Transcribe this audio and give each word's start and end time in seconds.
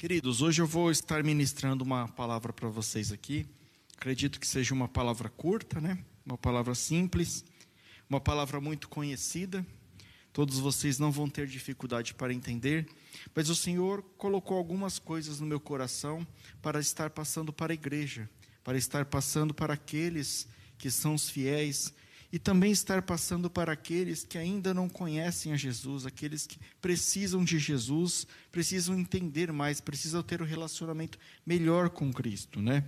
Queridos, 0.00 0.40
hoje 0.40 0.62
eu 0.62 0.66
vou 0.66 0.90
estar 0.90 1.22
ministrando 1.22 1.84
uma 1.84 2.08
palavra 2.08 2.54
para 2.54 2.70
vocês 2.70 3.12
aqui. 3.12 3.46
Acredito 3.98 4.40
que 4.40 4.46
seja 4.46 4.72
uma 4.72 4.88
palavra 4.88 5.28
curta, 5.28 5.78
né? 5.78 6.02
Uma 6.24 6.38
palavra 6.38 6.74
simples, 6.74 7.44
uma 8.08 8.18
palavra 8.18 8.62
muito 8.62 8.88
conhecida. 8.88 9.62
Todos 10.32 10.58
vocês 10.58 10.98
não 10.98 11.12
vão 11.12 11.28
ter 11.28 11.46
dificuldade 11.46 12.14
para 12.14 12.32
entender, 12.32 12.88
mas 13.34 13.50
o 13.50 13.54
Senhor 13.54 14.00
colocou 14.16 14.56
algumas 14.56 14.98
coisas 14.98 15.38
no 15.38 15.46
meu 15.46 15.60
coração 15.60 16.26
para 16.62 16.80
estar 16.80 17.10
passando 17.10 17.52
para 17.52 17.70
a 17.70 17.74
igreja, 17.74 18.26
para 18.64 18.78
estar 18.78 19.04
passando 19.04 19.52
para 19.52 19.74
aqueles 19.74 20.48
que 20.78 20.90
são 20.90 21.14
os 21.14 21.28
fiéis 21.28 21.92
e 22.32 22.38
também 22.38 22.70
estar 22.70 23.02
passando 23.02 23.50
para 23.50 23.72
aqueles 23.72 24.24
que 24.24 24.38
ainda 24.38 24.72
não 24.72 24.88
conhecem 24.88 25.52
a 25.52 25.56
Jesus, 25.56 26.06
aqueles 26.06 26.46
que 26.46 26.58
precisam 26.80 27.44
de 27.44 27.58
Jesus, 27.58 28.26
precisam 28.52 28.98
entender 28.98 29.52
mais, 29.52 29.80
precisam 29.80 30.22
ter 30.22 30.40
um 30.40 30.44
relacionamento 30.44 31.18
melhor 31.44 31.90
com 31.90 32.12
Cristo, 32.12 32.60
né? 32.62 32.84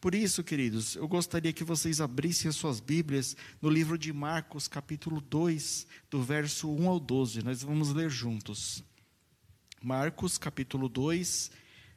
Por 0.00 0.14
isso, 0.14 0.44
queridos, 0.44 0.94
eu 0.94 1.08
gostaria 1.08 1.52
que 1.52 1.64
vocês 1.64 2.00
abrissem 2.00 2.48
as 2.48 2.54
suas 2.54 2.78
Bíblias 2.78 3.36
no 3.60 3.68
livro 3.68 3.98
de 3.98 4.12
Marcos, 4.12 4.68
capítulo 4.68 5.20
2, 5.20 5.86
do 6.08 6.22
verso 6.22 6.70
1 6.70 6.88
ao 6.88 7.00
12. 7.00 7.42
Nós 7.42 7.62
vamos 7.62 7.92
ler 7.92 8.08
juntos. 8.08 8.82
Marcos, 9.82 10.38
capítulo 10.38 10.88
2, 10.88 11.50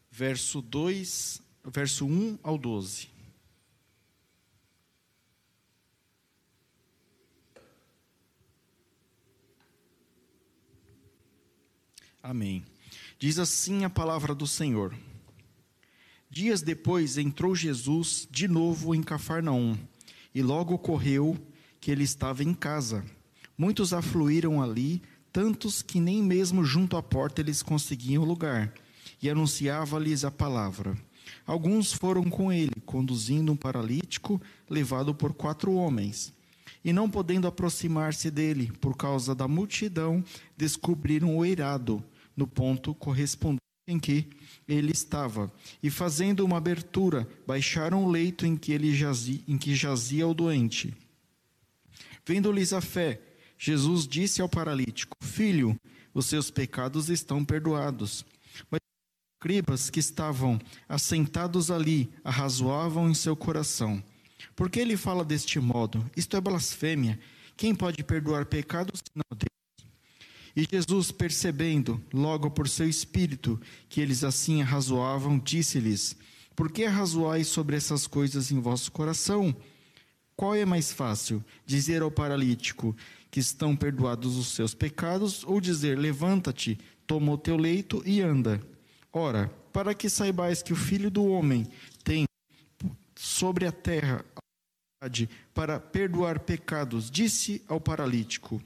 verso 0.10 0.62
2, 0.62 1.42
verso 1.64 2.06
1 2.08 2.40
ao 2.42 2.58
12. 2.58 3.08
Amém. 12.24 12.64
Diz 13.18 13.40
assim 13.40 13.84
a 13.84 13.90
palavra 13.90 14.36
do 14.36 14.46
Senhor. 14.46 14.94
Dias 16.30 16.62
depois 16.62 17.18
entrou 17.18 17.56
Jesus 17.56 18.28
de 18.30 18.48
novo 18.48 18.94
em 18.94 19.02
Cafarnaum, 19.02 19.76
e 20.34 20.42
logo 20.42 20.76
ocorreu 20.76 21.38
que 21.80 21.90
ele 21.90 22.04
estava 22.04 22.44
em 22.44 22.54
casa. 22.54 23.04
Muitos 23.58 23.92
afluíram 23.92 24.62
ali, 24.62 25.02
tantos 25.34 25.82
que 25.82 26.00
nem 26.00 26.22
mesmo 26.22 26.64
junto 26.64 26.96
à 26.96 27.04
porta 27.04 27.42
eles 27.42 27.64
conseguiam 27.64 28.24
lugar, 28.24 28.72
e 29.22 29.30
anunciava-lhes 29.30 30.24
a 30.24 30.32
palavra. 30.32 30.96
Alguns 31.46 31.92
foram 31.92 32.30
com 32.30 32.52
ele, 32.52 32.82
conduzindo 32.86 33.52
um 33.52 33.58
paralítico 33.58 34.40
levado 34.70 35.14
por 35.14 35.34
quatro 35.34 35.74
homens. 35.74 36.32
E 36.84 36.94
não 36.94 37.10
podendo 37.10 37.48
aproximar-se 37.48 38.32
dele 38.32 38.72
por 38.80 38.96
causa 38.96 39.36
da 39.36 39.48
multidão, 39.48 40.24
descobriram 40.56 41.36
o 41.38 41.46
eirado 41.46 42.04
no 42.42 42.48
ponto 42.48 42.96
correspondente 42.96 43.62
em 43.88 44.00
que 44.00 44.28
ele 44.68 44.92
estava, 44.92 45.52
e 45.82 45.90
fazendo 45.90 46.44
uma 46.44 46.58
abertura, 46.58 47.28
baixaram 47.46 48.04
o 48.04 48.10
leito 48.10 48.46
em 48.46 48.56
que 48.56 48.72
ele 48.72 48.96
jazia, 48.96 49.40
em 49.48 49.58
que 49.58 49.76
jazia 49.76 50.28
o 50.28 50.34
doente. 50.34 50.94
Vendo-lhes 52.26 52.74
a 52.74 52.82
fé, 52.82 53.22
Jesus 53.58 54.08
disse 54.08 54.42
ao 54.42 54.50
paralítico: 54.50 55.16
Filho, 55.22 55.76
os 56.14 56.26
seus 56.26 56.50
pecados 56.50 57.10
estão 57.10 57.46
perdoados. 57.46 58.26
Mas 58.70 58.80
os 58.80 59.36
escribas 59.36 59.90
que 59.90 60.00
estavam 60.00 60.60
assentados 60.90 61.70
ali 61.70 62.10
arrazoavam 62.24 63.10
em 63.10 63.14
seu 63.14 63.36
coração. 63.36 64.02
Por 64.56 64.70
que 64.70 64.80
ele 64.80 64.98
fala 64.98 65.24
deste 65.24 65.60
modo? 65.60 66.10
Isto 66.16 66.38
é 66.38 66.42
blasfêmia. 66.42 67.20
Quem 67.56 67.76
pode 67.76 68.04
perdoar 68.04 68.46
pecados 68.46 69.02
senão 69.12 69.26
Deus? 69.32 69.61
E 70.56 70.68
Jesus, 70.70 71.12
percebendo, 71.12 72.04
logo 72.14 72.52
por 72.52 72.68
seu 72.68 72.88
espírito, 72.88 73.60
que 73.88 74.02
eles 74.02 74.24
assim 74.24 74.62
arrazoavam, 74.62 75.40
disse-lhes: 75.40 76.16
Por 76.56 76.72
que 76.72 76.84
arrazoais 76.84 77.48
sobre 77.48 77.76
essas 77.76 78.06
coisas 78.06 78.52
em 78.52 78.60
vosso 78.60 78.92
coração? 78.92 79.56
Qual 80.36 80.56
é 80.56 80.66
mais 80.66 80.92
fácil, 80.92 81.44
dizer 81.66 82.02
ao 82.02 82.12
paralítico 82.12 82.96
que 83.30 83.40
estão 83.40 83.76
perdoados 83.76 84.36
os 84.36 84.48
seus 84.48 84.74
pecados, 84.74 85.44
ou 85.46 85.62
dizer: 85.62 85.98
Levanta-te, 85.98 86.78
toma 87.08 87.32
o 87.32 87.38
teu 87.38 87.56
leito 87.56 88.04
e 88.06 88.22
anda? 88.22 88.62
Ora, 89.14 89.48
para 89.72 89.94
que 89.94 90.10
saibais 90.10 90.62
que 90.62 90.74
o 90.74 90.76
Filho 90.76 91.10
do 91.10 91.26
Homem 91.26 91.66
tem 92.04 92.26
sobre 93.16 93.66
a 93.66 93.72
terra 93.72 94.26
para 95.54 95.80
perdoar 95.80 96.40
pecados, 96.40 97.10
disse 97.10 97.64
ao 97.68 97.80
paralítico: 97.80 98.62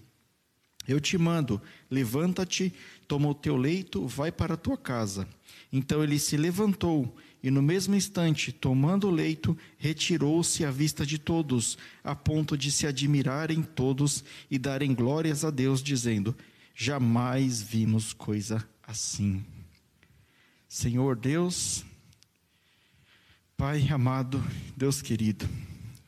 eu 0.88 1.00
te 1.00 1.18
mando, 1.18 1.62
levanta-te, 1.90 2.73
toma 3.07 3.28
o 3.29 3.34
teu 3.35 3.56
leito, 3.56 4.07
vai 4.07 4.31
para 4.31 4.53
a 4.53 4.57
tua 4.57 4.78
casa. 4.78 5.28
Então 5.72 6.03
ele 6.03 6.19
se 6.19 6.38
levantou 6.38 7.16
e, 7.41 7.51
no 7.51 7.62
mesmo 7.62 7.96
instante, 7.96 8.51
tomando 8.51 9.07
o 9.07 9.12
leito, 9.12 9.57
retirou-se 9.78 10.66
à 10.66 10.72
vista 10.72 11.06
de 11.06 11.19
todos, 11.19 11.78
a 12.03 12.16
ponto 12.16 12.57
de 12.57 12.72
se 12.72 12.88
admirarem 12.88 13.62
todos 13.62 14.23
e 14.50 14.57
darem 14.57 14.94
glórias 14.94 15.46
a 15.46 15.51
Deus, 15.51 15.81
dizendo: 15.81 16.35
Jamais 16.73 17.62
vimos 17.62 18.13
coisa 18.13 18.67
assim. 18.81 19.46
Senhor 20.67 21.16
Deus, 21.16 21.85
Pai 23.57 23.88
amado, 23.88 24.44
Deus 24.75 25.02
querido, 25.02 25.47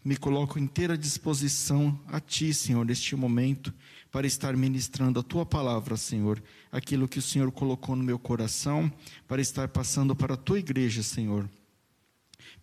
me 0.03 0.17
coloco 0.17 0.59
inteira 0.59 0.97
disposição 0.97 1.97
a 2.07 2.19
Ti, 2.19 2.53
Senhor, 2.53 2.85
neste 2.85 3.15
momento, 3.15 3.73
para 4.17 4.25
estar 4.25 4.57
ministrando 4.57 5.19
a 5.19 5.23
Tua 5.23 5.45
palavra, 5.45 5.95
Senhor, 5.95 6.41
aquilo 6.71 7.07
que 7.07 7.19
o 7.19 7.21
Senhor 7.21 7.51
colocou 7.51 7.95
no 7.95 8.03
meu 8.03 8.17
coração, 8.17 8.91
para 9.27 9.39
estar 9.39 9.67
passando 9.67 10.15
para 10.15 10.33
a 10.33 10.37
Tua 10.37 10.57
igreja, 10.57 11.03
Senhor. 11.03 11.47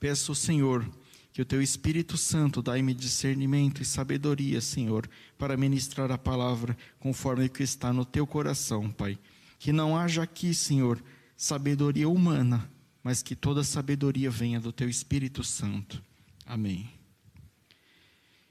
Peço, 0.01 0.35
Senhor, 0.35 0.85
que 1.33 1.41
o 1.41 1.45
Teu 1.45 1.63
Espírito 1.63 2.17
Santo 2.17 2.61
dai-me 2.61 2.93
discernimento 2.93 3.81
e 3.81 3.85
sabedoria, 3.85 4.61
Senhor, 4.61 5.09
para 5.39 5.57
ministrar 5.57 6.11
a 6.11 6.19
palavra 6.19 6.77
conforme 6.99 7.47
o 7.47 7.51
que 7.51 7.63
está 7.63 7.93
no 7.93 8.05
Teu 8.05 8.27
coração, 8.27 8.91
Pai. 8.91 9.17
Que 9.57 9.73
não 9.73 9.97
haja 9.97 10.25
aqui, 10.25 10.53
Senhor, 10.53 11.01
sabedoria 11.37 12.09
humana, 12.09 12.69
mas 13.01 13.23
que 13.23 13.37
toda 13.37 13.63
sabedoria 13.63 14.29
venha 14.29 14.59
do 14.59 14.73
Teu 14.73 14.89
Espírito 14.89 15.45
Santo. 15.45 16.03
Amém. 16.45 16.91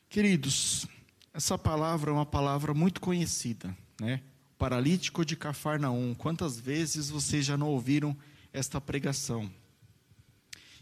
Queridos, 0.10 0.88
essa 1.34 1.58
palavra 1.58 2.12
é 2.12 2.14
uma 2.14 2.26
palavra 2.26 2.74
muito 2.74 3.02
conhecida, 3.02 3.76
né? 4.00 4.22
Paralítico 4.58 5.26
de 5.26 5.36
Cafarnaum. 5.36 6.14
Quantas 6.14 6.60
vezes 6.60 7.10
vocês 7.10 7.44
já 7.44 7.58
não 7.58 7.70
ouviram 7.70 8.16
esta 8.54 8.80
pregação? 8.80 9.52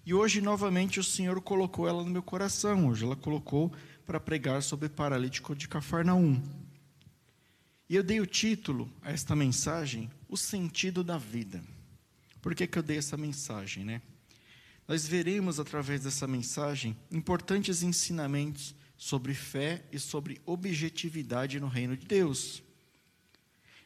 E 0.06 0.14
hoje, 0.14 0.42
novamente, 0.42 1.00
o 1.00 1.04
Senhor 1.04 1.40
colocou 1.42 1.88
ela 1.88 2.04
no 2.04 2.10
meu 2.10 2.22
coração. 2.22 2.90
Hoje 2.90 3.06
ela 3.06 3.16
colocou 3.16 3.72
para 4.06 4.20
pregar 4.20 4.62
sobre 4.62 4.90
paralítico 4.90 5.56
de 5.56 5.70
Cafarnaum. 5.70 6.42
E 7.90 7.96
eu 7.96 8.04
dei 8.04 8.20
o 8.20 8.26
título 8.26 8.92
a 9.02 9.12
esta 9.12 9.36
mensagem, 9.36 10.12
O 10.28 10.36
Sentido 10.36 11.04
da 11.04 11.18
Vida. 11.18 11.64
Por 12.42 12.54
que, 12.54 12.68
que 12.68 12.78
eu 12.78 12.84
dei 12.84 12.98
essa 12.98 13.16
mensagem, 13.16 13.86
né? 13.86 14.02
Nós 14.88 15.08
veremos 15.08 15.60
através 15.60 16.04
dessa 16.04 16.28
mensagem 16.28 16.98
importantes 17.10 17.84
ensinamentos 17.84 18.76
sobre 19.02 19.34
fé 19.34 19.84
e 19.92 19.98
sobre 19.98 20.40
objetividade 20.46 21.60
no 21.60 21.68
reino 21.68 21.98
de 21.98 22.06
Deus. 22.06 22.62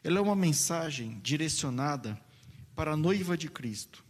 Ela 0.04 0.18
é 0.18 0.20
uma 0.20 0.36
mensagem 0.36 1.18
direcionada 1.22 2.20
para 2.74 2.92
a 2.92 2.96
noiva 2.98 3.34
de 3.34 3.48
Cristo, 3.48 4.04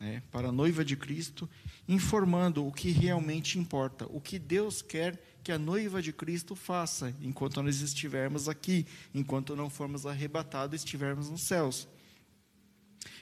né? 0.00 0.22
para 0.32 0.48
a 0.48 0.52
noiva 0.52 0.82
de 0.82 0.96
Cristo, 0.96 1.46
informando 1.86 2.66
o 2.66 2.72
que 2.72 2.90
realmente 2.90 3.58
importa, 3.58 4.06
o 4.08 4.22
que 4.22 4.38
Deus 4.38 4.80
quer 4.80 5.22
que 5.44 5.52
a 5.52 5.58
noiva 5.58 6.00
de 6.00 6.14
Cristo 6.14 6.56
faça 6.56 7.14
enquanto 7.20 7.62
nós 7.62 7.82
estivermos 7.82 8.48
aqui, 8.48 8.86
enquanto 9.14 9.54
não 9.54 9.68
formos 9.68 10.06
arrebatados 10.06 10.72
e 10.72 10.82
estivermos 10.82 11.28
nos 11.28 11.42
céus. 11.42 11.86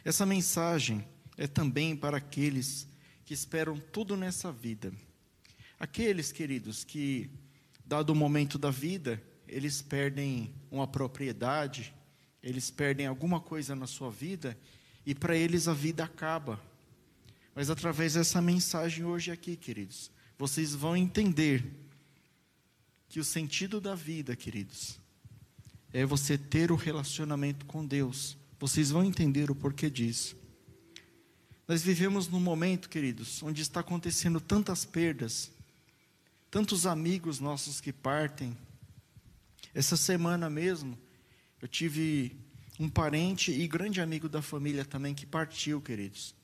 Essa 0.05 0.25
mensagem 0.25 1.05
é 1.37 1.49
também 1.49 1.97
para 1.97 2.19
aqueles 2.19 2.87
que 3.25 3.35
esperam 3.35 3.77
tudo 3.91 4.17
nessa 4.17 4.53
vida 4.53 4.93
Aqueles, 5.79 6.33
queridos, 6.33 6.85
que, 6.85 7.31
dado 7.85 8.11
o 8.11 8.15
momento 8.15 8.59
da 8.59 8.71
vida, 8.71 9.23
eles 9.47 9.83
perdem 9.83 10.55
uma 10.71 10.87
propriedade, 10.87 11.95
eles 12.43 12.71
perdem 12.71 13.07
alguma 13.07 13.41
coisa 13.41 13.75
na 13.75 13.87
sua 13.87 14.11
vida, 14.11 14.57
e 15.05 15.15
para 15.15 15.37
eles 15.37 15.69
a 15.69 15.75
vida 15.75 16.05
acaba. 16.05 16.61
Mas 17.55 17.71
através 17.71 18.15
dessa 18.15 18.41
mensagem 18.41 19.05
hoje 19.05 19.31
aqui, 19.31 19.57
queridos, 19.57 20.11
vocês 20.39 20.75
vão 20.75 20.97
entender 20.97 21.65
que 23.09 23.21
o 23.21 23.25
sentido 23.25 23.81
da 23.81 23.95
vida, 23.95 24.35
queridos, 24.35 24.99
é 25.93 26.05
você 26.05 26.37
ter 26.37 26.71
o 26.71 26.77
relacionamento 26.77 27.65
com 27.67 27.87
Deus. 27.87 28.37
Vocês 28.59 28.91
vão 28.91 29.05
entender 29.05 29.51
o 29.51 29.55
porquê 29.55 29.89
disso. 29.89 30.37
Nós 31.67 31.83
vivemos 31.83 32.29
num 32.29 32.41
momento, 32.41 32.89
queridos, 32.89 33.43
onde 33.43 33.63
está 33.63 33.81
acontecendo 33.81 34.41
tantas 34.41 34.85
perdas, 34.85 35.51
tantos 36.51 36.87
amigos 36.87 37.41
nossos 37.41 37.81
que 37.81 37.93
partem. 37.93 38.57
Essa 39.75 39.97
semana 39.97 40.49
mesmo, 40.49 40.99
eu 41.61 41.69
tive 41.69 42.37
um 42.79 42.89
parente 42.89 43.51
e 43.51 43.67
grande 43.67 44.01
amigo 44.01 44.29
da 44.29 44.43
família 44.43 44.85
também 44.85 45.15
que 45.15 45.27
partiu, 45.27 45.81
queridos. 45.81 46.35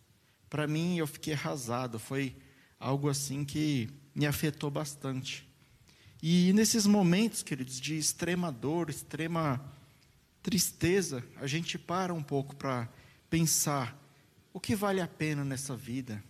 Para 0.49 0.67
mim, 0.67 0.99
eu 0.99 1.07
fiquei 1.07 1.35
arrasado, 1.35 1.99
foi 1.99 2.37
algo 2.79 3.09
assim 3.09 3.45
que 3.45 3.89
me 4.15 4.27
afetou 4.27 4.71
bastante. 4.71 5.49
E 6.23 6.53
nesses 6.53 6.87
momentos, 6.87 7.43
queridos, 7.43 7.81
de 7.81 7.97
extrema 7.97 8.53
dor, 8.53 8.89
extrema 8.89 9.61
tristeza, 10.43 11.25
a 11.37 11.47
gente 11.47 11.79
para 11.79 12.15
um 12.15 12.23
pouco 12.23 12.55
para 12.55 12.89
pensar: 13.29 13.99
o 14.53 14.61
que 14.61 14.77
vale 14.77 15.01
a 15.01 15.09
pena 15.09 15.45
nessa 15.45 15.77
vida? 15.77 16.23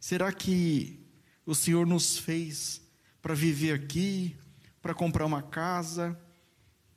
Será 0.00 0.32
que 0.32 0.98
o 1.46 1.54
Senhor 1.54 1.86
nos 1.86 2.18
fez 2.18 2.81
para 3.22 3.34
viver 3.34 3.72
aqui, 3.72 4.36
para 4.82 4.92
comprar 4.92 5.24
uma 5.24 5.40
casa, 5.40 6.18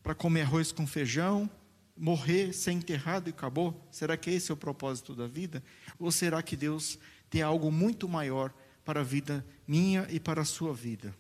para 0.01 0.16
comer 0.16 0.42
arroz 0.42 0.72
com 0.72 0.86
feijão, 0.86 1.50
morrer, 1.95 2.51
ser 2.51 2.72
enterrado 2.72 3.30
e 3.30 3.31
acabou? 3.31 3.88
Será 3.92 4.18
que 4.18 4.31
esse 4.31 4.51
é 4.51 4.54
o 4.54 4.57
propósito 4.57 5.16
da 5.16 5.27
vida? 5.27 5.63
Ou 6.00 6.12
será 6.12 6.42
que 6.42 6.57
Deus 6.57 7.00
tem 7.30 7.42
algo 7.42 7.72
muito 7.72 8.10
maior 8.10 8.54
para 8.83 9.01
a 9.01 9.04
vida 9.04 9.45
minha 9.68 10.07
e 10.10 10.19
para 10.19 10.42
a 10.42 10.45
sua 10.45 10.74
vida? 10.74 11.16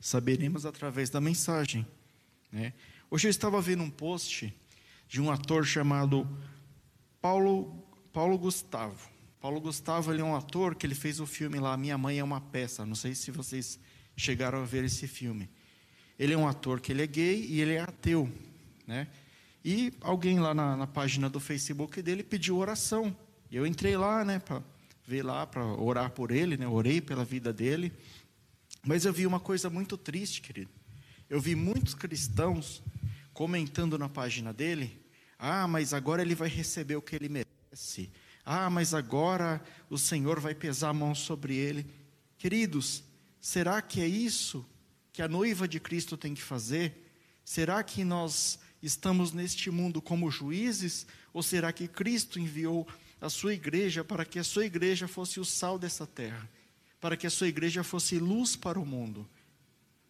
Saberemos 0.00 0.64
através 0.64 1.10
da 1.10 1.20
mensagem. 1.20 1.86
Né? 2.52 2.72
Hoje 3.10 3.26
eu 3.26 3.30
estava 3.30 3.60
vendo 3.60 3.82
um 3.82 3.90
post 3.90 4.54
de 5.08 5.20
um 5.20 5.30
ator 5.30 5.66
chamado 5.66 6.28
Paulo, 7.20 7.84
Paulo 8.12 8.38
Gustavo. 8.38 9.08
Paulo 9.40 9.60
Gustavo 9.60 10.12
ele 10.12 10.20
é 10.20 10.24
um 10.24 10.36
ator 10.36 10.74
que 10.74 10.86
ele 10.86 10.94
fez 10.94 11.20
o 11.20 11.26
filme 11.26 11.58
lá 11.58 11.76
Minha 11.76 11.96
Mãe 11.98 12.18
é 12.18 12.24
uma 12.24 12.40
Peça. 12.40 12.84
Não 12.84 12.94
sei 12.94 13.14
se 13.14 13.30
vocês 13.30 13.78
chegaram 14.18 14.60
a 14.60 14.64
ver 14.64 14.84
esse 14.84 15.06
filme. 15.06 15.48
Ele 16.18 16.34
é 16.34 16.36
um 16.36 16.48
ator 16.48 16.80
que 16.80 16.90
ele 16.90 17.02
é 17.02 17.06
gay 17.06 17.46
e 17.48 17.60
ele 17.60 17.74
é 17.74 17.80
ateu, 17.80 18.30
né? 18.86 19.06
E 19.64 19.92
alguém 20.00 20.40
lá 20.40 20.52
na, 20.52 20.76
na 20.76 20.86
página 20.86 21.30
do 21.30 21.38
Facebook 21.38 22.02
dele 22.02 22.24
pediu 22.24 22.56
oração. 22.56 23.16
Eu 23.50 23.64
entrei 23.64 23.96
lá, 23.96 24.24
né, 24.24 24.38
para 24.40 24.62
ver 25.06 25.22
lá, 25.22 25.46
para 25.46 25.64
orar 25.64 26.10
por 26.10 26.32
ele, 26.32 26.56
né? 26.56 26.66
Orei 26.66 27.00
pela 27.00 27.24
vida 27.24 27.52
dele. 27.52 27.92
Mas 28.84 29.04
eu 29.04 29.12
vi 29.12 29.26
uma 29.26 29.38
coisa 29.38 29.70
muito 29.70 29.96
triste, 29.96 30.42
querido. 30.42 30.70
Eu 31.30 31.40
vi 31.40 31.54
muitos 31.54 31.94
cristãos 31.94 32.82
comentando 33.32 33.96
na 33.96 34.08
página 34.08 34.52
dele: 34.52 35.00
"Ah, 35.38 35.68
mas 35.68 35.94
agora 35.94 36.22
ele 36.22 36.34
vai 36.34 36.48
receber 36.48 36.96
o 36.96 37.02
que 37.02 37.14
ele 37.14 37.28
merece. 37.28 38.10
Ah, 38.44 38.68
mas 38.68 38.94
agora 38.94 39.62
o 39.88 39.98
Senhor 39.98 40.40
vai 40.40 40.54
pesar 40.54 40.88
a 40.88 40.94
mão 40.94 41.14
sobre 41.14 41.54
ele." 41.54 41.86
Queridos, 42.36 43.04
será 43.40 43.80
que 43.82 44.00
é 44.00 44.06
isso 44.06 44.64
que 45.12 45.22
a 45.22 45.28
noiva 45.28 45.66
de 45.66 45.80
Cristo 45.80 46.16
tem 46.16 46.34
que 46.34 46.42
fazer? 46.42 47.12
Será 47.44 47.82
que 47.82 48.04
nós 48.04 48.58
estamos 48.82 49.32
neste 49.32 49.70
mundo 49.70 50.00
como 50.00 50.30
juízes 50.30 51.06
ou 51.32 51.42
será 51.42 51.72
que 51.72 51.88
Cristo 51.88 52.38
enviou 52.38 52.86
a 53.20 53.28
sua 53.28 53.54
igreja 53.54 54.04
para 54.04 54.24
que 54.24 54.38
a 54.38 54.44
sua 54.44 54.64
igreja 54.64 55.08
fosse 55.08 55.40
o 55.40 55.44
sal 55.44 55.78
dessa 55.78 56.06
terra? 56.06 56.48
para 57.00 57.16
que 57.16 57.26
a 57.26 57.30
sua 57.30 57.48
igreja 57.48 57.84
fosse 57.84 58.18
luz 58.18 58.56
para 58.56 58.78
o 58.78 58.86
mundo. 58.86 59.28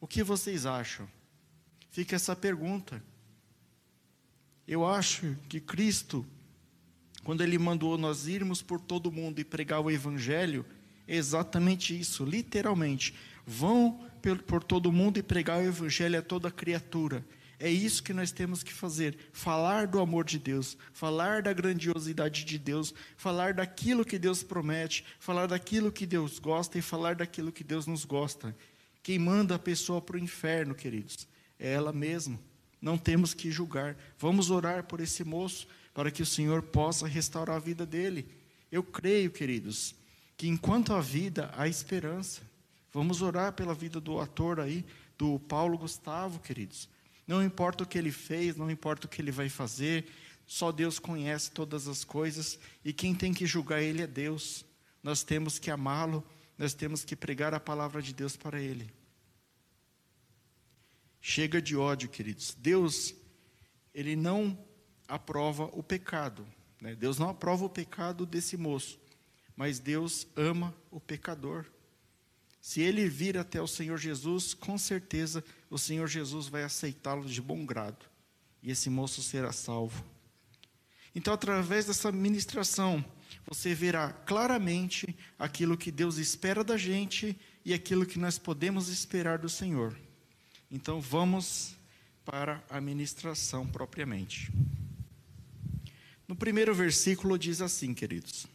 O 0.01 0.07
que 0.07 0.23
vocês 0.23 0.65
acham? 0.65 1.09
Fica 1.91 2.17
essa 2.17 2.35
pergunta. 2.35 3.03
Eu 4.67 4.87
acho 4.87 5.37
que 5.49 5.61
Cristo, 5.61 6.27
quando 7.25 7.43
Ele 7.43 7.59
mandou 7.59 7.97
nós 7.99 8.27
irmos 8.27 8.63
por 8.63 8.81
todo 8.81 9.07
o 9.07 9.13
mundo 9.13 9.39
e 9.39 9.45
pregar 9.45 9.81
o 9.81 9.91
Evangelho, 9.91 10.65
exatamente 11.17 11.99
isso, 11.99 12.25
literalmente. 12.25 13.15
Vão 13.47 14.07
por 14.47 14.63
todo 14.63 14.93
mundo 14.93 15.19
e 15.19 15.23
pregar 15.23 15.59
o 15.59 15.67
Evangelho 15.67 16.19
a 16.19 16.23
toda 16.23 16.51
criatura. 16.51 17.25
É 17.61 17.69
isso 17.69 18.03
que 18.03 18.13
nós 18.13 18.31
temos 18.31 18.63
que 18.63 18.73
fazer: 18.73 19.17
falar 19.33 19.87
do 19.87 19.99
amor 19.99 20.25
de 20.25 20.39
Deus, 20.39 20.77
falar 20.93 21.43
da 21.43 21.53
grandiosidade 21.53 22.45
de 22.45 22.59
Deus, 22.59 22.95
falar 23.17 23.55
daquilo 23.55 24.05
que 24.05 24.19
Deus 24.19 24.43
promete, 24.43 25.05
falar 25.19 25.47
daquilo 25.47 25.91
que 25.91 26.07
Deus 26.07 26.39
gosta 26.39 26.79
e 26.79 26.83
falar 26.83 27.17
daquilo 27.17 27.51
que 27.51 27.65
Deus 27.65 27.87
nos 27.87 28.05
gosta. 28.05 28.55
Quem 29.03 29.19
manda 29.19 29.55
a 29.55 29.59
pessoa 29.59 30.01
para 30.01 30.17
o 30.17 30.21
inferno, 30.21 30.75
queridos, 30.75 31.27
é 31.59 31.73
ela 31.73 31.93
mesma. 31.93 32.39
Não 32.81 32.97
temos 32.97 33.35
que 33.35 33.51
julgar. 33.51 33.97
Vamos 34.19 34.51
orar 34.51 34.85
por 34.85 35.01
esse 35.01 35.25
moço 35.25 35.67
para 35.93 36.11
que 36.13 36.23
o 36.23 36.27
Senhor 36.27 36.63
possa 36.63 37.09
restaurar 37.09 37.57
a 37.57 37.61
vida 37.61 37.85
dele. 37.85 38.29
Eu 38.71 38.85
creio, 38.85 39.31
queridos, 39.31 39.95
que 40.39 40.49
enquanto 40.49 40.95
há 40.95 41.01
vida, 41.03 41.51
há 41.55 41.69
esperança. 41.69 42.41
Vamos 42.91 43.21
orar 43.21 43.53
pela 43.53 43.75
vida 43.75 44.01
do 44.01 44.19
ator 44.19 44.59
aí, 44.59 44.87
do 45.19 45.39
Paulo 45.41 45.77
Gustavo, 45.77 46.41
queridos 46.41 46.89
não 47.29 47.43
importa 47.45 47.85
o 47.85 47.87
que 47.87 47.99
ele 47.99 48.11
fez, 48.11 48.57
não 48.57 48.71
importa 48.71 49.07
o 49.07 49.09
que 49.09 49.21
ele 49.21 49.31
vai 49.31 49.51
fazer, 49.51 50.07
só 50.47 50.73
Deus 50.73 50.99
conhece 50.99 51.51
todas 51.51 51.87
as 51.87 52.03
coisas 52.03 52.59
e 52.83 52.91
quem 52.91 53.15
tem 53.15 53.35
que 53.35 53.45
julgar 53.45 53.83
ele 53.83 54.01
é 54.01 54.07
Deus. 54.07 54.65
Nós 55.03 55.23
temos 55.23 55.59
que 55.59 55.71
amá-lo, 55.71 56.25
nós 56.57 56.73
temos 56.73 57.05
que 57.05 57.15
pregar 57.15 57.53
a 57.53 57.61
palavra 57.61 58.01
de 58.01 58.15
Deus 58.15 58.35
para 58.35 58.59
ele. 58.59 58.91
Chega 61.21 61.61
de 61.61 61.77
ódio, 61.77 62.09
queridos. 62.09 62.57
Deus, 62.59 63.15
ele 63.93 64.17
não 64.17 64.59
aprova 65.07 65.65
o 65.75 65.83
pecado. 65.83 66.47
Né? 66.81 66.95
Deus 66.95 67.19
não 67.19 67.29
aprova 67.29 67.67
o 67.67 67.71
pecado 67.71 68.25
desse 68.25 68.57
moço, 68.57 68.99
mas 69.59 69.81
Deus 69.81 70.29
ama 70.37 70.73
o 70.89 71.01
pecador. 71.01 71.67
Se 72.61 72.81
ele 72.81 73.09
vir 73.09 73.37
até 73.37 73.61
o 73.61 73.67
Senhor 73.67 73.99
Jesus, 73.99 74.55
com 74.55 74.79
certeza 74.79 75.43
o 75.69 75.77
Senhor 75.77 76.07
Jesus 76.07 76.47
vai 76.47 76.63
aceitá-lo 76.63 77.25
de 77.25 77.43
bom 77.43 77.67
grado 77.67 78.07
e 78.63 78.71
esse 78.71 78.89
moço 78.89 79.21
será 79.21 79.51
salvo. 79.51 80.05
Então, 81.13 81.35
através 81.35 81.87
dessa 81.87 82.13
ministração, 82.13 83.05
você 83.45 83.75
verá 83.75 84.13
claramente 84.13 85.17
aquilo 85.37 85.77
que 85.77 85.91
Deus 85.91 86.19
espera 86.19 86.63
da 86.63 86.77
gente 86.77 87.37
e 87.65 87.75
aquilo 87.75 88.07
que 88.07 88.19
nós 88.19 88.39
podemos 88.39 88.89
esperar 88.89 89.39
do 89.39 89.49
Senhor. 89.49 89.99
Então, 90.71 91.01
vamos 91.01 91.75
para 92.25 92.63
a 92.71 92.81
ministração 92.81 93.67
propriamente. 93.67 94.53
No 96.29 96.37
primeiro 96.37 96.73
versículo 96.73 97.37
diz 97.37 97.61
assim, 97.61 97.93
queridos: 97.93 98.47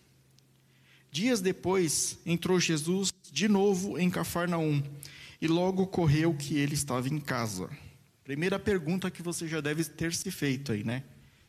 Dias 1.13 1.41
depois 1.41 2.17
entrou 2.25 2.59
Jesus 2.59 3.13
de 3.31 3.47
novo 3.47 3.99
em 3.99 4.09
Cafarnaum 4.09 4.81
e 5.39 5.47
logo 5.47 5.85
correu 5.85 6.33
que 6.33 6.57
ele 6.57 6.73
estava 6.73 7.07
em 7.07 7.19
casa. 7.19 7.69
Primeira 8.23 8.57
pergunta 8.57 9.11
que 9.11 9.21
você 9.21 9.47
já 9.47 9.61
deve 9.61 9.85
ter 9.85 10.11
se 10.11 10.31
feito 10.31 10.71
aí, 10.71 10.83
né? 10.83 11.03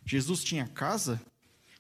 Jesus 0.05 0.45
tinha 0.45 0.67
casa, 0.67 1.19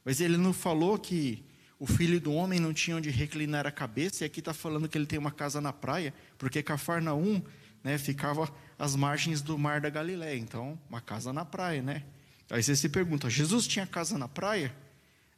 mas 0.02 0.22
ele 0.22 0.38
não 0.38 0.54
falou 0.54 0.96
que 0.96 1.44
o 1.78 1.86
filho 1.86 2.18
do 2.18 2.32
homem 2.32 2.58
não 2.58 2.72
tinha 2.72 2.96
onde 2.96 3.10
reclinar 3.10 3.66
a 3.66 3.70
cabeça, 3.70 4.24
e 4.24 4.26
aqui 4.26 4.38
está 4.38 4.54
falando 4.54 4.88
que 4.88 4.96
ele 4.96 5.04
tem 5.04 5.18
uma 5.18 5.30
casa 5.30 5.60
na 5.60 5.70
praia, 5.70 6.14
porque 6.38 6.62
Cafarnaum 6.62 7.42
né, 7.82 7.98
ficava 7.98 8.50
às 8.78 8.96
margens 8.96 9.42
do 9.42 9.58
mar 9.58 9.82
da 9.82 9.90
Galiléia, 9.90 10.38
então 10.38 10.80
uma 10.88 11.02
casa 11.02 11.34
na 11.34 11.44
praia, 11.44 11.82
né? 11.82 12.02
Aí 12.48 12.62
você 12.62 12.74
se 12.74 12.88
pergunta, 12.88 13.28
Jesus 13.28 13.66
tinha 13.66 13.86
casa 13.86 14.16
na 14.16 14.26
praia? 14.26 14.74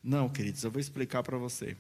Não, 0.00 0.28
queridos, 0.28 0.62
eu 0.62 0.70
vou 0.70 0.80
explicar 0.80 1.24
para 1.24 1.36
você. 1.36 1.76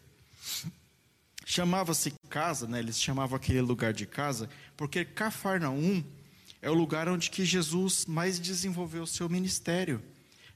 Chamava-se 1.44 2.12
casa, 2.28 2.66
né? 2.66 2.80
eles 2.80 3.00
chamavam 3.00 3.36
aquele 3.36 3.60
lugar 3.60 3.92
de 3.92 4.04
casa, 4.04 4.50
porque 4.76 5.04
Cafarnaum 5.04 6.02
é 6.60 6.68
o 6.68 6.74
lugar 6.74 7.08
onde 7.08 7.30
que 7.30 7.44
Jesus 7.44 8.04
mais 8.06 8.40
desenvolveu 8.40 9.04
o 9.04 9.06
seu 9.06 9.28
ministério, 9.28 10.02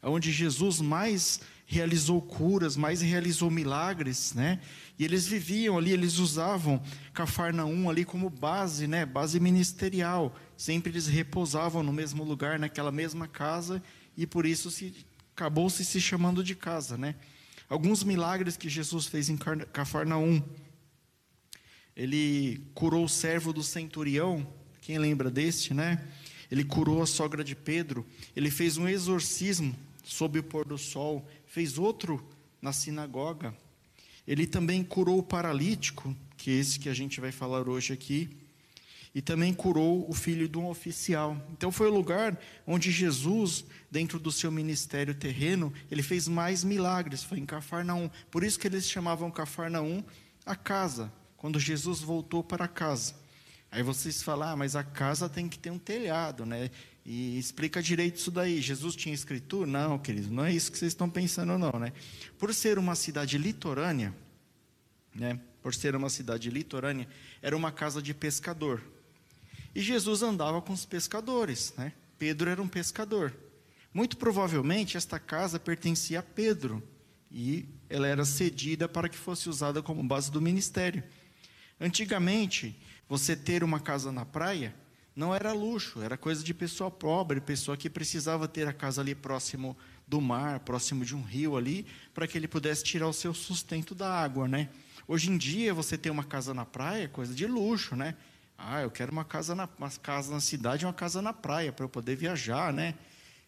é 0.02 0.09
onde 0.09 0.32
Jesus 0.32 0.80
mais 0.80 1.40
realizou 1.70 2.20
curas, 2.20 2.76
mais 2.76 3.00
realizou 3.00 3.49
milagres, 3.49 4.35
né? 4.35 4.59
E 4.99 5.04
eles 5.04 5.25
viviam 5.28 5.78
ali, 5.78 5.92
eles 5.92 6.18
usavam 6.18 6.82
Cafarnaum 7.14 7.88
ali 7.88 8.04
como 8.04 8.28
base, 8.28 8.88
né? 8.88 9.06
Base 9.06 9.38
ministerial. 9.38 10.37
Sempre 10.56 10.90
eles 10.90 11.06
repousavam 11.06 11.85
no 11.85 11.92
mesmo 11.92 12.25
lugar, 12.25 12.59
naquela 12.59 12.90
mesma 12.90 13.28
casa, 13.28 13.80
e 14.16 14.26
por 14.26 14.44
isso 14.44 14.68
se 14.68 14.92
acabou 15.32 15.70
se 15.70 15.85
se 15.85 16.00
chamando 16.00 16.42
de 16.42 16.56
casa, 16.56 16.99
né? 16.99 17.14
Alguns 17.70 18.02
milagres 18.02 18.56
que 18.56 18.68
Jesus 18.68 19.06
fez 19.06 19.28
em 19.30 19.36
Cafarnaum. 19.36 20.42
Ele 21.94 22.60
curou 22.74 23.04
o 23.04 23.08
servo 23.08 23.52
do 23.52 23.62
centurião, 23.62 24.44
quem 24.80 24.98
lembra 24.98 25.30
deste, 25.30 25.72
né? 25.72 26.04
Ele 26.50 26.64
curou 26.64 27.00
a 27.00 27.06
sogra 27.06 27.44
de 27.44 27.54
Pedro. 27.54 28.04
Ele 28.34 28.50
fez 28.50 28.76
um 28.76 28.88
exorcismo 28.88 29.72
sob 30.02 30.40
o 30.40 30.42
pôr 30.42 30.66
do 30.66 30.76
sol. 30.76 31.24
Fez 31.46 31.78
outro 31.78 32.28
na 32.60 32.72
sinagoga. 32.72 33.56
Ele 34.26 34.48
também 34.48 34.82
curou 34.82 35.20
o 35.20 35.22
paralítico, 35.22 36.14
que 36.36 36.50
é 36.50 36.54
esse 36.54 36.76
que 36.76 36.88
a 36.88 36.94
gente 36.94 37.20
vai 37.20 37.30
falar 37.30 37.68
hoje 37.68 37.92
aqui 37.92 38.39
e 39.14 39.21
também 39.21 39.52
curou 39.52 40.09
o 40.09 40.14
filho 40.14 40.49
de 40.49 40.57
um 40.57 40.69
oficial. 40.69 41.37
Então 41.52 41.73
foi 41.73 41.88
o 41.88 41.95
lugar 41.95 42.38
onde 42.67 42.90
Jesus, 42.90 43.64
dentro 43.90 44.19
do 44.19 44.31
seu 44.31 44.50
ministério 44.50 45.14
terreno, 45.14 45.73
ele 45.90 46.02
fez 46.02 46.29
mais 46.29 46.62
milagres, 46.62 47.25
foi 47.25 47.38
em 47.38 47.47
Cafarnaum. 47.47 48.09
Por 48.31 48.45
isso 48.45 48.59
que 48.59 48.69
eles 48.69 48.88
chamavam 48.88 49.31
Cafarnaum 49.31 50.05
a 50.47 50.55
casa, 50.55 51.12
quando 51.37 51.59
Jesus 51.59 52.00
voltou 52.00 52.43
para 52.43 52.69
casa. 52.69 53.14
Aí 53.71 53.83
vocês 53.83 54.23
falam, 54.23 54.49
ah, 54.49 54.57
mas 54.57 54.75
a 54.75 54.83
casa 54.83 55.29
tem 55.29 55.49
que 55.49 55.59
ter 55.59 55.71
um 55.71 55.79
telhado, 55.79 56.45
né? 56.45 56.71
E 57.05 57.38
explica 57.38 57.83
direito 57.83 58.17
isso 58.17 58.31
daí. 58.31 58.61
Jesus 58.61 58.97
tinha 58.97 59.14
escritura? 59.14 59.67
Não, 59.67 59.99
querido, 59.99 60.33
não 60.33 60.45
é 60.45 60.52
isso 60.52 60.71
que 60.71 60.79
vocês 60.79 60.93
estão 60.93 61.09
pensando, 61.09 61.57
não, 61.57 61.79
né? 61.79 61.93
Por 62.38 62.52
ser 62.52 62.79
uma 62.79 62.95
cidade 62.95 63.38
litorânea, 63.38 64.14
né? 65.14 65.40
Por 65.62 65.75
ser 65.75 65.95
uma 65.95 66.11
cidade 66.11 66.50
litorânea, 66.50 67.07
era 67.40 67.57
uma 67.57 67.71
casa 67.71 68.02
de 68.02 68.12
pescador. 68.12 68.83
E 69.74 69.80
Jesus 69.80 70.22
andava 70.22 70.60
com 70.60 70.72
os 70.72 70.84
pescadores, 70.84 71.72
né? 71.76 71.92
Pedro 72.18 72.50
era 72.50 72.60
um 72.60 72.68
pescador. 72.68 73.34
Muito 73.92 74.16
provavelmente 74.16 74.96
esta 74.96 75.18
casa 75.18 75.58
pertencia 75.58 76.20
a 76.20 76.22
Pedro 76.22 76.82
e 77.30 77.68
ela 77.88 78.06
era 78.06 78.24
cedida 78.24 78.88
para 78.88 79.08
que 79.08 79.16
fosse 79.16 79.48
usada 79.48 79.82
como 79.82 80.02
base 80.02 80.30
do 80.30 80.40
ministério. 80.40 81.02
Antigamente, 81.80 82.80
você 83.08 83.34
ter 83.34 83.64
uma 83.64 83.80
casa 83.80 84.12
na 84.12 84.24
praia 84.24 84.74
não 85.14 85.34
era 85.34 85.52
luxo, 85.52 86.00
era 86.00 86.16
coisa 86.16 86.42
de 86.42 86.54
pessoa 86.54 86.90
pobre, 86.90 87.40
pessoa 87.40 87.76
que 87.76 87.90
precisava 87.90 88.46
ter 88.46 88.66
a 88.68 88.72
casa 88.72 89.00
ali 89.00 89.14
próximo 89.14 89.76
do 90.06 90.20
mar, 90.20 90.60
próximo 90.60 91.04
de 91.04 91.14
um 91.16 91.22
rio 91.22 91.56
ali, 91.56 91.86
para 92.14 92.26
que 92.26 92.38
ele 92.38 92.48
pudesse 92.48 92.84
tirar 92.84 93.08
o 93.08 93.12
seu 93.12 93.34
sustento 93.34 93.94
da 93.94 94.12
água, 94.12 94.46
né? 94.46 94.68
Hoje 95.06 95.30
em 95.30 95.36
dia, 95.36 95.74
você 95.74 95.98
ter 95.98 96.10
uma 96.10 96.24
casa 96.24 96.54
na 96.54 96.64
praia 96.64 97.04
é 97.04 97.08
coisa 97.08 97.34
de 97.34 97.46
luxo, 97.46 97.96
né? 97.96 98.16
Ah, 98.62 98.83
eu 98.83 98.90
quero 98.90 99.11
uma 99.11 99.25
casa 99.25 99.55
na, 99.55 99.67
uma 99.79 99.90
casa 99.90 100.31
na 100.31 100.40
cidade 100.40 100.85
e 100.85 100.87
uma 100.87 100.93
casa 100.93 101.23
na 101.23 101.33
praia 101.33 101.73
para 101.73 101.85
eu 101.85 101.88
poder 101.88 102.14
viajar, 102.14 102.73
né? 102.73 102.95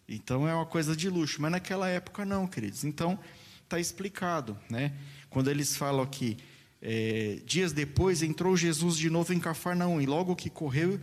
Então 0.09 0.49
é 0.49 0.55
uma 0.55 0.65
coisa 0.65 0.97
de 0.97 1.11
luxo, 1.11 1.41
mas 1.41 1.53
naquela 1.53 1.87
época 1.87 2.25
não, 2.25 2.47
queridos. 2.47 2.83
Então 2.83 3.19
está 3.63 3.79
explicado, 3.79 4.59
né? 4.71 4.95
Quando 5.29 5.51
eles 5.51 5.77
falam 5.77 6.03
aqui, 6.03 6.39
é, 6.81 7.41
dias 7.45 7.75
depois 7.75 8.23
entrou 8.23 8.57
Jesus 8.57 8.97
de 8.97 9.11
novo 9.11 9.35
em 9.35 9.39
Cafarnaum 9.39 10.01
e 10.01 10.07
logo 10.07 10.35
que 10.35 10.49
correu 10.49 10.99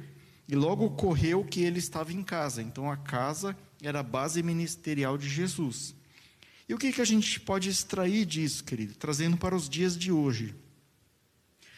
e 0.47 0.55
logo 0.55 0.89
correu 0.91 1.45
que 1.45 1.61
ele 1.61 1.77
estava 1.77 2.11
em 2.11 2.23
casa. 2.23 2.63
Então 2.63 2.91
a 2.91 2.97
casa 2.97 3.55
era 3.79 3.99
a 3.99 4.03
base 4.03 4.41
ministerial 4.41 5.19
de 5.19 5.29
Jesus. 5.29 5.93
E 6.67 6.73
o 6.73 6.79
que, 6.79 6.91
que 6.91 7.01
a 7.01 7.05
gente 7.05 7.39
pode 7.39 7.69
extrair 7.69 8.25
disso, 8.25 8.63
querido? 8.63 8.95
Trazendo 8.95 9.37
para 9.37 9.55
os 9.55 9.69
dias 9.69 9.95
de 9.95 10.11
hoje. 10.11 10.55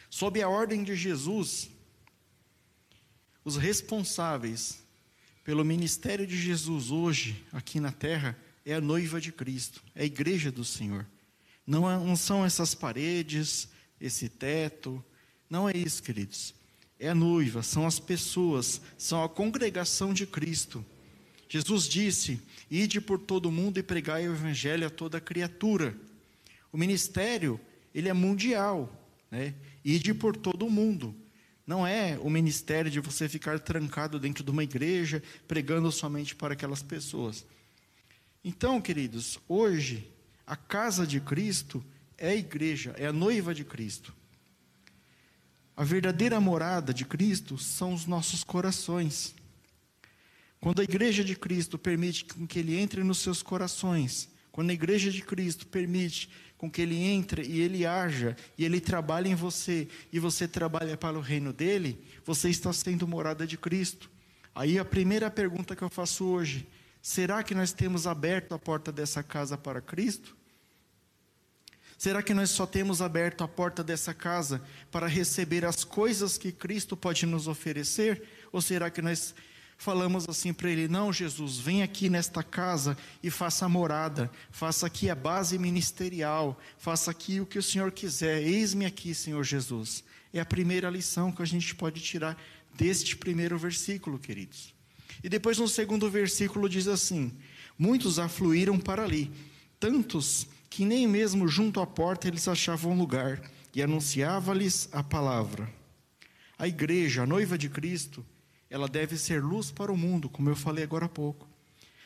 Sob 0.09 0.41
a 0.41 0.47
ordem 0.47 0.81
de 0.83 0.95
Jesus, 0.95 1.69
os 3.43 3.57
responsáveis 3.57 4.83
pelo 5.43 5.65
ministério 5.65 6.27
de 6.27 6.37
Jesus 6.37 6.91
hoje, 6.91 7.43
aqui 7.51 7.79
na 7.79 7.91
terra, 7.91 8.37
é 8.65 8.75
a 8.75 8.81
noiva 8.81 9.19
de 9.19 9.31
Cristo, 9.31 9.83
é 9.95 10.03
a 10.03 10.05
igreja 10.05 10.51
do 10.51 10.63
Senhor. 10.63 11.07
Não, 11.65 11.89
é, 11.89 11.95
não 11.97 12.15
são 12.15 12.45
essas 12.45 12.75
paredes, 12.75 13.69
esse 13.99 14.29
teto, 14.29 15.03
não 15.49 15.67
é 15.67 15.75
isso, 15.75 16.03
queridos 16.03 16.53
é 17.01 17.09
a 17.09 17.15
noiva, 17.15 17.63
são 17.63 17.87
as 17.87 17.99
pessoas, 17.99 18.79
são 18.95 19.23
a 19.23 19.27
congregação 19.27 20.13
de 20.13 20.27
Cristo. 20.27 20.85
Jesus 21.49 21.89
disse: 21.89 22.39
Ide 22.69 23.01
por 23.01 23.17
todo 23.17 23.47
o 23.47 23.51
mundo 23.51 23.79
e 23.79 23.83
pregai 23.83 24.29
o 24.29 24.33
evangelho 24.33 24.85
a 24.85 24.89
toda 24.89 25.19
criatura. 25.19 25.97
O 26.71 26.77
ministério, 26.77 27.59
ele 27.93 28.07
é 28.07 28.13
mundial, 28.13 28.87
né? 29.31 29.55
Ide 29.83 30.13
por 30.13 30.37
todo 30.37 30.67
o 30.67 30.69
mundo. 30.69 31.15
Não 31.71 31.87
é 31.87 32.19
o 32.21 32.29
ministério 32.29 32.91
de 32.91 32.99
você 32.99 33.29
ficar 33.29 33.57
trancado 33.57 34.19
dentro 34.19 34.43
de 34.43 34.51
uma 34.51 34.61
igreja, 34.61 35.23
pregando 35.47 35.89
somente 35.89 36.35
para 36.35 36.51
aquelas 36.51 36.83
pessoas. 36.83 37.45
Então, 38.43 38.81
queridos, 38.81 39.39
hoje, 39.47 40.11
a 40.45 40.57
casa 40.57 41.07
de 41.07 41.21
Cristo 41.21 41.81
é 42.17 42.31
a 42.31 42.35
igreja, 42.35 42.93
é 42.97 43.07
a 43.07 43.13
noiva 43.13 43.55
de 43.55 43.63
Cristo. 43.63 44.13
A 45.73 45.85
verdadeira 45.85 46.41
morada 46.41 46.93
de 46.93 47.05
Cristo 47.05 47.57
são 47.57 47.93
os 47.93 48.05
nossos 48.05 48.43
corações. 48.43 49.33
Quando 50.59 50.81
a 50.81 50.83
igreja 50.83 51.23
de 51.23 51.37
Cristo 51.37 51.79
permite 51.79 52.25
que 52.25 52.59
ele 52.59 52.77
entre 52.77 53.01
nos 53.01 53.19
seus 53.19 53.41
corações, 53.41 54.27
quando 54.51 54.71
a 54.71 54.73
igreja 54.73 55.09
de 55.09 55.21
Cristo 55.21 55.65
permite 55.65 56.29
com 56.61 56.69
que 56.69 56.83
ele 56.83 56.95
entre 56.95 57.41
e 57.41 57.59
ele 57.59 57.87
haja 57.87 58.37
e 58.55 58.63
ele 58.63 58.79
trabalhe 58.79 59.27
em 59.27 59.33
você 59.33 59.87
e 60.13 60.19
você 60.19 60.47
trabalha 60.47 60.95
para 60.95 61.17
o 61.17 61.19
reino 61.19 61.51
dele, 61.51 61.99
você 62.23 62.51
está 62.51 62.71
sendo 62.71 63.07
morada 63.07 63.47
de 63.47 63.57
Cristo. 63.57 64.11
Aí 64.53 64.77
a 64.77 64.85
primeira 64.85 65.31
pergunta 65.31 65.75
que 65.75 65.81
eu 65.81 65.89
faço 65.89 66.23
hoje: 66.23 66.67
será 67.01 67.41
que 67.41 67.55
nós 67.55 67.73
temos 67.73 68.05
aberto 68.05 68.53
a 68.53 68.59
porta 68.59 68.91
dessa 68.91 69.23
casa 69.23 69.57
para 69.57 69.81
Cristo? 69.81 70.37
Será 71.97 72.21
que 72.21 72.31
nós 72.31 72.51
só 72.51 72.67
temos 72.67 73.01
aberto 73.01 73.43
a 73.43 73.47
porta 73.47 73.83
dessa 73.83 74.13
casa 74.13 74.61
para 74.91 75.07
receber 75.07 75.65
as 75.65 75.83
coisas 75.83 76.37
que 76.37 76.51
Cristo 76.51 76.95
pode 76.95 77.25
nos 77.25 77.47
oferecer? 77.47 78.21
Ou 78.51 78.61
será 78.61 78.91
que 78.91 79.01
nós 79.01 79.33
falamos 79.81 80.29
assim 80.29 80.53
para 80.53 80.69
Ele: 80.69 80.87
Não, 80.87 81.11
Jesus, 81.11 81.57
vem 81.57 81.81
aqui 81.81 82.07
nesta 82.07 82.43
casa 82.43 82.95
e 83.23 83.31
faça 83.31 83.65
a 83.65 83.69
morada, 83.69 84.31
faça 84.51 84.85
aqui 84.85 85.09
a 85.09 85.15
base 85.15 85.57
ministerial, 85.57 86.59
faça 86.77 87.09
aqui 87.09 87.41
o 87.41 87.47
que 87.47 87.57
o 87.57 87.63
Senhor 87.63 87.91
quiser, 87.91 88.43
eis-me 88.43 88.85
aqui, 88.85 89.15
Senhor 89.15 89.43
Jesus. 89.43 90.03
É 90.31 90.39
a 90.39 90.45
primeira 90.45 90.87
lição 90.87 91.31
que 91.31 91.41
a 91.41 91.45
gente 91.45 91.73
pode 91.73 91.99
tirar 91.99 92.39
deste 92.75 93.17
primeiro 93.17 93.57
versículo, 93.57 94.19
queridos. 94.19 94.71
E 95.23 95.27
depois 95.27 95.57
no 95.57 95.67
segundo 95.67 96.09
versículo 96.11 96.69
diz 96.69 96.87
assim: 96.87 97.31
Muitos 97.75 98.19
afluíram 98.19 98.77
para 98.77 99.03
ali, 99.03 99.31
tantos 99.79 100.47
que 100.69 100.85
nem 100.85 101.07
mesmo 101.07 101.47
junto 101.47 101.81
à 101.81 101.87
porta 101.87 102.27
eles 102.27 102.47
achavam 102.47 102.95
lugar, 102.95 103.41
e 103.73 103.81
anunciava-lhes 103.81 104.87
a 104.91 105.01
palavra. 105.01 105.67
A 106.55 106.67
igreja, 106.67 107.23
a 107.23 107.25
noiva 107.25 107.57
de 107.57 107.67
Cristo, 107.67 108.23
ela 108.71 108.87
deve 108.87 109.17
ser 109.17 109.43
luz 109.43 109.69
para 109.69 109.91
o 109.91 109.97
mundo, 109.97 110.29
como 110.29 110.49
eu 110.49 110.55
falei 110.55 110.85
agora 110.85 111.05
há 111.05 111.09
pouco. 111.09 111.47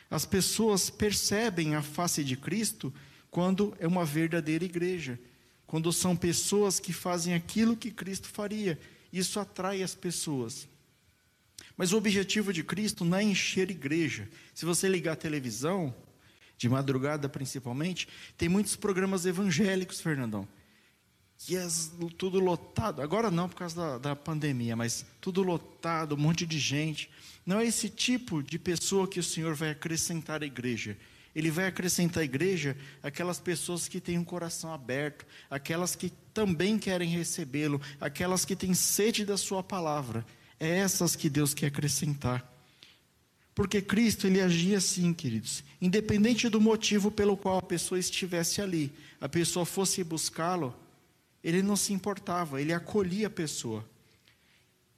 As 0.10 0.26
pessoas 0.26 0.90
percebem 0.90 1.76
a 1.76 1.82
face 1.84 2.24
de 2.24 2.36
Cristo 2.36 2.92
quando 3.30 3.76
é 3.80 3.88
uma 3.88 4.04
verdadeira 4.04 4.66
igreja, 4.66 5.20
quando 5.68 5.94
são 5.94 6.16
pessoas 6.16 6.80
que 6.80 6.92
fazem 6.92 7.36
aquilo 7.36 7.78
que 7.78 7.92
Cristo 7.92 8.28
faria. 8.28 8.80
Isso 9.14 9.40
atrai 9.40 9.84
as 9.84 9.94
pessoas. 9.94 10.68
Mas 11.78 11.94
o 11.94 11.98
objetivo 11.98 12.52
de 12.52 12.64
Cristo 12.64 13.06
não 13.06 13.18
é 13.18 13.24
encher 13.24 13.70
igreja. 13.70 14.28
Se 14.54 14.66
você 14.66 14.90
ligar 14.90 15.14
a 15.14 15.18
televisão, 15.18 15.94
de 16.58 16.68
madrugada 16.68 17.30
principalmente, 17.30 18.08
tem 18.38 18.50
muitos 18.50 18.76
programas 18.76 19.26
evangélicos, 19.26 20.02
Fernandão. 20.02 20.48
Que 21.38 21.58
é 21.58 21.68
tudo 22.18 22.40
lotado. 22.40 23.02
Agora 23.02 23.30
não 23.30 23.48
por 23.48 23.56
causa 23.56 23.76
da, 23.76 23.98
da 23.98 24.16
pandemia, 24.16 24.76
mas 24.76 25.06
tudo 25.22 25.44
lotado, 25.44 26.16
um 26.16 26.18
monte 26.18 26.46
de 26.46 26.58
gente. 26.58 27.10
Não 27.46 27.60
é 27.60 27.66
esse 27.66 27.90
tipo 27.90 28.42
de 28.42 28.58
pessoa 28.58 29.08
que 29.08 29.20
o 29.20 29.24
Senhor 29.24 29.54
vai 29.54 29.72
acrescentar 29.72 30.42
à 30.42 30.46
igreja. 30.46 30.98
Ele 31.36 31.52
vai 31.52 31.68
acrescentar 31.68 32.22
à 32.22 32.26
igreja 32.26 32.78
aquelas 33.04 33.40
pessoas 33.40 33.88
que 33.88 34.00
têm 34.00 34.18
um 34.18 34.24
coração 34.24 34.74
aberto, 34.74 35.26
aquelas 35.50 35.96
que 35.96 36.12
também 36.34 36.80
querem 36.80 37.10
recebê-lo, 37.10 37.82
aquelas 38.00 38.46
que 38.46 38.56
têm 38.56 38.74
sede 38.74 39.26
da 39.26 39.38
sua 39.38 39.62
palavra. 39.62 40.26
É 40.60 40.78
essas 40.78 41.16
que 41.16 41.30
Deus 41.30 41.54
quer 41.54 41.68
acrescentar. 41.68 42.50
Porque 43.54 43.82
Cristo 43.82 44.28
ele 44.28 44.42
agia 44.42 44.78
assim, 44.78 45.14
queridos, 45.14 45.64
independente 45.82 46.50
do 46.50 46.60
motivo 46.60 47.12
pelo 47.12 47.38
qual 47.38 47.58
a 47.58 47.62
pessoa 47.62 47.98
estivesse 47.98 48.62
ali, 48.62 48.92
a 49.20 49.30
pessoa 49.30 49.66
fosse 49.66 50.04
buscá-lo, 50.04 50.76
ele 51.46 51.62
não 51.62 51.76
se 51.76 51.94
importava, 51.94 52.60
ele 52.60 52.74
acolhia 52.74 53.28
a 53.28 53.30
pessoa. 53.30 53.88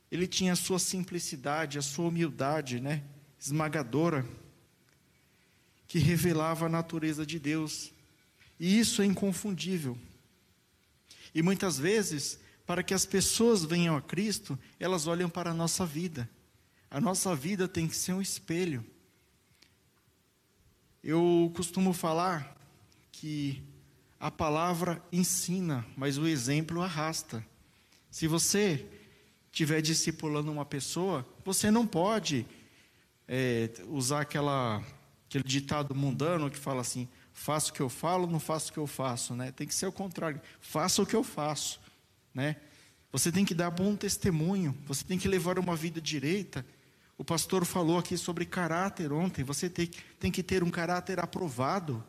Ele 0.10 0.26
tinha 0.26 0.54
a 0.54 0.56
sua 0.56 0.80
simplicidade, 0.80 1.78
a 1.78 1.82
sua 1.82 2.08
humildade, 2.08 2.80
né, 2.80 3.04
esmagadora, 3.38 4.26
que 5.90 6.00
revelava 6.00 6.68
a 6.68 6.70
natureza 6.70 7.26
de 7.26 7.38
Deus. 7.38 7.92
E 8.58 8.80
isso 8.80 9.02
é 9.02 9.06
inconfundível. 9.06 9.98
E 11.36 11.44
muitas 11.44 11.78
vezes, 11.78 12.40
para 12.66 12.82
que 12.82 12.94
as 12.94 13.06
pessoas 13.06 13.66
venham 13.66 13.98
a 13.98 14.02
Cristo, 14.02 14.58
elas 14.80 15.06
olham 15.06 15.30
para 15.30 15.52
a 15.52 15.54
nossa 15.54 15.86
vida. 15.86 16.30
A 16.90 17.02
nossa 17.02 17.36
vida 17.36 17.68
tem 17.68 17.90
que 17.90 17.96
ser 17.98 18.14
um 18.14 18.22
espelho. 18.22 18.86
Eu 21.04 21.52
costumo 21.54 21.92
falar 21.92 22.56
que 23.12 23.62
a 24.20 24.32
palavra 24.32 25.02
ensina, 25.12 25.86
mas 25.96 26.18
o 26.18 26.28
exemplo 26.28 26.82
arrasta. 26.82 27.46
Se 28.10 28.28
você 28.28 28.86
estiver 29.52 29.82
discipulando 29.82 30.52
uma 30.52 30.66
pessoa, 30.66 31.26
você 31.44 31.70
não 31.70 31.86
pode 31.86 32.46
é, 33.28 33.70
usar 33.88 34.22
aquela, 34.22 34.84
aquele 35.28 35.44
ditado 35.44 35.94
mundano 35.94 36.50
que 36.50 36.58
fala 36.58 36.82
assim: 36.82 37.08
faço 37.34 37.72
o 37.72 37.74
que 37.74 37.82
eu 37.82 37.90
falo, 37.90 38.28
não 38.28 38.40
faço 38.40 38.72
o 38.72 38.74
que 38.74 38.80
eu 38.80 38.88
faço, 38.88 39.36
né? 39.36 39.52
Tem 39.52 39.68
que 39.68 39.76
ser 39.76 39.86
o 39.86 39.92
contrário, 39.92 40.42
faça 40.60 41.02
o 41.02 41.06
que 41.06 41.16
eu 41.16 41.24
faço, 41.24 41.80
né? 42.34 42.56
Você 43.12 43.32
tem 43.32 43.46
que 43.46 43.54
dar 43.54 43.72
bom 43.72 43.96
testemunho, 43.96 44.78
você 44.86 45.04
tem 45.04 45.18
que 45.18 45.28
levar 45.28 45.58
uma 45.58 45.76
vida 45.76 46.02
direita. 46.02 46.66
O 47.18 47.24
pastor 47.24 47.66
falou 47.66 47.98
aqui 47.98 48.16
sobre 48.16 48.46
caráter 48.46 49.12
ontem. 49.12 49.44
Você 49.44 49.70
tem, 49.70 49.90
tem 50.20 50.32
que 50.32 50.44
ter 50.44 50.64
um 50.64 50.70
caráter 50.70 51.20
aprovado. 51.20 52.04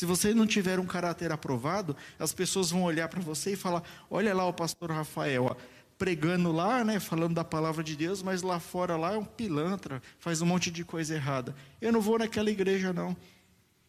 Se 0.00 0.06
você 0.06 0.32
não 0.32 0.46
tiver 0.46 0.80
um 0.80 0.86
caráter 0.86 1.30
aprovado, 1.30 1.94
as 2.18 2.32
pessoas 2.32 2.70
vão 2.70 2.84
olhar 2.84 3.06
para 3.06 3.20
você 3.20 3.52
e 3.52 3.56
falar: 3.56 3.82
Olha 4.08 4.34
lá 4.34 4.46
o 4.46 4.52
pastor 4.54 4.90
Rafael, 4.90 5.54
pregando 5.98 6.50
lá, 6.50 6.82
né, 6.82 6.98
falando 6.98 7.34
da 7.34 7.44
palavra 7.44 7.84
de 7.84 7.94
Deus, 7.94 8.22
mas 8.22 8.40
lá 8.40 8.58
fora 8.58 8.96
lá 8.96 9.12
é 9.12 9.18
um 9.18 9.26
pilantra, 9.26 10.02
faz 10.18 10.40
um 10.40 10.46
monte 10.46 10.70
de 10.70 10.86
coisa 10.86 11.14
errada. 11.14 11.54
Eu 11.82 11.92
não 11.92 12.00
vou 12.00 12.18
naquela 12.18 12.50
igreja 12.50 12.94
não. 12.94 13.14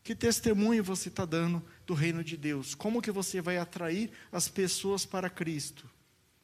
Que 0.03 0.13
testemunho 0.13 0.84
você 0.84 1.08
está 1.08 1.24
dando 1.24 1.63
do 1.88 1.94
reino 1.94 2.25
de 2.25 2.36
Deus? 2.36 2.75
Como 2.75 3.01
que 3.01 3.10
você 3.10 3.39
vai 3.39 3.58
atrair 3.58 4.12
as 4.34 4.50
pessoas 4.50 5.06
para 5.06 5.30
Cristo? 5.30 5.89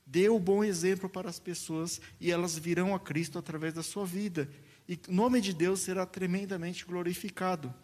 Dê 0.06 0.30
o 0.30 0.40
bom 0.40 0.64
exemplo 0.64 1.10
para 1.10 1.30
as 1.30 1.42
pessoas 1.42 2.00
e 2.22 2.32
elas 2.32 2.58
virão 2.58 2.96
a 2.96 3.00
Cristo 3.02 3.38
através 3.38 3.74
da 3.74 3.84
sua 3.84 4.06
vida. 4.06 4.50
E 4.88 4.98
o 5.10 5.12
nome 5.12 5.42
de 5.42 5.52
Deus 5.52 5.82
será 5.82 6.06
tremendamente 6.06 6.86
glorificado. 6.86 7.76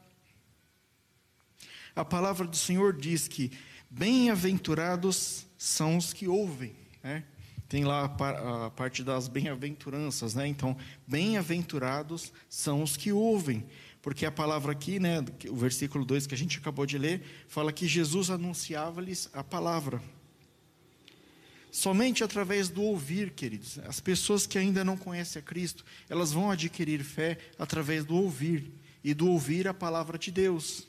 A 1.95 2.03
palavra 2.03 2.47
do 2.47 2.55
Senhor 2.55 2.93
diz 2.93 3.27
que 3.27 3.51
bem-aventurados 3.89 5.45
são 5.57 5.97
os 5.97 6.11
que 6.13 6.27
ouvem. 6.27 6.75
Né? 7.03 7.23
Tem 7.69 7.83
lá 7.83 8.05
a 8.05 8.69
parte 8.71 9.03
das 9.03 9.27
bem-aventuranças, 9.27 10.35
né? 10.35 10.47
Então, 10.47 10.77
bem-aventurados 11.07 12.31
são 12.49 12.83
os 12.83 12.95
que 12.97 13.11
ouvem. 13.11 13.65
Porque 14.01 14.25
a 14.25 14.31
palavra 14.31 14.73
aqui, 14.73 14.99
né, 14.99 15.23
o 15.49 15.55
versículo 15.55 16.03
2 16.03 16.27
que 16.27 16.35
a 16.35 16.37
gente 16.37 16.57
acabou 16.57 16.85
de 16.85 16.97
ler, 16.97 17.23
fala 17.47 17.71
que 17.71 17.87
Jesus 17.87 18.29
anunciava-lhes 18.29 19.29
a 19.33 19.43
palavra. 19.43 20.01
Somente 21.71 22.23
através 22.23 22.69
do 22.69 22.83
ouvir, 22.83 23.31
queridos. 23.31 23.79
As 23.79 23.99
pessoas 23.99 24.45
que 24.45 24.59
ainda 24.59 24.83
não 24.83 24.97
conhecem 24.97 25.39
a 25.39 25.43
Cristo, 25.43 25.83
elas 26.07 26.31
vão 26.31 26.51
adquirir 26.51 27.03
fé 27.03 27.39
através 27.57 28.05
do 28.05 28.15
ouvir 28.15 28.71
e 29.03 29.13
do 29.13 29.27
ouvir 29.29 29.67
a 29.67 29.73
palavra 29.73 30.19
de 30.19 30.29
Deus. 30.29 30.87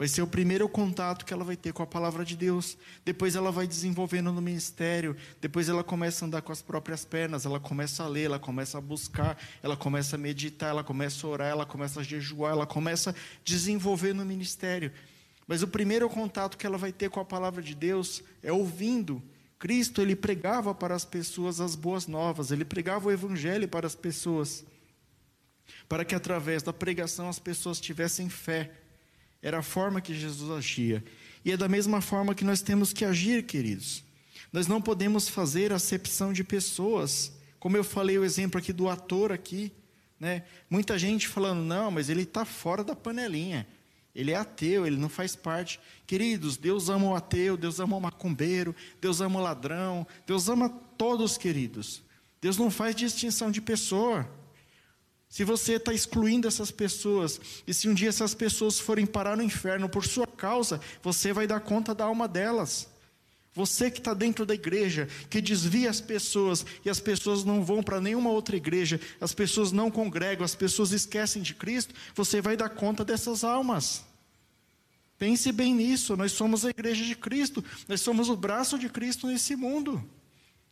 Vai 0.00 0.08
ser 0.08 0.22
o 0.22 0.26
primeiro 0.26 0.66
contato 0.66 1.26
que 1.26 1.34
ela 1.34 1.44
vai 1.44 1.56
ter 1.56 1.74
com 1.74 1.82
a 1.82 1.86
palavra 1.86 2.24
de 2.24 2.34
Deus. 2.34 2.78
Depois 3.04 3.36
ela 3.36 3.52
vai 3.52 3.66
desenvolvendo 3.66 4.32
no 4.32 4.40
ministério. 4.40 5.14
Depois 5.42 5.68
ela 5.68 5.84
começa 5.84 6.24
a 6.24 6.26
andar 6.26 6.40
com 6.40 6.50
as 6.50 6.62
próprias 6.62 7.04
pernas. 7.04 7.44
Ela 7.44 7.60
começa 7.60 8.02
a 8.02 8.08
ler, 8.08 8.22
ela 8.22 8.38
começa 8.38 8.78
a 8.78 8.80
buscar, 8.80 9.36
ela 9.62 9.76
começa 9.76 10.16
a 10.16 10.18
meditar, 10.18 10.70
ela 10.70 10.82
começa 10.82 11.26
a 11.26 11.28
orar, 11.28 11.48
ela 11.48 11.66
começa 11.66 12.00
a 12.00 12.02
jejuar, 12.02 12.52
ela 12.52 12.66
começa 12.66 13.10
a 13.10 13.14
desenvolver 13.44 14.14
no 14.14 14.24
ministério. 14.24 14.90
Mas 15.46 15.62
o 15.62 15.68
primeiro 15.68 16.08
contato 16.08 16.56
que 16.56 16.64
ela 16.64 16.78
vai 16.78 16.92
ter 16.92 17.10
com 17.10 17.20
a 17.20 17.24
palavra 17.26 17.60
de 17.60 17.74
Deus 17.74 18.22
é 18.42 18.50
ouvindo 18.50 19.22
Cristo, 19.58 20.00
ele 20.00 20.16
pregava 20.16 20.74
para 20.74 20.94
as 20.94 21.04
pessoas 21.04 21.60
as 21.60 21.74
boas 21.74 22.06
novas, 22.06 22.50
ele 22.50 22.64
pregava 22.64 23.08
o 23.08 23.12
evangelho 23.12 23.68
para 23.68 23.86
as 23.86 23.94
pessoas, 23.94 24.64
para 25.86 26.06
que 26.06 26.14
através 26.14 26.62
da 26.62 26.72
pregação 26.72 27.28
as 27.28 27.38
pessoas 27.38 27.78
tivessem 27.78 28.30
fé. 28.30 28.79
Era 29.42 29.58
a 29.58 29.62
forma 29.62 30.00
que 30.00 30.14
Jesus 30.14 30.50
agia. 30.50 31.02
E 31.44 31.52
é 31.52 31.56
da 31.56 31.68
mesma 31.68 32.00
forma 32.00 32.34
que 32.34 32.44
nós 32.44 32.60
temos 32.60 32.92
que 32.92 33.04
agir, 33.04 33.44
queridos. 33.44 34.04
Nós 34.52 34.66
não 34.66 34.80
podemos 34.80 35.28
fazer 35.28 35.72
acepção 35.72 36.32
de 36.32 36.44
pessoas. 36.44 37.32
Como 37.58 37.76
eu 37.76 37.84
falei 37.84 38.18
o 38.18 38.24
exemplo 38.24 38.58
aqui 38.58 38.72
do 38.72 38.88
ator 38.88 39.32
aqui, 39.32 39.72
né? 40.18 40.44
Muita 40.68 40.98
gente 40.98 41.28
falando, 41.28 41.62
não, 41.62 41.90
mas 41.90 42.10
ele 42.10 42.22
está 42.22 42.44
fora 42.44 42.84
da 42.84 42.94
panelinha. 42.94 43.66
Ele 44.14 44.32
é 44.32 44.36
ateu, 44.36 44.86
ele 44.86 44.96
não 44.96 45.08
faz 45.08 45.36
parte. 45.36 45.80
Queridos, 46.06 46.56
Deus 46.56 46.88
ama 46.88 47.06
o 47.06 47.14
ateu, 47.14 47.56
Deus 47.56 47.78
ama 47.80 47.96
o 47.96 48.00
macumbeiro, 48.00 48.74
Deus 49.00 49.20
ama 49.20 49.38
o 49.38 49.42
ladrão, 49.42 50.06
Deus 50.26 50.48
ama 50.48 50.68
todos, 50.68 51.38
queridos. 51.38 52.02
Deus 52.40 52.58
não 52.58 52.70
faz 52.70 52.94
distinção 52.94 53.50
de 53.50 53.60
pessoa. 53.60 54.28
Se 55.30 55.44
você 55.44 55.74
está 55.74 55.94
excluindo 55.94 56.48
essas 56.48 56.72
pessoas, 56.72 57.40
e 57.64 57.72
se 57.72 57.88
um 57.88 57.94
dia 57.94 58.08
essas 58.08 58.34
pessoas 58.34 58.80
forem 58.80 59.06
parar 59.06 59.36
no 59.36 59.44
inferno 59.44 59.88
por 59.88 60.04
sua 60.04 60.26
causa, 60.26 60.80
você 61.00 61.32
vai 61.32 61.46
dar 61.46 61.60
conta 61.60 61.94
da 61.94 62.04
alma 62.04 62.26
delas. 62.26 62.88
Você 63.54 63.92
que 63.92 63.98
está 63.98 64.12
dentro 64.12 64.44
da 64.44 64.54
igreja, 64.54 65.08
que 65.28 65.40
desvia 65.40 65.88
as 65.88 66.00
pessoas, 66.00 66.66
e 66.84 66.90
as 66.90 66.98
pessoas 66.98 67.44
não 67.44 67.64
vão 67.64 67.80
para 67.80 68.00
nenhuma 68.00 68.30
outra 68.30 68.56
igreja, 68.56 69.00
as 69.20 69.32
pessoas 69.32 69.70
não 69.70 69.88
congregam, 69.88 70.44
as 70.44 70.56
pessoas 70.56 70.90
esquecem 70.90 71.42
de 71.42 71.54
Cristo, 71.54 71.94
você 72.12 72.40
vai 72.40 72.56
dar 72.56 72.68
conta 72.68 73.04
dessas 73.04 73.44
almas. 73.44 74.04
Pense 75.16 75.52
bem 75.52 75.72
nisso, 75.72 76.16
nós 76.16 76.32
somos 76.32 76.64
a 76.64 76.70
igreja 76.70 77.04
de 77.04 77.14
Cristo, 77.14 77.64
nós 77.86 78.00
somos 78.00 78.28
o 78.28 78.36
braço 78.36 78.76
de 78.76 78.88
Cristo 78.88 79.28
nesse 79.28 79.54
mundo. 79.54 80.04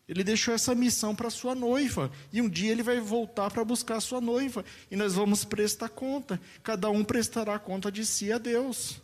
Ele 0.09 0.25
deixou 0.25 0.55
essa 0.55 0.75
missão 0.75 1.15
para 1.15 1.29
sua 1.29 1.55
noiva, 1.55 2.11
e 2.33 2.41
um 2.41 2.49
dia 2.49 2.73
ele 2.73 2.83
vai 2.83 2.99
voltar 2.99 3.51
para 3.51 3.63
buscar 3.63 4.01
sua 4.01 4.21
noiva, 4.21 4.65
e 4.91 4.97
nós 4.97 5.13
vamos 5.13 5.45
prestar 5.45 5.91
conta, 5.91 6.41
cada 6.63 6.89
um 6.89 7.05
prestará 7.05 7.59
conta 7.59 7.93
de 7.93 8.07
si 8.07 8.33
a 8.33 8.39
Deus. 8.39 9.03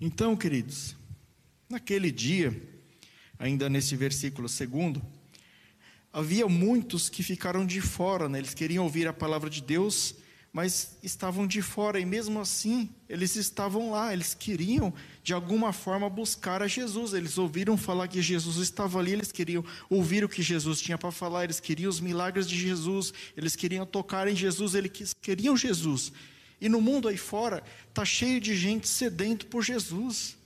Então, 0.00 0.36
queridos, 0.36 0.94
naquele 1.68 2.12
dia, 2.12 2.62
ainda 3.38 3.68
nesse 3.68 3.96
versículo 3.96 4.48
segundo, 4.48 5.02
havia 6.12 6.46
muitos 6.46 7.08
que 7.08 7.24
ficaram 7.24 7.66
de 7.66 7.80
fora, 7.80 8.28
né? 8.28 8.38
eles 8.38 8.54
queriam 8.54 8.84
ouvir 8.84 9.08
a 9.08 9.12
palavra 9.12 9.50
de 9.50 9.60
Deus, 9.60 10.14
mas 10.54 10.96
estavam 11.02 11.48
de 11.48 11.60
fora, 11.60 11.98
e 11.98 12.04
mesmo 12.04 12.40
assim, 12.40 12.88
eles 13.08 13.34
estavam 13.34 13.90
lá, 13.90 14.12
eles 14.12 14.34
queriam, 14.34 14.94
de 15.20 15.34
alguma 15.34 15.72
forma, 15.72 16.08
buscar 16.08 16.62
a 16.62 16.68
Jesus. 16.68 17.12
Eles 17.12 17.36
ouviram 17.36 17.76
falar 17.76 18.06
que 18.06 18.22
Jesus 18.22 18.58
estava 18.58 19.00
ali, 19.00 19.14
eles 19.14 19.32
queriam 19.32 19.64
ouvir 19.90 20.22
o 20.22 20.28
que 20.28 20.44
Jesus 20.44 20.80
tinha 20.80 20.96
para 20.96 21.10
falar, 21.10 21.42
eles 21.42 21.58
queriam 21.58 21.90
os 21.90 21.98
milagres 21.98 22.48
de 22.48 22.56
Jesus, 22.56 23.12
eles 23.36 23.56
queriam 23.56 23.84
tocar 23.84 24.28
em 24.28 24.36
Jesus, 24.36 24.76
eles 24.76 25.12
queriam 25.20 25.56
Jesus. 25.56 26.12
E 26.60 26.68
no 26.68 26.80
mundo 26.80 27.08
aí 27.08 27.16
fora, 27.16 27.60
está 27.88 28.04
cheio 28.04 28.40
de 28.40 28.54
gente 28.54 28.86
sedento 28.86 29.46
por 29.46 29.60
Jesus. 29.60 30.36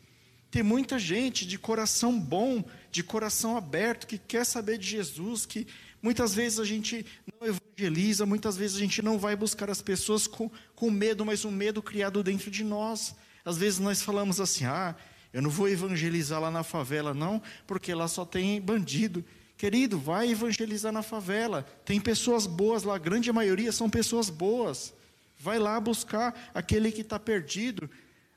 Tem 0.51 0.63
muita 0.63 0.99
gente 0.99 1.47
de 1.47 1.59
coração 1.59 2.19
bom, 2.19 2.65
de 2.91 3.03
coração 3.03 3.59
aberto, 3.59 4.07
que 4.07 4.17
quer 4.17 4.47
saber 4.47 4.79
de 4.79 4.87
Jesus, 4.87 5.45
que 5.45 5.67
muitas 6.03 6.35
vezes 6.35 6.59
a 6.59 6.65
gente 6.65 7.05
não 7.41 7.49
evangeliza, 7.49 8.27
muitas 8.27 8.57
vezes 8.57 8.77
a 8.77 8.81
gente 8.81 9.03
não 9.03 9.19
vai 9.19 9.37
buscar 9.37 9.71
as 9.71 9.83
pessoas 9.83 10.27
com, 10.27 10.51
com 10.75 10.91
medo, 10.91 11.25
mas 11.25 11.45
um 11.45 11.51
medo 11.51 11.83
criado 11.83 12.23
dentro 12.23 12.51
de 12.51 12.65
nós. 12.65 13.15
Às 13.45 13.57
vezes 13.57 13.79
nós 13.79 14.03
falamos 14.03 14.41
assim: 14.41 14.65
ah, 14.65 14.95
eu 15.33 15.43
não 15.43 15.51
vou 15.51 15.69
evangelizar 15.69 16.41
lá 16.41 16.51
na 16.51 16.63
favela, 16.63 17.13
não, 17.13 17.43
porque 17.67 17.95
lá 17.95 18.09
só 18.09 18.25
tem 18.25 18.61
bandido. 18.61 19.25
Querido, 19.57 19.99
vai 19.99 20.31
evangelizar 20.31 20.93
na 20.93 21.03
favela. 21.03 21.67
Tem 21.85 22.01
pessoas 22.01 22.47
boas 22.47 22.85
lá, 22.85 22.95
a 22.95 22.99
grande 22.99 23.31
maioria 23.33 23.73
são 23.73 23.91
pessoas 23.91 24.31
boas. 24.31 24.95
Vai 25.39 25.59
lá 25.59 25.79
buscar 25.81 26.51
aquele 26.55 26.93
que 26.93 27.01
está 27.01 27.19
perdido. 27.19 27.91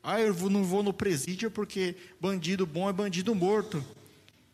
Ah, 0.03 0.19
eu 0.19 0.33
não 0.49 0.63
vou 0.63 0.81
no 0.81 0.91
presídio 0.91 1.51
porque 1.51 1.95
bandido 2.19 2.65
bom 2.65 2.89
é 2.89 2.93
bandido 2.93 3.35
morto. 3.35 3.83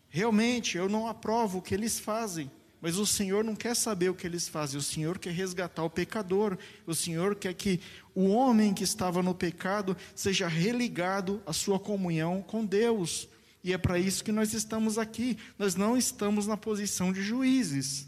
Realmente, 0.10 0.78
eu 0.78 0.90
não 0.90 1.08
aprovo 1.08 1.60
o 1.60 1.62
que 1.62 1.74
eles 1.74 2.00
fazem. 2.00 2.52
Mas 2.88 2.98
o 2.98 3.06
Senhor 3.06 3.44
não 3.44 3.54
quer 3.54 3.76
saber 3.76 4.08
o 4.08 4.16
que 4.16 4.26
eles 4.26 4.48
fazem, 4.48 4.80
o 4.80 4.82
Senhor 4.82 5.20
quer 5.20 5.34
resgatar 5.34 5.84
o 5.84 5.90
pecador, 5.90 6.58
o 6.86 6.96
Senhor 6.96 7.36
quer 7.36 7.54
que 7.54 7.82
o 8.16 8.28
homem 8.28 8.74
que 8.74 8.86
estava 8.86 9.22
no 9.22 9.36
pecado 9.36 9.98
seja 10.16 10.48
religado 10.48 11.44
à 11.46 11.52
sua 11.52 11.78
comunhão 11.78 12.42
com 12.42 12.66
Deus. 12.66 13.28
E 13.62 13.74
é 13.74 13.78
para 13.78 14.00
isso 14.00 14.24
que 14.24 14.32
nós 14.32 14.54
estamos 14.54 14.98
aqui, 14.98 15.38
nós 15.60 15.76
não 15.76 15.98
estamos 15.98 16.48
na 16.48 16.56
posição 16.56 17.12
de 17.12 17.22
juízes. 17.22 18.08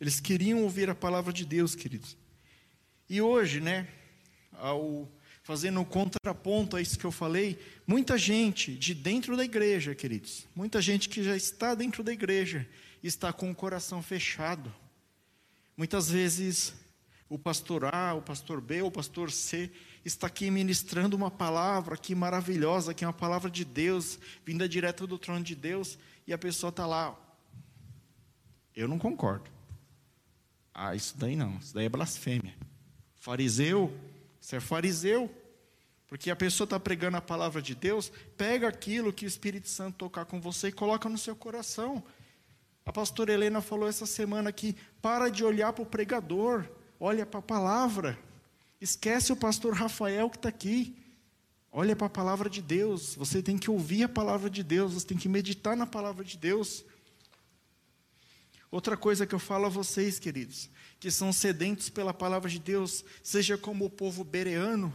Eles 0.00 0.18
queriam 0.18 0.62
ouvir 0.62 0.88
a 0.88 0.94
palavra 0.94 1.30
de 1.30 1.44
Deus, 1.44 1.74
queridos. 1.74 2.16
E 3.06 3.20
hoje, 3.20 3.60
né, 3.60 3.86
ao 4.52 5.12
fazendo 5.50 5.80
um 5.80 5.84
contraponto 5.84 6.76
a 6.76 6.80
isso 6.80 6.96
que 6.96 7.04
eu 7.04 7.10
falei, 7.10 7.58
muita 7.84 8.16
gente 8.16 8.72
de 8.72 8.94
dentro 8.94 9.36
da 9.36 9.44
igreja, 9.44 9.96
queridos, 9.96 10.46
muita 10.54 10.80
gente 10.80 11.08
que 11.08 11.24
já 11.24 11.36
está 11.36 11.74
dentro 11.74 12.04
da 12.04 12.12
igreja, 12.12 12.68
está 13.02 13.32
com 13.32 13.50
o 13.50 13.54
coração 13.54 14.00
fechado. 14.00 14.72
Muitas 15.76 16.08
vezes 16.08 16.72
o 17.28 17.36
pastor 17.36 17.92
A, 17.92 18.14
o 18.14 18.22
pastor 18.22 18.60
B, 18.60 18.80
o 18.82 18.92
pastor 18.92 19.32
C 19.32 19.72
está 20.04 20.28
aqui 20.28 20.48
ministrando 20.52 21.16
uma 21.16 21.32
palavra 21.32 21.96
aqui 21.96 22.14
maravilhosa, 22.14 22.94
que 22.94 23.02
é 23.02 23.08
uma 23.08 23.12
palavra 23.12 23.50
de 23.50 23.64
Deus, 23.64 24.20
vinda 24.46 24.68
direto 24.68 25.04
do 25.04 25.18
trono 25.18 25.42
de 25.42 25.56
Deus, 25.56 25.98
e 26.28 26.32
a 26.32 26.38
pessoa 26.38 26.70
está 26.70 26.86
lá. 26.86 27.18
Eu 28.72 28.86
não 28.86 29.00
concordo. 29.00 29.50
Ah, 30.72 30.94
isso 30.94 31.18
daí 31.18 31.34
não, 31.34 31.58
isso 31.58 31.74
daí 31.74 31.86
é 31.86 31.88
blasfêmia. 31.88 32.54
Fariseu, 33.16 33.92
você 34.40 34.56
é 34.56 34.60
fariseu. 34.60 35.39
Porque 36.10 36.28
a 36.28 36.34
pessoa 36.34 36.64
está 36.64 36.80
pregando 36.80 37.16
a 37.16 37.20
palavra 37.20 37.62
de 37.62 37.72
Deus, 37.72 38.10
pega 38.36 38.66
aquilo 38.66 39.12
que 39.12 39.24
o 39.24 39.28
Espírito 39.28 39.68
Santo 39.68 39.96
tocar 39.96 40.24
com 40.24 40.40
você 40.40 40.66
e 40.66 40.72
coloca 40.72 41.08
no 41.08 41.16
seu 41.16 41.36
coração. 41.36 42.02
A 42.84 42.92
pastora 42.92 43.32
Helena 43.32 43.60
falou 43.60 43.88
essa 43.88 44.04
semana 44.06 44.50
que 44.50 44.76
para 45.00 45.28
de 45.28 45.44
olhar 45.44 45.72
para 45.72 45.84
o 45.84 45.86
pregador, 45.86 46.68
olha 46.98 47.24
para 47.24 47.38
a 47.38 47.42
palavra. 47.42 48.18
Esquece 48.80 49.32
o 49.32 49.36
pastor 49.36 49.72
Rafael 49.72 50.28
que 50.28 50.36
está 50.36 50.48
aqui. 50.48 50.96
Olha 51.70 51.94
para 51.94 52.08
a 52.08 52.10
palavra 52.10 52.50
de 52.50 52.60
Deus. 52.60 53.14
Você 53.14 53.40
tem 53.40 53.56
que 53.56 53.70
ouvir 53.70 54.02
a 54.02 54.08
palavra 54.08 54.50
de 54.50 54.64
Deus, 54.64 54.94
você 54.94 55.06
tem 55.06 55.16
que 55.16 55.28
meditar 55.28 55.76
na 55.76 55.86
palavra 55.86 56.24
de 56.24 56.36
Deus. 56.36 56.84
Outra 58.68 58.96
coisa 58.96 59.24
que 59.24 59.34
eu 59.34 59.38
falo 59.38 59.66
a 59.66 59.68
vocês, 59.68 60.18
queridos, 60.18 60.68
que 60.98 61.08
são 61.08 61.32
sedentos 61.32 61.88
pela 61.88 62.12
palavra 62.12 62.50
de 62.50 62.58
Deus, 62.58 63.04
seja 63.22 63.56
como 63.56 63.84
o 63.84 63.90
povo 63.90 64.24
bereano, 64.24 64.92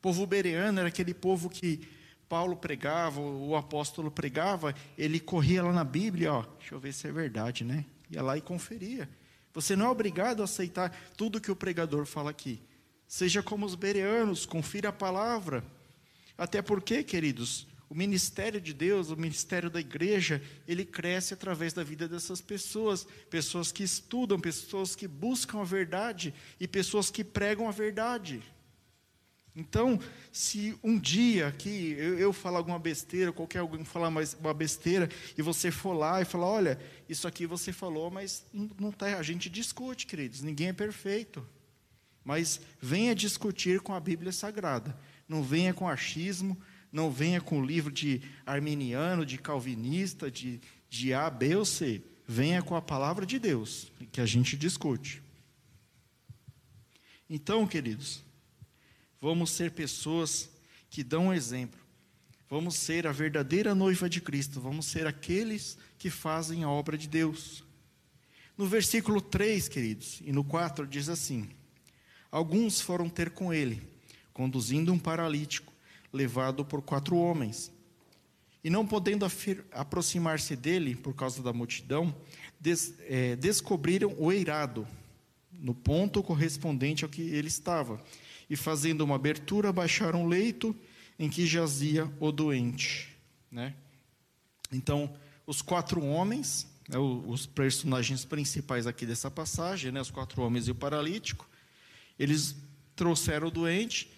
O 0.00 0.02
povo 0.02 0.26
bereano 0.26 0.80
era 0.80 0.88
aquele 0.88 1.12
povo 1.12 1.50
que 1.50 1.86
Paulo 2.26 2.56
pregava, 2.56 3.20
o 3.20 3.54
apóstolo 3.54 4.10
pregava, 4.10 4.74
ele 4.96 5.20
corria 5.20 5.62
lá 5.62 5.74
na 5.74 5.84
Bíblia, 5.84 6.32
ó, 6.32 6.44
deixa 6.58 6.74
eu 6.74 6.80
ver 6.80 6.94
se 6.94 7.06
é 7.06 7.12
verdade, 7.12 7.64
né? 7.64 7.84
Ia 8.10 8.22
lá 8.22 8.38
e 8.38 8.40
conferia. 8.40 9.06
Você 9.52 9.76
não 9.76 9.86
é 9.86 9.88
obrigado 9.90 10.40
a 10.40 10.44
aceitar 10.44 10.90
tudo 11.18 11.38
que 11.38 11.50
o 11.50 11.56
pregador 11.56 12.06
fala 12.06 12.30
aqui. 12.30 12.62
Seja 13.06 13.42
como 13.42 13.66
os 13.66 13.74
bereanos, 13.74 14.46
confira 14.46 14.88
a 14.88 14.92
palavra. 14.92 15.62
Até 16.38 16.62
porque, 16.62 17.02
queridos, 17.02 17.66
o 17.90 17.94
ministério 17.94 18.58
de 18.58 18.72
Deus, 18.72 19.10
o 19.10 19.16
ministério 19.18 19.68
da 19.68 19.80
igreja, 19.80 20.40
ele 20.66 20.86
cresce 20.86 21.34
através 21.34 21.74
da 21.74 21.84
vida 21.84 22.08
dessas 22.08 22.40
pessoas, 22.40 23.06
pessoas 23.28 23.70
que 23.70 23.82
estudam, 23.82 24.40
pessoas 24.40 24.96
que 24.96 25.06
buscam 25.06 25.60
a 25.60 25.64
verdade 25.64 26.32
e 26.58 26.66
pessoas 26.66 27.10
que 27.10 27.22
pregam 27.22 27.68
a 27.68 27.72
verdade. 27.72 28.40
Então, 29.60 30.00
se 30.32 30.74
um 30.82 30.98
dia 30.98 31.48
aqui 31.48 31.94
eu, 31.98 32.18
eu 32.18 32.32
falar 32.32 32.58
alguma 32.58 32.78
besteira, 32.78 33.30
qualquer 33.30 33.58
alguém 33.58 33.84
falar 33.84 34.10
mais 34.10 34.32
uma 34.32 34.54
besteira, 34.54 35.06
e 35.36 35.42
você 35.42 35.70
for 35.70 35.92
lá 35.92 36.22
e 36.22 36.24
falar, 36.24 36.46
olha, 36.46 36.80
isso 37.06 37.28
aqui 37.28 37.46
você 37.46 37.70
falou, 37.70 38.10
mas 38.10 38.42
não 38.52 38.88
está, 38.88 39.18
a 39.18 39.22
gente 39.22 39.50
discute, 39.50 40.06
queridos, 40.06 40.40
ninguém 40.40 40.68
é 40.68 40.72
perfeito. 40.72 41.46
Mas 42.24 42.60
venha 42.80 43.14
discutir 43.14 43.80
com 43.80 43.92
a 43.92 44.00
Bíblia 44.00 44.32
Sagrada, 44.32 44.98
não 45.28 45.42
venha 45.42 45.74
com 45.74 45.86
achismo, 45.86 46.56
não 46.90 47.10
venha 47.10 47.40
com 47.40 47.64
livro 47.64 47.92
de 47.92 48.22
arminiano, 48.46 49.26
de 49.26 49.36
calvinista, 49.36 50.30
de, 50.30 50.58
de 50.88 51.12
A, 51.12 51.28
B 51.28 51.54
ou 51.56 51.64
C. 51.66 52.02
Venha 52.26 52.62
com 52.62 52.74
a 52.74 52.82
palavra 52.82 53.26
de 53.26 53.38
Deus, 53.38 53.92
que 54.10 54.20
a 54.20 54.26
gente 54.26 54.56
discute. 54.56 55.22
Então, 57.28 57.66
queridos, 57.66 58.22
vamos 59.20 59.50
ser 59.50 59.72
pessoas 59.72 60.50
que 60.88 61.04
dão 61.04 61.26
um 61.26 61.32
exemplo. 61.32 61.78
Vamos 62.48 62.74
ser 62.74 63.06
a 63.06 63.12
verdadeira 63.12 63.74
noiva 63.74 64.08
de 64.08 64.20
Cristo. 64.20 64.60
Vamos 64.60 64.86
ser 64.86 65.06
aqueles 65.06 65.78
que 65.98 66.10
fazem 66.10 66.64
a 66.64 66.68
obra 66.68 66.98
de 66.98 67.06
Deus. 67.06 67.62
No 68.58 68.66
versículo 68.66 69.20
3, 69.20 69.68
queridos, 69.68 70.20
e 70.24 70.32
no 70.32 70.42
4 70.42 70.86
diz 70.86 71.08
assim: 71.08 71.48
Alguns 72.30 72.80
foram 72.80 73.08
ter 73.08 73.30
com 73.30 73.54
ele, 73.54 73.82
conduzindo 74.32 74.92
um 74.92 74.98
paralítico 74.98 75.72
levado 76.12 76.64
por 76.64 76.82
quatro 76.82 77.16
homens. 77.16 77.72
E 78.62 78.68
não 78.68 78.86
podendo 78.86 79.26
aproximar-se 79.72 80.54
dele 80.54 80.94
por 80.94 81.14
causa 81.14 81.42
da 81.42 81.52
multidão, 81.52 82.14
des, 82.60 82.94
é, 83.08 83.34
descobriram 83.36 84.14
o 84.18 84.30
eirado, 84.30 84.86
no 85.52 85.74
ponto 85.74 86.22
correspondente 86.22 87.04
ao 87.04 87.10
que 87.10 87.22
ele 87.22 87.48
estava. 87.48 88.02
E 88.50 88.56
fazendo 88.56 89.02
uma 89.02 89.14
abertura, 89.14 89.72
baixaram 89.72 90.24
o 90.24 90.28
leito 90.28 90.76
em 91.18 91.30
que 91.30 91.46
jazia 91.46 92.10
o 92.20 92.30
doente. 92.30 93.16
Né? 93.50 93.74
Então, 94.72 95.14
os 95.46 95.62
quatro 95.62 96.04
homens, 96.04 96.66
né, 96.88 96.98
os 96.98 97.46
personagens 97.46 98.24
principais 98.24 98.86
aqui 98.86 99.06
dessa 99.06 99.30
passagem, 99.30 99.92
né, 99.92 100.00
os 100.00 100.10
quatro 100.10 100.42
homens 100.42 100.66
e 100.66 100.72
o 100.72 100.74
paralítico, 100.74 101.48
eles 102.18 102.56
trouxeram 102.96 103.46
o 103.46 103.50
doente 103.50 104.10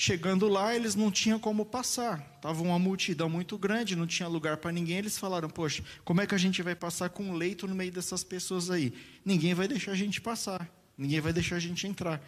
Chegando 0.00 0.46
lá, 0.46 0.76
eles 0.76 0.94
não 0.94 1.10
tinham 1.10 1.40
como 1.40 1.66
passar. 1.66 2.24
Estava 2.36 2.62
uma 2.62 2.78
multidão 2.78 3.28
muito 3.28 3.58
grande, 3.58 3.96
não 3.96 4.06
tinha 4.06 4.28
lugar 4.28 4.56
para 4.58 4.70
ninguém. 4.70 4.98
Eles 4.98 5.18
falaram: 5.18 5.50
Poxa, 5.50 5.82
como 6.04 6.20
é 6.20 6.26
que 6.26 6.36
a 6.36 6.38
gente 6.38 6.62
vai 6.62 6.76
passar 6.76 7.08
com 7.08 7.24
um 7.24 7.34
leito 7.34 7.66
no 7.66 7.74
meio 7.74 7.90
dessas 7.90 8.22
pessoas 8.22 8.70
aí? 8.70 8.94
Ninguém 9.24 9.54
vai 9.54 9.66
deixar 9.66 9.90
a 9.90 9.96
gente 9.96 10.20
passar, 10.20 10.72
ninguém 10.96 11.20
vai 11.20 11.32
deixar 11.32 11.56
a 11.56 11.58
gente 11.58 11.84
entrar. 11.84 12.22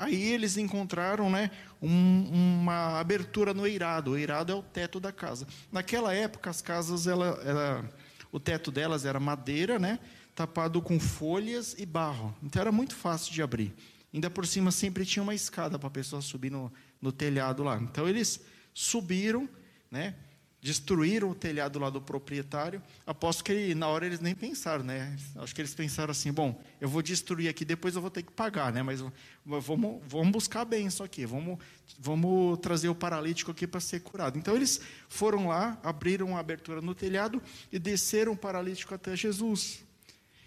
Aí 0.00 0.32
eles 0.32 0.56
encontraram 0.56 1.28
né, 1.28 1.50
um, 1.80 2.58
uma 2.62 2.98
abertura 2.98 3.52
no 3.52 3.66
eirado. 3.66 4.12
O 4.12 4.16
eirado 4.16 4.50
é 4.50 4.54
o 4.54 4.62
teto 4.62 4.98
da 4.98 5.12
casa. 5.12 5.46
Naquela 5.70 6.14
época, 6.14 6.48
as 6.48 6.62
casas, 6.62 7.06
ela, 7.06 7.38
ela, 7.44 7.88
o 8.32 8.40
teto 8.40 8.70
delas 8.70 9.04
era 9.04 9.20
madeira, 9.20 9.78
né, 9.78 9.98
tapado 10.34 10.80
com 10.80 10.98
folhas 10.98 11.76
e 11.78 11.84
barro. 11.84 12.34
Então 12.42 12.62
era 12.62 12.72
muito 12.72 12.96
fácil 12.96 13.30
de 13.30 13.42
abrir. 13.42 13.74
Ainda 14.12 14.30
por 14.30 14.46
cima 14.46 14.70
sempre 14.70 15.04
tinha 15.04 15.22
uma 15.22 15.34
escada 15.34 15.78
para 15.78 15.88
a 15.88 15.90
pessoa 15.90 16.22
subir 16.22 16.50
no, 16.50 16.72
no 17.00 17.12
telhado 17.12 17.62
lá. 17.62 17.76
Então 17.76 18.08
eles 18.08 18.40
subiram, 18.72 19.46
né? 19.90 20.14
Destruíram 20.62 21.30
o 21.30 21.34
telhado 21.34 21.78
lá 21.78 21.88
do 21.88 22.02
proprietário. 22.02 22.82
Aposto 23.06 23.42
que 23.42 23.74
na 23.74 23.88
hora 23.88 24.04
eles 24.04 24.20
nem 24.20 24.34
pensaram, 24.34 24.84
né? 24.84 25.16
Acho 25.36 25.54
que 25.54 25.60
eles 25.62 25.74
pensaram 25.74 26.10
assim: 26.10 26.30
bom, 26.30 26.62
eu 26.78 26.88
vou 26.88 27.00
destruir 27.00 27.48
aqui, 27.48 27.64
depois 27.64 27.94
eu 27.94 28.02
vou 28.02 28.10
ter 28.10 28.22
que 28.22 28.30
pagar, 28.30 28.70
né? 28.70 28.82
Mas 28.82 29.02
vamos, 29.44 30.02
vamos 30.06 30.30
buscar 30.30 30.66
bem 30.66 30.86
isso 30.86 31.02
aqui, 31.02 31.24
vamos, 31.24 31.58
vamos 31.98 32.58
trazer 32.58 32.90
o 32.90 32.94
paralítico 32.94 33.50
aqui 33.50 33.66
para 33.66 33.80
ser 33.80 34.00
curado. 34.00 34.38
Então 34.38 34.54
eles 34.54 34.82
foram 35.08 35.48
lá, 35.48 35.80
abriram 35.82 36.26
uma 36.26 36.40
abertura 36.40 36.82
no 36.82 36.94
telhado 36.94 37.42
e 37.72 37.78
desceram 37.78 38.32
o 38.32 38.36
paralítico 38.36 38.94
até 38.94 39.16
Jesus. 39.16 39.82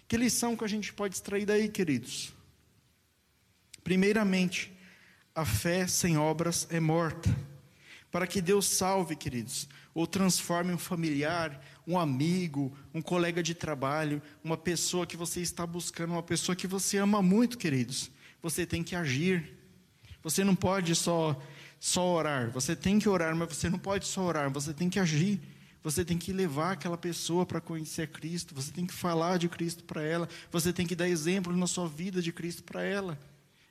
Que 0.06 0.16
lição 0.16 0.56
que 0.56 0.64
a 0.64 0.68
gente 0.68 0.92
pode 0.92 1.16
extrair 1.16 1.44
daí, 1.44 1.68
queridos? 1.68 2.32
Primeiramente, 3.82 4.72
a 5.34 5.44
fé 5.44 5.88
sem 5.88 6.16
obras 6.16 6.68
é 6.70 6.78
morta. 6.78 7.28
Para 8.10 8.28
que 8.28 8.40
Deus 8.40 8.68
salve, 8.68 9.16
queridos, 9.16 9.68
ou 9.94 10.06
transforme 10.06 10.72
um 10.72 10.78
familiar, 10.78 11.62
um 11.86 11.98
amigo, 11.98 12.76
um 12.92 13.00
colega 13.00 13.42
de 13.42 13.54
trabalho, 13.54 14.20
uma 14.42 14.56
pessoa 14.56 15.06
que 15.06 15.16
você 15.16 15.40
está 15.40 15.64
buscando, 15.66 16.12
uma 16.12 16.22
pessoa 16.22 16.56
que 16.56 16.66
você 16.66 16.98
ama 16.98 17.22
muito, 17.22 17.56
queridos, 17.56 18.10
você 18.42 18.66
tem 18.66 18.82
que 18.82 18.96
agir. 18.96 19.54
Você 20.22 20.42
não 20.42 20.56
pode 20.56 20.94
só 20.94 21.40
só 21.78 22.02
orar. 22.02 22.50
Você 22.50 22.74
tem 22.74 22.98
que 22.98 23.06
orar, 23.08 23.36
mas 23.36 23.54
você 23.54 23.68
não 23.68 23.78
pode 23.78 24.06
só 24.06 24.22
orar, 24.22 24.50
você 24.50 24.72
tem 24.72 24.88
que 24.88 24.98
agir. 24.98 25.38
Você 25.82 26.02
tem 26.02 26.16
que 26.16 26.32
levar 26.32 26.72
aquela 26.72 26.96
pessoa 26.96 27.44
para 27.44 27.60
conhecer 27.60 28.08
Cristo, 28.08 28.54
você 28.54 28.72
tem 28.72 28.86
que 28.86 28.94
falar 28.94 29.38
de 29.38 29.50
Cristo 29.50 29.84
para 29.84 30.02
ela, 30.02 30.26
você 30.50 30.72
tem 30.72 30.86
que 30.86 30.96
dar 30.96 31.06
exemplo 31.06 31.54
na 31.54 31.66
sua 31.66 31.86
vida 31.86 32.22
de 32.22 32.32
Cristo 32.32 32.62
para 32.62 32.82
ela. 32.82 33.18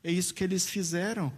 É 0.04 0.12
isso 0.12 0.32
que 0.32 0.44
eles 0.44 0.68
fizeram. 0.68 1.34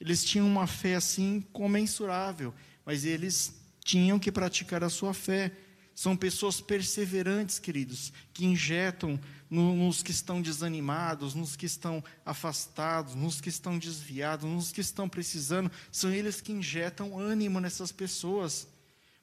Eles 0.00 0.24
tinham 0.24 0.46
uma 0.46 0.66
fé 0.66 0.94
assim 0.94 1.44
comensurável, 1.52 2.54
mas 2.86 3.04
eles 3.04 3.54
tinham 3.84 4.18
que 4.18 4.32
praticar 4.32 4.82
a 4.82 4.88
sua 4.88 5.14
fé. 5.14 5.52
São 5.94 6.16
pessoas 6.16 6.60
perseverantes, 6.60 7.60
queridos, 7.60 8.12
que 8.32 8.44
injetam 8.44 9.20
no, 9.48 9.76
nos 9.76 10.02
que 10.02 10.10
estão 10.10 10.42
desanimados, 10.42 11.34
nos 11.34 11.54
que 11.54 11.66
estão 11.66 12.02
afastados, 12.26 13.14
nos 13.14 13.40
que 13.40 13.48
estão 13.48 13.78
desviados, 13.78 14.50
nos 14.50 14.72
que 14.72 14.80
estão 14.80 15.08
precisando. 15.08 15.70
São 15.92 16.10
eles 16.10 16.40
que 16.40 16.50
injetam 16.50 17.16
ânimo 17.16 17.60
nessas 17.60 17.92
pessoas. 17.92 18.66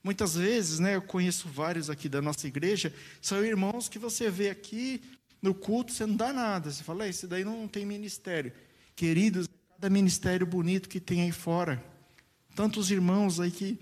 Muitas 0.02 0.36
vezes, 0.36 0.80
né, 0.80 0.96
eu 0.96 1.02
conheço 1.02 1.50
vários 1.50 1.90
aqui 1.90 2.08
da 2.08 2.22
nossa 2.22 2.48
igreja, 2.48 2.94
são 3.22 3.44
irmãos 3.44 3.90
que 3.90 4.00
você 4.00 4.32
vê 4.32 4.50
aqui 4.50 5.02
no 5.42 5.54
culto, 5.54 5.92
você 5.92 6.06
não 6.06 6.16
dá 6.16 6.32
nada. 6.32 6.72
Você 6.72 6.84
fala, 6.84 7.08
esse 7.08 7.28
daí 7.28 7.44
não 7.44 7.68
tem 7.68 7.86
ministério. 7.86 8.54
Queridos, 8.96 9.50
cada 9.76 9.90
ministério 9.90 10.46
bonito 10.46 10.88
que 10.88 11.00
tem 11.00 11.22
aí 11.22 11.32
fora. 11.32 11.84
Tantos 12.56 12.92
irmãos 12.92 13.40
aí 13.40 13.52
que, 13.52 13.80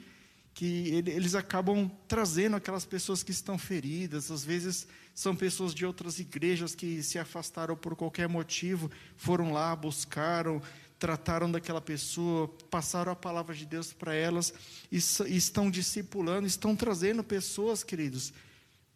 que 0.60 0.90
eles 1.08 1.36
acabam 1.36 1.90
trazendo 2.06 2.58
aquelas 2.58 2.84
pessoas 2.84 3.24
que 3.24 3.32
estão 3.32 3.58
feridas, 3.58 4.30
às 4.30 4.44
vezes 4.44 4.86
são 5.16 5.34
pessoas 5.34 5.74
de 5.74 5.86
outras 5.86 6.20
igrejas 6.20 6.76
que 6.76 7.02
se 7.02 7.18
afastaram 7.18 7.78
por 7.78 7.96
qualquer 7.96 8.28
motivo, 8.28 8.92
foram 9.16 9.54
lá, 9.54 9.74
buscaram, 9.74 10.62
trataram 11.00 11.50
daquela 11.50 11.80
pessoa, 11.80 12.50
passaram 12.70 13.10
a 13.10 13.16
palavra 13.16 13.56
de 13.56 13.66
Deus 13.66 13.94
para 13.94 14.14
elas 14.14 14.54
e, 14.92 14.98
e 14.98 15.38
estão 15.38 15.72
discipulando, 15.72 16.46
estão 16.46 16.76
trazendo 16.76 17.24
pessoas, 17.24 17.82
queridos, 17.82 18.34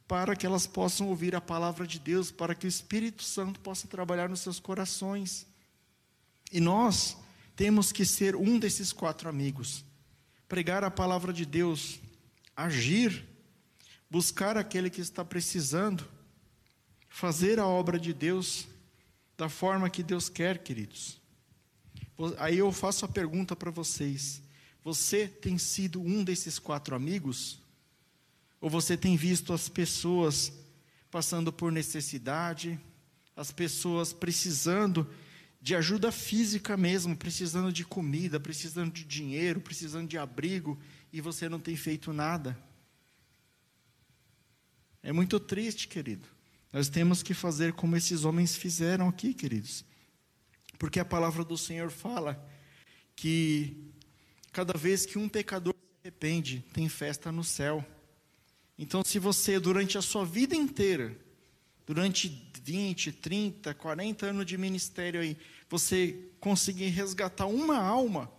para 0.05 0.35
que 0.35 0.45
elas 0.45 0.67
possam 0.67 1.07
ouvir 1.07 1.33
a 1.33 1.39
palavra 1.39 1.87
de 1.87 1.97
Deus, 1.97 2.29
para 2.29 2.53
que 2.53 2.65
o 2.65 2.67
Espírito 2.67 3.23
Santo 3.23 3.57
possa 3.61 3.87
trabalhar 3.87 4.27
nos 4.27 4.41
seus 4.41 4.59
corações. 4.59 5.47
E 6.51 6.59
nós 6.59 7.15
temos 7.55 7.93
que 7.93 8.03
ser 8.03 8.35
um 8.35 8.59
desses 8.59 8.91
quatro 8.91 9.29
amigos. 9.29 9.85
Pregar 10.53 10.83
a 10.83 10.91
palavra 10.91 11.33
de 11.33 11.47
Deus, 11.47 11.99
agir, 12.55 13.25
buscar 14.07 14.55
aquele 14.55 14.87
que 14.87 15.01
está 15.01 15.25
precisando, 15.25 16.07
fazer 17.09 17.59
a 17.59 17.65
obra 17.65 17.99
de 17.99 18.13
Deus 18.13 18.67
da 19.35 19.49
forma 19.49 19.89
que 19.89 20.03
Deus 20.03 20.29
quer, 20.29 20.59
queridos. 20.59 21.19
Aí 22.37 22.59
eu 22.59 22.71
faço 22.71 23.03
a 23.03 23.07
pergunta 23.07 23.55
para 23.55 23.71
vocês: 23.71 24.43
você 24.83 25.27
tem 25.27 25.57
sido 25.57 25.99
um 25.99 26.23
desses 26.23 26.59
quatro 26.59 26.95
amigos? 26.95 27.59
Ou 28.61 28.69
você 28.69 28.95
tem 28.95 29.17
visto 29.17 29.53
as 29.53 29.67
pessoas 29.67 30.53
passando 31.09 31.51
por 31.51 31.71
necessidade, 31.71 32.79
as 33.35 33.51
pessoas 33.51 34.13
precisando 34.13 35.11
de 35.63 35.73
ajuda 35.73 36.11
física 36.11 36.77
mesmo, 36.77 37.17
precisando 37.17 37.73
de 37.73 37.83
comida, 37.83 38.39
precisando 38.39 38.91
de 38.91 39.03
dinheiro, 39.03 39.59
precisando 39.59 40.07
de 40.07 40.19
abrigo, 40.19 40.77
e 41.11 41.21
você 41.21 41.49
não 41.49 41.59
tem 41.59 41.75
feito 41.75 42.13
nada. 42.13 42.55
É 45.01 45.11
muito 45.11 45.39
triste, 45.39 45.87
querido. 45.87 46.27
Nós 46.71 46.87
temos 46.87 47.23
que 47.23 47.33
fazer 47.33 47.73
como 47.73 47.95
esses 47.95 48.25
homens 48.25 48.55
fizeram 48.55 49.09
aqui, 49.09 49.33
queridos. 49.33 49.83
Porque 50.77 50.99
a 50.99 51.05
palavra 51.05 51.43
do 51.43 51.57
Senhor 51.57 51.89
fala 51.89 52.47
que 53.15 53.93
Cada 54.53 54.77
vez 54.77 55.03
que 55.03 55.17
um 55.17 55.27
pecador 55.27 55.73
se 55.73 56.07
arrepende, 56.07 56.63
tem 56.71 56.87
festa 56.87 57.31
no 57.31 57.43
céu. 57.43 57.83
Então, 58.77 59.03
se 59.03 59.17
você, 59.17 59.59
durante 59.59 59.97
a 59.97 60.01
sua 60.01 60.23
vida 60.23 60.55
inteira, 60.55 61.17
durante 61.85 62.49
20, 62.63 63.11
30, 63.11 63.73
40 63.73 64.25
anos 64.27 64.45
de 64.45 64.57
ministério 64.57 65.21
aí, 65.21 65.37
você 65.69 66.17
conseguir 66.39 66.89
resgatar 66.89 67.45
uma 67.45 67.77
alma, 67.77 68.31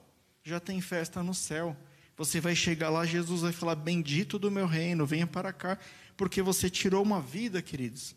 já 0.43 0.61
tem 0.61 0.81
festa 0.81 1.23
no 1.23 1.35
céu. 1.35 1.77
Você 2.17 2.41
vai 2.41 2.55
chegar 2.55 2.91
lá, 2.91 3.05
Jesus 3.05 3.43
vai 3.43 3.53
falar: 3.53 3.75
Bendito 3.75 4.39
do 4.39 4.51
meu 4.51 4.67
reino, 4.67 5.07
venha 5.07 5.27
para 5.27 5.53
cá, 5.53 5.79
porque 6.17 6.41
você 6.41 6.71
tirou 6.71 7.03
uma 7.03 7.21
vida, 7.21 7.61
queridos, 7.61 8.15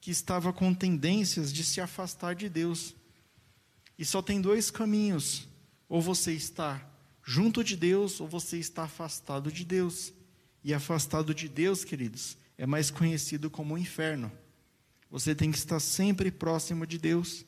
que 0.00 0.10
estava 0.10 0.52
com 0.52 0.74
tendências 0.74 1.52
de 1.52 1.64
se 1.64 1.80
afastar 1.80 2.34
de 2.34 2.48
Deus. 2.48 2.94
E 3.98 4.04
só 4.04 4.20
tem 4.20 4.40
dois 4.40 4.70
caminhos: 4.70 5.48
ou 5.88 6.00
você 6.00 6.32
está 6.32 6.86
junto 7.24 7.64
de 7.64 7.76
Deus, 7.76 8.20
ou 8.20 8.28
você 8.28 8.58
está 8.58 8.84
afastado 8.84 9.50
de 9.50 9.64
Deus. 9.64 10.12
E 10.62 10.74
afastado 10.74 11.34
de 11.34 11.48
Deus, 11.48 11.84
queridos, 11.84 12.36
é 12.58 12.66
mais 12.66 12.90
conhecido 12.90 13.48
como 13.48 13.74
o 13.74 13.78
inferno. 13.78 14.30
Você 15.10 15.34
tem 15.34 15.50
que 15.50 15.58
estar 15.58 15.80
sempre 15.80 16.30
próximo 16.30 16.86
de 16.86 16.98
Deus. 16.98 17.46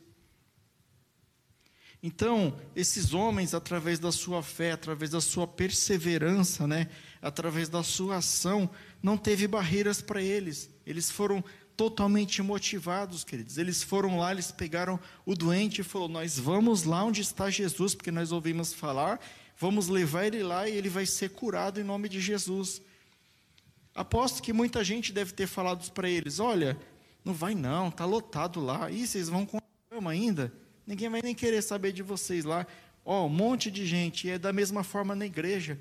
Então, 2.02 2.58
esses 2.74 3.12
homens, 3.12 3.52
através 3.52 3.98
da 3.98 4.10
sua 4.10 4.42
fé, 4.42 4.72
através 4.72 5.10
da 5.10 5.20
sua 5.20 5.46
perseverança, 5.46 6.66
né, 6.66 6.88
através 7.20 7.68
da 7.68 7.82
sua 7.82 8.16
ação, 8.16 8.70
não 9.02 9.18
teve 9.18 9.46
barreiras 9.46 10.00
para 10.00 10.22
eles. 10.22 10.70
Eles 10.86 11.10
foram 11.10 11.44
totalmente 11.76 12.42
motivados, 12.42 13.22
queridos. 13.22 13.58
Eles 13.58 13.82
foram 13.82 14.18
lá, 14.18 14.32
eles 14.32 14.50
pegaram 14.50 14.98
o 15.26 15.34
doente 15.34 15.80
e 15.80 15.84
falou: 15.84 16.08
"Nós 16.08 16.38
vamos 16.38 16.84
lá 16.84 17.04
onde 17.04 17.20
está 17.20 17.50
Jesus, 17.50 17.94
porque 17.94 18.10
nós 18.10 18.32
ouvimos 18.32 18.72
falar, 18.72 19.20
vamos 19.58 19.88
levar 19.88 20.26
ele 20.26 20.42
lá 20.42 20.68
e 20.68 20.76
ele 20.76 20.88
vai 20.88 21.04
ser 21.04 21.30
curado 21.30 21.80
em 21.80 21.84
nome 21.84 22.08
de 22.08 22.20
Jesus". 22.20 22.80
Aposto 23.94 24.42
que 24.42 24.52
muita 24.52 24.82
gente 24.82 25.12
deve 25.12 25.32
ter 25.32 25.46
falado 25.46 25.90
para 25.92 26.08
eles: 26.08 26.38
"Olha, 26.38 26.78
não 27.24 27.34
vai 27.34 27.54
não, 27.54 27.90
tá 27.90 28.04
lotado 28.04 28.60
lá. 28.60 28.90
E 28.90 29.06
vocês 29.06 29.28
vão 29.28 29.46
com 29.46 29.58
a 29.58 29.62
cama 29.90 30.10
ainda?" 30.10 30.52
Ninguém 30.86 31.08
vai 31.08 31.22
nem 31.22 31.34
querer 31.34 31.62
saber 31.62 31.92
de 31.92 32.02
vocês 32.02 32.44
lá. 32.44 32.66
Ó, 33.04 33.22
oh, 33.22 33.26
um 33.26 33.28
monte 33.28 33.70
de 33.70 33.86
gente, 33.86 34.26
e 34.26 34.30
é 34.30 34.38
da 34.38 34.52
mesma 34.52 34.82
forma 34.82 35.14
na 35.14 35.24
igreja. 35.24 35.78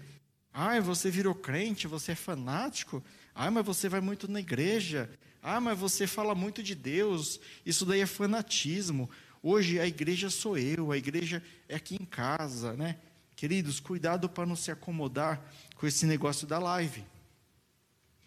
Ai, 0.54 0.80
você 0.80 1.10
virou 1.10 1.34
crente, 1.34 1.88
você 1.88 2.12
é 2.12 2.16
fanático. 2.16 3.04
Ai, 3.34 3.50
mas 3.50 3.66
você 3.66 3.90
vai 3.90 4.02
muito 4.02 4.30
na 4.30 4.40
igreja. 4.40 5.10
Ah, 5.42 5.60
mas 5.60 5.80
você 5.80 6.06
fala 6.06 6.36
muito 6.36 6.62
de 6.62 6.76
Deus. 6.76 7.40
Isso 7.66 7.86
daí 7.86 8.02
é 8.02 8.06
fanatismo. 8.06 9.10
Hoje 9.42 9.80
a 9.80 9.88
igreja 9.88 10.30
sou 10.30 10.58
eu, 10.58 10.92
a 10.92 10.98
igreja 10.98 11.42
é 11.68 11.76
aqui 11.76 11.96
em 11.96 12.06
casa, 12.06 12.74
né? 12.74 12.98
Queridos, 13.36 13.80
cuidado 13.80 14.28
para 14.28 14.46
não 14.46 14.56
se 14.56 14.70
acomodar 14.70 15.42
com 15.76 15.88
esse 15.88 16.06
negócio 16.06 16.46
da 16.46 16.60
live. 16.60 17.06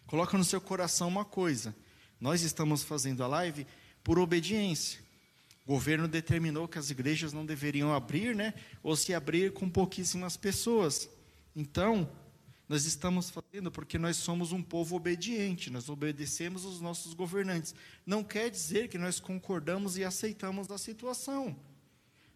Coloca 0.07 0.39
no 0.39 0.45
seu 0.45 0.61
coração 0.61 1.09
uma 1.09 1.25
coisa. 1.25 1.75
Nós 2.23 2.43
estamos 2.43 2.85
fazendo 2.85 3.25
a 3.25 3.27
live 3.27 3.67
por 4.05 4.17
obediência. 4.17 5.01
O 5.67 5.73
governo 5.73 6.07
determinou 6.07 6.69
que 6.69 6.79
as 6.79 6.89
igrejas 6.89 7.33
não 7.33 7.45
deveriam 7.45 7.93
abrir, 7.93 8.33
né? 8.33 8.55
Ou 8.81 8.95
se 8.95 9.13
abrir 9.13 9.53
com 9.53 9.69
pouquíssimas 9.69 10.37
pessoas. 10.37 11.11
Então, 11.57 12.09
nós 12.69 12.85
estamos 12.85 13.29
fazendo 13.29 13.73
porque 13.73 13.99
nós 13.99 14.19
somos 14.19 14.53
um 14.53 14.63
povo 14.63 14.95
obediente, 14.95 15.69
nós 15.69 15.89
obedecemos 15.89 16.65
os 16.65 16.81
nossos 16.81 17.13
governantes. 17.13 17.75
Não 18.07 18.23
quer 18.23 18.49
dizer 18.51 18.87
que 18.87 18.99
nós 18.99 19.19
concordamos 19.19 19.97
e 19.97 20.05
aceitamos 20.05 20.71
a 20.71 20.79
situação. 20.79 21.57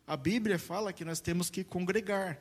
A 0.05 0.17
Bíblia 0.17 0.59
fala 0.59 0.93
que 0.93 1.05
nós 1.05 1.21
temos 1.21 1.49
que 1.49 1.63
congregar. 1.63 2.41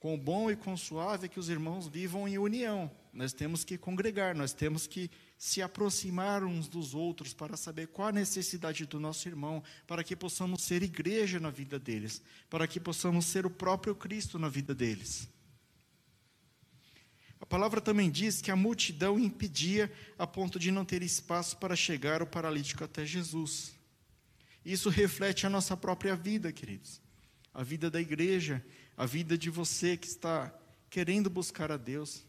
Com 0.00 0.18
bom 0.18 0.50
e 0.50 0.56
com 0.56 0.76
suave 0.76 1.28
que 1.28 1.38
os 1.38 1.48
irmãos 1.48 1.86
vivam 1.86 2.26
em 2.26 2.38
união. 2.38 2.90
Nós 3.12 3.32
temos 3.32 3.62
que 3.62 3.78
congregar, 3.78 4.34
nós 4.34 4.52
temos 4.52 4.88
que 4.88 5.08
se 5.40 5.62
aproximar 5.62 6.44
uns 6.44 6.68
dos 6.68 6.92
outros 6.92 7.32
para 7.32 7.56
saber 7.56 7.88
qual 7.88 8.08
a 8.08 8.12
necessidade 8.12 8.84
do 8.84 9.00
nosso 9.00 9.26
irmão, 9.26 9.64
para 9.86 10.04
que 10.04 10.14
possamos 10.14 10.62
ser 10.62 10.82
igreja 10.82 11.40
na 11.40 11.48
vida 11.48 11.78
deles, 11.78 12.20
para 12.50 12.68
que 12.68 12.78
possamos 12.78 13.24
ser 13.24 13.46
o 13.46 13.50
próprio 13.50 13.94
Cristo 13.94 14.38
na 14.38 14.50
vida 14.50 14.74
deles. 14.74 15.26
A 17.40 17.46
palavra 17.46 17.80
também 17.80 18.10
diz 18.10 18.42
que 18.42 18.50
a 18.50 18.54
multidão 18.54 19.18
impedia 19.18 19.90
a 20.18 20.26
ponto 20.26 20.58
de 20.58 20.70
não 20.70 20.84
ter 20.84 21.02
espaço 21.02 21.56
para 21.56 21.74
chegar 21.74 22.20
o 22.22 22.26
paralítico 22.26 22.84
até 22.84 23.06
Jesus. 23.06 23.72
Isso 24.62 24.90
reflete 24.90 25.46
a 25.46 25.50
nossa 25.50 25.74
própria 25.74 26.14
vida, 26.14 26.52
queridos. 26.52 27.00
A 27.54 27.62
vida 27.62 27.90
da 27.90 27.98
igreja, 27.98 28.62
a 28.94 29.06
vida 29.06 29.38
de 29.38 29.48
você 29.48 29.96
que 29.96 30.06
está 30.06 30.54
querendo 30.90 31.30
buscar 31.30 31.72
a 31.72 31.78
Deus. 31.78 32.26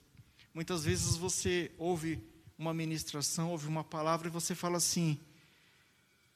Muitas 0.54 0.86
vezes 0.86 1.18
você 1.18 1.72
ouve 1.78 2.31
uma 2.62 2.76
ministração, 2.76 3.50
ouve 3.50 3.68
uma 3.68 3.84
palavra 3.84 4.28
e 4.28 4.32
você 4.32 4.54
fala 4.54 4.78
assim: 4.78 5.20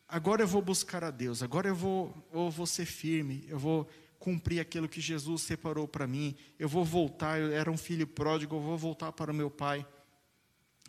agora 0.08 0.42
eu 0.42 0.48
vou 0.48 0.62
buscar 0.62 1.04
a 1.04 1.12
Deus, 1.12 1.44
agora 1.44 1.68
eu 1.68 1.76
vou, 1.76 2.28
eu 2.34 2.50
vou 2.50 2.66
ser 2.66 2.88
firme, 2.88 3.46
eu 3.48 3.60
vou 3.60 3.88
cumprir 4.18 4.60
aquilo 4.60 4.90
que 4.90 5.00
Jesus 5.00 5.44
separou 5.44 5.88
para 5.88 6.08
mim, 6.08 6.36
eu 6.58 6.68
vou 6.68 6.84
voltar, 6.84 7.40
eu 7.40 7.52
era 7.52 7.70
um 7.70 7.78
filho 7.78 8.08
pródigo, 8.08 8.56
eu 8.56 8.60
vou 8.60 8.76
voltar 8.76 9.12
para 9.12 9.32
o 9.32 9.36
meu 9.36 9.52
pai. 9.52 9.86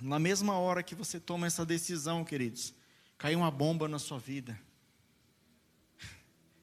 Na 0.00 0.18
mesma 0.18 0.58
hora 0.58 0.82
que 0.82 0.94
você 0.94 1.20
toma 1.20 1.46
essa 1.46 1.66
decisão, 1.66 2.24
queridos, 2.24 2.72
cai 3.18 3.36
uma 3.36 3.50
bomba 3.50 3.86
na 3.86 3.98
sua 3.98 4.18
vida. 4.18 4.58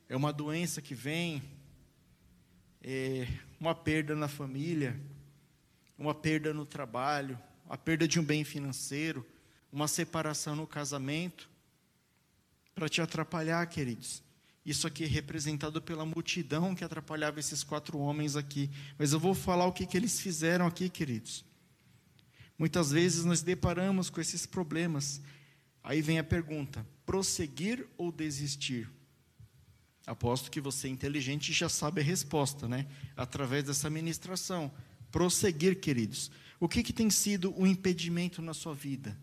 É 0.09 0.15
uma 0.15 0.33
doença 0.33 0.81
que 0.81 0.95
vem, 0.95 1.43
é 2.81 3.27
uma 3.59 3.75
perda 3.75 4.15
na 4.15 4.27
família, 4.27 4.99
uma 5.95 6.15
perda 6.15 6.53
no 6.55 6.65
trabalho, 6.65 7.39
a 7.73 7.77
perda 7.77 8.07
de 8.07 8.19
um 8.19 8.23
bem 8.23 8.43
financeiro, 8.43 9.25
uma 9.71 9.87
separação 9.87 10.55
no 10.55 10.67
casamento, 10.67 11.49
para 12.75 12.87
te 12.87 13.01
atrapalhar, 13.01 13.65
queridos. 13.65 14.21
Isso 14.63 14.85
aqui 14.85 15.05
é 15.05 15.07
representado 15.07 15.81
pela 15.81 16.05
multidão 16.05 16.75
que 16.75 16.83
atrapalhava 16.83 17.39
esses 17.39 17.63
quatro 17.63 17.97
homens 17.97 18.35
aqui. 18.35 18.69
Mas 18.95 19.11
eu 19.11 19.19
vou 19.19 19.33
falar 19.33 19.65
o 19.65 19.73
que, 19.73 19.87
que 19.87 19.97
eles 19.97 20.19
fizeram 20.19 20.67
aqui, 20.67 20.87
queridos. 20.87 21.43
Muitas 22.59 22.91
vezes 22.91 23.25
nós 23.25 23.41
deparamos 23.41 24.07
com 24.07 24.21
esses 24.21 24.45
problemas. 24.45 25.19
Aí 25.83 25.99
vem 25.99 26.19
a 26.19 26.23
pergunta: 26.23 26.85
prosseguir 27.07 27.87
ou 27.97 28.11
desistir? 28.11 28.87
Aposto 30.05 30.51
que 30.51 30.61
você 30.61 30.87
é 30.87 30.91
inteligente 30.91 31.49
e 31.49 31.53
já 31.53 31.69
sabe 31.69 32.01
a 32.01 32.03
resposta, 32.03 32.67
né? 32.67 32.85
Através 33.17 33.63
dessa 33.63 33.89
ministração. 33.89 34.71
Prosseguir, 35.11 35.79
queridos. 35.79 36.29
O 36.63 36.69
que, 36.69 36.81
que 36.81 36.93
tem 36.93 37.09
sido 37.09 37.53
o 37.59 37.67
impedimento 37.67 38.41
na 38.41 38.53
sua 38.53 38.73
vida? 38.73 39.19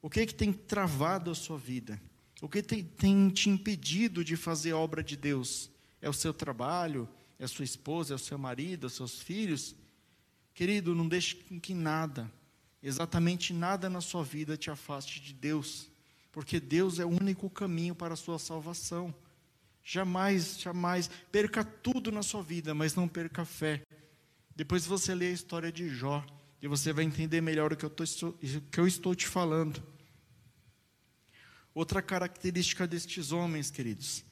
O 0.00 0.08
que, 0.08 0.24
que 0.24 0.34
tem 0.34 0.50
travado 0.50 1.30
a 1.30 1.34
sua 1.34 1.58
vida? 1.58 2.00
O 2.40 2.48
que 2.48 2.62
tem, 2.62 2.82
tem 2.82 3.28
te 3.28 3.50
impedido 3.50 4.24
de 4.24 4.34
fazer 4.34 4.70
a 4.70 4.78
obra 4.78 5.04
de 5.04 5.14
Deus? 5.14 5.70
É 6.00 6.08
o 6.08 6.14
seu 6.14 6.32
trabalho? 6.32 7.06
É 7.38 7.44
a 7.44 7.48
sua 7.48 7.66
esposa? 7.66 8.14
É 8.14 8.16
o 8.16 8.18
seu 8.18 8.38
marido? 8.38 8.86
É 8.86 8.88
os 8.88 8.94
seus 8.94 9.20
filhos? 9.20 9.76
Querido, 10.54 10.94
não 10.94 11.06
deixe 11.06 11.36
que 11.36 11.74
nada, 11.74 12.32
exatamente 12.82 13.52
nada 13.52 13.90
na 13.90 14.00
sua 14.00 14.24
vida 14.24 14.56
te 14.56 14.70
afaste 14.70 15.20
de 15.20 15.34
Deus, 15.34 15.90
porque 16.32 16.58
Deus 16.58 16.98
é 16.98 17.04
o 17.04 17.10
único 17.10 17.50
caminho 17.50 17.94
para 17.94 18.14
a 18.14 18.16
sua 18.16 18.38
salvação. 18.38 19.14
Jamais, 19.84 20.58
jamais, 20.58 21.10
perca 21.30 21.62
tudo 21.62 22.10
na 22.10 22.22
sua 22.22 22.42
vida, 22.42 22.74
mas 22.74 22.94
não 22.94 23.06
perca 23.06 23.42
a 23.42 23.44
fé. 23.44 23.82
Depois 24.56 24.86
você 24.86 25.14
lê 25.14 25.26
a 25.26 25.32
história 25.32 25.70
de 25.70 25.86
Jó, 25.90 26.24
e 26.62 26.68
você 26.68 26.92
vai 26.92 27.04
entender 27.04 27.40
melhor 27.40 27.72
o 27.72 27.76
que 27.76 27.84
eu, 27.84 27.90
tô, 27.90 28.04
o 28.04 28.60
que 28.70 28.80
eu 28.80 28.86
estou 28.86 29.14
te 29.14 29.26
falando. 29.26 29.82
Outra 31.74 32.02
característica 32.02 32.86
destes 32.86 33.32
homens, 33.32 33.70
queridos, 33.70 34.24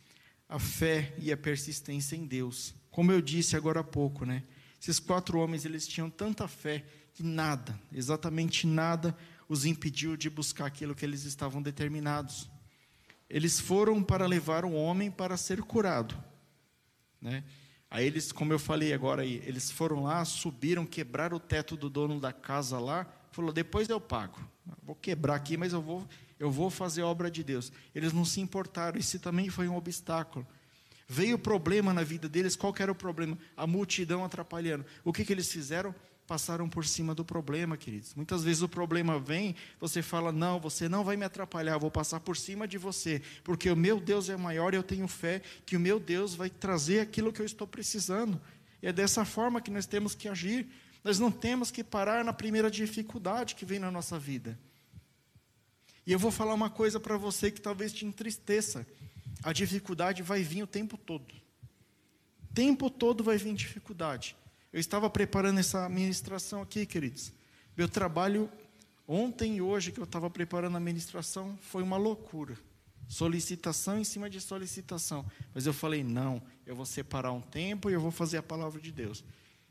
a 0.48 0.58
fé 0.58 1.14
e 1.18 1.32
a 1.32 1.36
persistência 1.36 2.16
em 2.16 2.26
Deus. 2.26 2.74
Como 2.90 3.12
eu 3.12 3.22
disse 3.22 3.56
agora 3.56 3.80
há 3.80 3.84
pouco, 3.84 4.24
né? 4.26 4.42
Esses 4.80 4.98
quatro 4.98 5.38
homens, 5.38 5.64
eles 5.64 5.86
tinham 5.86 6.10
tanta 6.10 6.46
fé 6.46 6.84
que 7.14 7.22
nada, 7.22 7.78
exatamente 7.92 8.66
nada, 8.66 9.16
os 9.48 9.64
impediu 9.64 10.16
de 10.16 10.28
buscar 10.28 10.66
aquilo 10.66 10.94
que 10.94 11.04
eles 11.04 11.24
estavam 11.24 11.62
determinados. 11.62 12.48
Eles 13.28 13.58
foram 13.58 14.02
para 14.02 14.26
levar 14.26 14.64
o 14.64 14.72
homem 14.72 15.10
para 15.10 15.36
ser 15.36 15.60
curado, 15.62 16.16
né? 17.20 17.44
Aí 17.90 18.06
eles, 18.06 18.32
como 18.32 18.52
eu 18.52 18.58
falei 18.58 18.92
agora 18.92 19.22
aí, 19.22 19.42
eles 19.46 19.70
foram 19.70 20.02
lá, 20.02 20.24
subiram, 20.24 20.84
quebraram 20.84 21.38
o 21.38 21.40
teto 21.40 21.76
do 21.76 21.88
dono 21.88 22.20
da 22.20 22.32
casa 22.32 22.78
lá, 22.78 23.06
falou: 23.32 23.52
"Depois 23.52 23.88
eu 23.88 24.00
pago. 24.00 24.38
Vou 24.82 24.94
quebrar 24.94 25.34
aqui, 25.34 25.56
mas 25.56 25.72
eu 25.72 25.80
vou 25.80 26.06
eu 26.38 26.50
vou 26.52 26.70
fazer 26.70 27.02
a 27.02 27.06
obra 27.06 27.30
de 27.30 27.42
Deus". 27.42 27.72
Eles 27.94 28.12
não 28.12 28.24
se 28.24 28.40
importaram, 28.40 28.98
isso 28.98 29.18
também 29.18 29.48
foi 29.48 29.68
um 29.68 29.76
obstáculo. 29.76 30.46
Veio 31.08 31.38
problema 31.38 31.94
na 31.94 32.04
vida 32.04 32.28
deles, 32.28 32.54
qual 32.54 32.74
era 32.78 32.92
o 32.92 32.94
problema? 32.94 33.38
A 33.56 33.66
multidão 33.66 34.22
atrapalhando. 34.22 34.84
O 35.02 35.10
que 35.10 35.24
que 35.24 35.32
eles 35.32 35.50
fizeram? 35.50 35.94
Passaram 36.28 36.68
por 36.68 36.84
cima 36.84 37.14
do 37.14 37.24
problema, 37.24 37.74
queridos. 37.74 38.14
Muitas 38.14 38.44
vezes 38.44 38.60
o 38.60 38.68
problema 38.68 39.18
vem, 39.18 39.56
você 39.80 40.02
fala: 40.02 40.30
"Não, 40.30 40.60
você 40.60 40.86
não 40.86 41.02
vai 41.02 41.16
me 41.16 41.24
atrapalhar, 41.24 41.78
vou 41.78 41.90
passar 41.90 42.20
por 42.20 42.36
cima 42.36 42.68
de 42.68 42.76
você, 42.76 43.22
porque 43.42 43.70
o 43.70 43.74
meu 43.74 43.98
Deus 43.98 44.28
é 44.28 44.36
maior 44.36 44.74
e 44.74 44.76
eu 44.76 44.82
tenho 44.82 45.08
fé 45.08 45.40
que 45.64 45.74
o 45.74 45.80
meu 45.80 45.98
Deus 45.98 46.34
vai 46.34 46.50
trazer 46.50 47.00
aquilo 47.00 47.32
que 47.32 47.40
eu 47.40 47.46
estou 47.46 47.66
precisando". 47.66 48.38
E 48.82 48.86
é 48.86 48.92
dessa 48.92 49.24
forma 49.24 49.60
que 49.60 49.70
nós 49.70 49.86
temos 49.86 50.14
que 50.14 50.28
agir. 50.28 50.68
Nós 51.02 51.18
não 51.18 51.30
temos 51.30 51.70
que 51.70 51.82
parar 51.82 52.22
na 52.22 52.32
primeira 52.32 52.70
dificuldade 52.70 53.54
que 53.54 53.64
vem 53.64 53.78
na 53.78 53.90
nossa 53.90 54.18
vida. 54.18 54.58
E 56.06 56.12
eu 56.12 56.18
vou 56.18 56.30
falar 56.30 56.52
uma 56.52 56.68
coisa 56.68 57.00
para 57.00 57.16
você 57.16 57.50
que 57.50 57.60
talvez 57.60 57.92
te 57.92 58.04
entristeça. 58.04 58.86
A 59.42 59.52
dificuldade 59.52 60.22
vai 60.22 60.42
vir 60.42 60.62
o 60.62 60.66
tempo 60.66 60.98
todo. 60.98 61.34
O 62.42 62.54
tempo 62.54 62.90
todo 62.90 63.24
vai 63.24 63.38
vir 63.38 63.54
dificuldade. 63.54 64.36
Eu 64.70 64.80
estava 64.80 65.08
preparando 65.08 65.58
essa 65.58 65.88
ministração 65.88 66.60
aqui, 66.60 66.84
queridos. 66.84 67.32
Meu 67.76 67.88
trabalho 67.88 68.50
ontem 69.06 69.56
e 69.56 69.62
hoje 69.62 69.90
que 69.90 69.98
eu 69.98 70.04
estava 70.04 70.28
preparando 70.28 70.76
a 70.76 70.80
ministração 70.80 71.58
foi 71.62 71.82
uma 71.82 71.96
loucura. 71.96 72.54
Solicitação 73.08 73.98
em 73.98 74.04
cima 74.04 74.28
de 74.28 74.40
solicitação. 74.42 75.24
Mas 75.54 75.64
eu 75.64 75.72
falei, 75.72 76.04
não, 76.04 76.42
eu 76.66 76.76
vou 76.76 76.84
separar 76.84 77.32
um 77.32 77.40
tempo 77.40 77.88
e 77.88 77.94
eu 77.94 78.00
vou 78.00 78.10
fazer 78.10 78.36
a 78.36 78.42
palavra 78.42 78.78
de 78.78 78.92
Deus. 78.92 79.24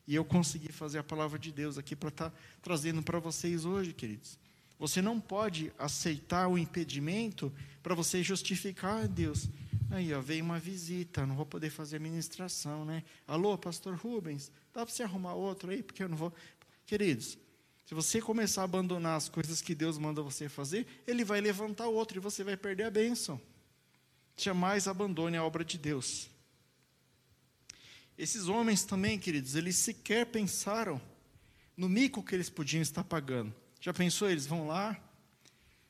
E 0.08 0.16
eu 0.16 0.26
consegui 0.26 0.72
fazer 0.72 0.98
a 0.98 1.04
palavra 1.04 1.38
de 1.38 1.52
Deus 1.52 1.78
aqui 1.78 1.96
para 1.96 2.10
estar 2.10 2.32
tá 2.32 2.38
trazendo 2.64 3.04
para 3.04 3.20
vocês 3.20 3.66
hoje, 3.66 3.94
queridos. 3.94 4.40
Você 4.80 5.00
não 5.00 5.20
pode 5.20 5.72
aceitar 5.78 6.48
o 6.48 6.58
impedimento 6.58 7.54
para 7.84 7.94
você 7.94 8.24
justificar 8.24 9.04
a 9.04 9.08
Deus. 9.08 9.48
Aí, 9.90 10.14
ó, 10.14 10.20
veio 10.20 10.44
uma 10.44 10.60
visita, 10.60 11.26
não 11.26 11.36
vou 11.36 11.46
poder 11.46 11.70
fazer 11.70 12.00
ministração, 12.00 12.84
né? 12.84 13.04
Alô, 13.26 13.58
pastor 13.58 13.96
Rubens, 13.96 14.52
dá 14.74 14.86
para 14.86 14.94
você 14.94 15.04
arrumar 15.04 15.34
outro 15.34 15.72
aí, 15.72 15.82
porque 15.82 16.04
eu 16.04 16.10
não 16.10 16.18
vou. 16.18 16.34
Queridos, 16.86 17.38
se 17.86 17.94
você 17.94 18.22
começar 18.22 18.62
a 18.62 18.66
abandonar 18.66 19.16
as 19.16 19.30
coisas 19.30 19.62
que 19.62 19.74
Deus 19.74 19.98
manda 19.98 20.22
você 20.22 20.50
fazer, 20.50 20.86
Ele 21.08 21.24
vai 21.24 21.40
levantar 21.40 21.88
outro 21.88 22.18
e 22.18 22.20
você 22.20 22.44
vai 22.44 22.58
perder 22.58 22.84
a 22.84 22.92
bênção. 22.92 23.40
Jamais 24.36 24.90
abandone 24.90 25.38
a 25.38 25.44
obra 25.44 25.64
de 25.64 25.78
Deus. 25.78 26.30
Esses 28.18 28.48
homens 28.48 28.84
também, 28.84 29.18
queridos, 29.18 29.56
eles 29.56 29.78
sequer 29.78 30.26
pensaram 30.26 31.02
no 31.78 31.88
mico 31.88 32.22
que 32.22 32.36
eles 32.36 32.50
podiam 32.50 32.82
estar 32.82 33.06
pagando. 33.06 33.56
Já 33.80 33.94
pensou? 33.94 34.30
Eles 34.30 34.46
vão 34.46 34.68
lá, 34.68 35.00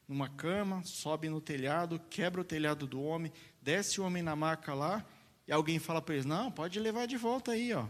numa 0.08 0.30
cama, 0.30 0.84
sobe 0.84 1.30
no 1.30 1.42
telhado, 1.42 2.00
quebra 2.10 2.42
o 2.42 2.46
telhado 2.46 2.88
do 2.88 3.02
homem, 3.02 3.32
desce 3.62 4.00
o 4.00 4.06
homem 4.06 4.24
na 4.24 4.36
maca 4.36 4.74
lá, 4.74 5.06
e 5.48 5.52
alguém 5.52 5.80
fala 5.80 6.02
para 6.02 6.16
eles: 6.16 6.26
Não, 6.26 6.52
pode 6.52 6.80
levar 6.80 7.06
de 7.06 7.18
volta 7.18 7.52
aí, 7.52 7.74
ó. 7.74 7.88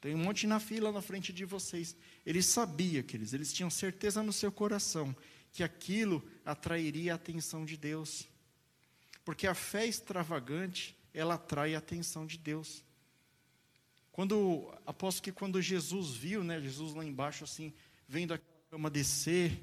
Tem 0.00 0.14
um 0.14 0.18
monte 0.18 0.46
na 0.46 0.60
fila 0.60 0.92
na 0.92 1.00
frente 1.00 1.32
de 1.32 1.44
vocês. 1.44 1.96
Eles 2.24 2.46
sabiam, 2.46 3.02
queridos, 3.02 3.32
eles 3.32 3.52
tinham 3.52 3.70
certeza 3.70 4.22
no 4.22 4.32
seu 4.32 4.52
coração 4.52 5.16
que 5.52 5.62
aquilo 5.64 6.22
atrairia 6.44 7.12
a 7.12 7.16
atenção 7.16 7.64
de 7.64 7.76
Deus. 7.76 8.28
Porque 9.24 9.46
a 9.46 9.54
fé 9.54 9.86
extravagante, 9.86 10.94
ela 11.12 11.34
atrai 11.34 11.74
a 11.74 11.78
atenção 11.78 12.26
de 12.26 12.38
Deus. 12.38 12.84
Quando, 14.12 14.72
aposto 14.86 15.22
que 15.22 15.32
quando 15.32 15.60
Jesus 15.60 16.14
viu, 16.14 16.44
né, 16.44 16.60
Jesus 16.60 16.94
lá 16.94 17.04
embaixo, 17.04 17.42
assim, 17.42 17.72
vendo 18.06 18.34
a 18.34 18.40
cama 18.70 18.88
descer, 18.88 19.58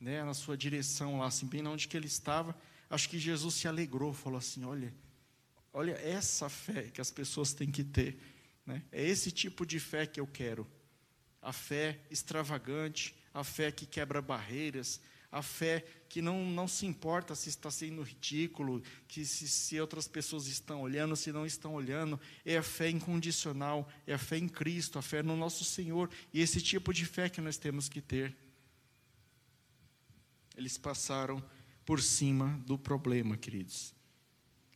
né, 0.00 0.22
na 0.24 0.34
sua 0.34 0.56
direção 0.56 1.18
lá, 1.18 1.26
assim, 1.26 1.46
bem 1.46 1.66
onde 1.66 1.88
que 1.88 1.96
ele 1.96 2.06
estava, 2.06 2.56
acho 2.90 3.08
que 3.08 3.18
Jesus 3.18 3.54
se 3.54 3.68
alegrou, 3.68 4.12
falou 4.12 4.38
assim, 4.38 4.64
olha, 4.64 4.94
olha 5.72 5.92
essa 5.92 6.48
fé 6.48 6.90
que 6.90 7.00
as 7.00 7.10
pessoas 7.10 7.52
têm 7.52 7.70
que 7.70 7.84
ter. 7.84 8.18
Né? 8.66 8.82
É 8.90 9.02
esse 9.02 9.30
tipo 9.30 9.66
de 9.66 9.78
fé 9.78 10.06
que 10.06 10.20
eu 10.20 10.26
quero. 10.26 10.66
A 11.40 11.52
fé 11.52 12.00
extravagante, 12.10 13.14
a 13.32 13.44
fé 13.44 13.70
que 13.70 13.84
quebra 13.84 14.22
barreiras, 14.22 15.00
a 15.34 15.42
fé 15.42 15.84
que 16.08 16.22
não, 16.22 16.46
não 16.46 16.68
se 16.68 16.86
importa 16.86 17.34
se 17.34 17.48
está 17.48 17.68
sendo 17.68 18.02
ridículo, 18.02 18.80
que 19.08 19.24
se, 19.26 19.48
se 19.48 19.80
outras 19.80 20.06
pessoas 20.06 20.46
estão 20.46 20.80
olhando, 20.80 21.16
se 21.16 21.32
não 21.32 21.44
estão 21.44 21.74
olhando. 21.74 22.20
É 22.44 22.56
a 22.56 22.62
fé 22.62 22.88
incondicional, 22.88 23.88
é 24.06 24.14
a 24.14 24.18
fé 24.18 24.38
em 24.38 24.48
Cristo, 24.48 24.96
a 24.96 25.02
fé 25.02 25.24
no 25.24 25.36
nosso 25.36 25.64
Senhor. 25.64 26.08
E 26.32 26.40
esse 26.40 26.60
tipo 26.60 26.94
de 26.94 27.04
fé 27.04 27.28
que 27.28 27.40
nós 27.40 27.56
temos 27.56 27.88
que 27.88 28.00
ter. 28.00 28.43
Eles 30.56 30.78
passaram 30.78 31.42
por 31.84 32.00
cima 32.00 32.60
do 32.66 32.78
problema, 32.78 33.36
queridos. 33.36 33.94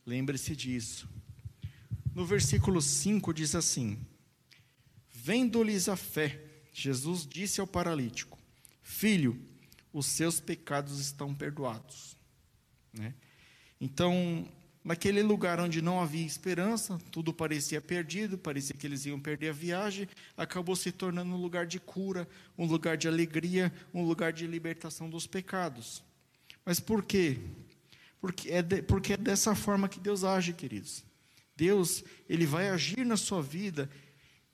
Lembre-se 0.05 0.55
disso. 0.55 1.09
No 2.13 2.25
versículo 2.25 2.81
5 2.81 3.33
diz 3.33 3.55
assim: 3.55 3.99
Vendo-lhes 5.11 5.87
a 5.87 5.95
fé, 5.95 6.43
Jesus 6.73 7.25
disse 7.25 7.61
ao 7.61 7.67
paralítico: 7.67 8.39
Filho, 8.81 9.39
os 9.93 10.05
seus 10.05 10.39
pecados 10.39 10.99
estão 10.99 11.33
perdoados. 11.33 12.15
Né? 12.93 13.13
Então, 13.79 14.47
naquele 14.83 15.21
lugar 15.21 15.59
onde 15.59 15.81
não 15.81 16.01
havia 16.01 16.25
esperança, 16.25 16.99
tudo 17.11 17.33
parecia 17.33 17.81
perdido, 17.81 18.37
parecia 18.37 18.75
que 18.75 18.87
eles 18.87 19.05
iam 19.05 19.19
perder 19.19 19.49
a 19.49 19.53
viagem, 19.53 20.07
acabou 20.37 20.75
se 20.75 20.91
tornando 20.91 21.33
um 21.33 21.41
lugar 21.41 21.65
de 21.65 21.79
cura, 21.79 22.27
um 22.57 22.65
lugar 22.65 22.97
de 22.97 23.07
alegria, 23.07 23.73
um 23.93 24.05
lugar 24.05 24.31
de 24.31 24.47
libertação 24.47 25.09
dos 25.09 25.27
pecados. 25.27 26.03
Mas 26.65 26.79
por 26.79 27.03
quê? 27.03 27.39
Porque 28.21 28.51
é, 28.51 28.61
de, 28.61 28.81
porque 28.81 29.13
é 29.13 29.17
dessa 29.17 29.55
forma 29.55 29.89
que 29.89 29.99
Deus 29.99 30.23
age, 30.23 30.53
queridos. 30.53 31.03
Deus, 31.55 32.03
ele 32.27 32.45
vai 32.45 32.69
agir 32.69 33.05
na 33.05 33.17
sua 33.17 33.41
vida 33.41 33.89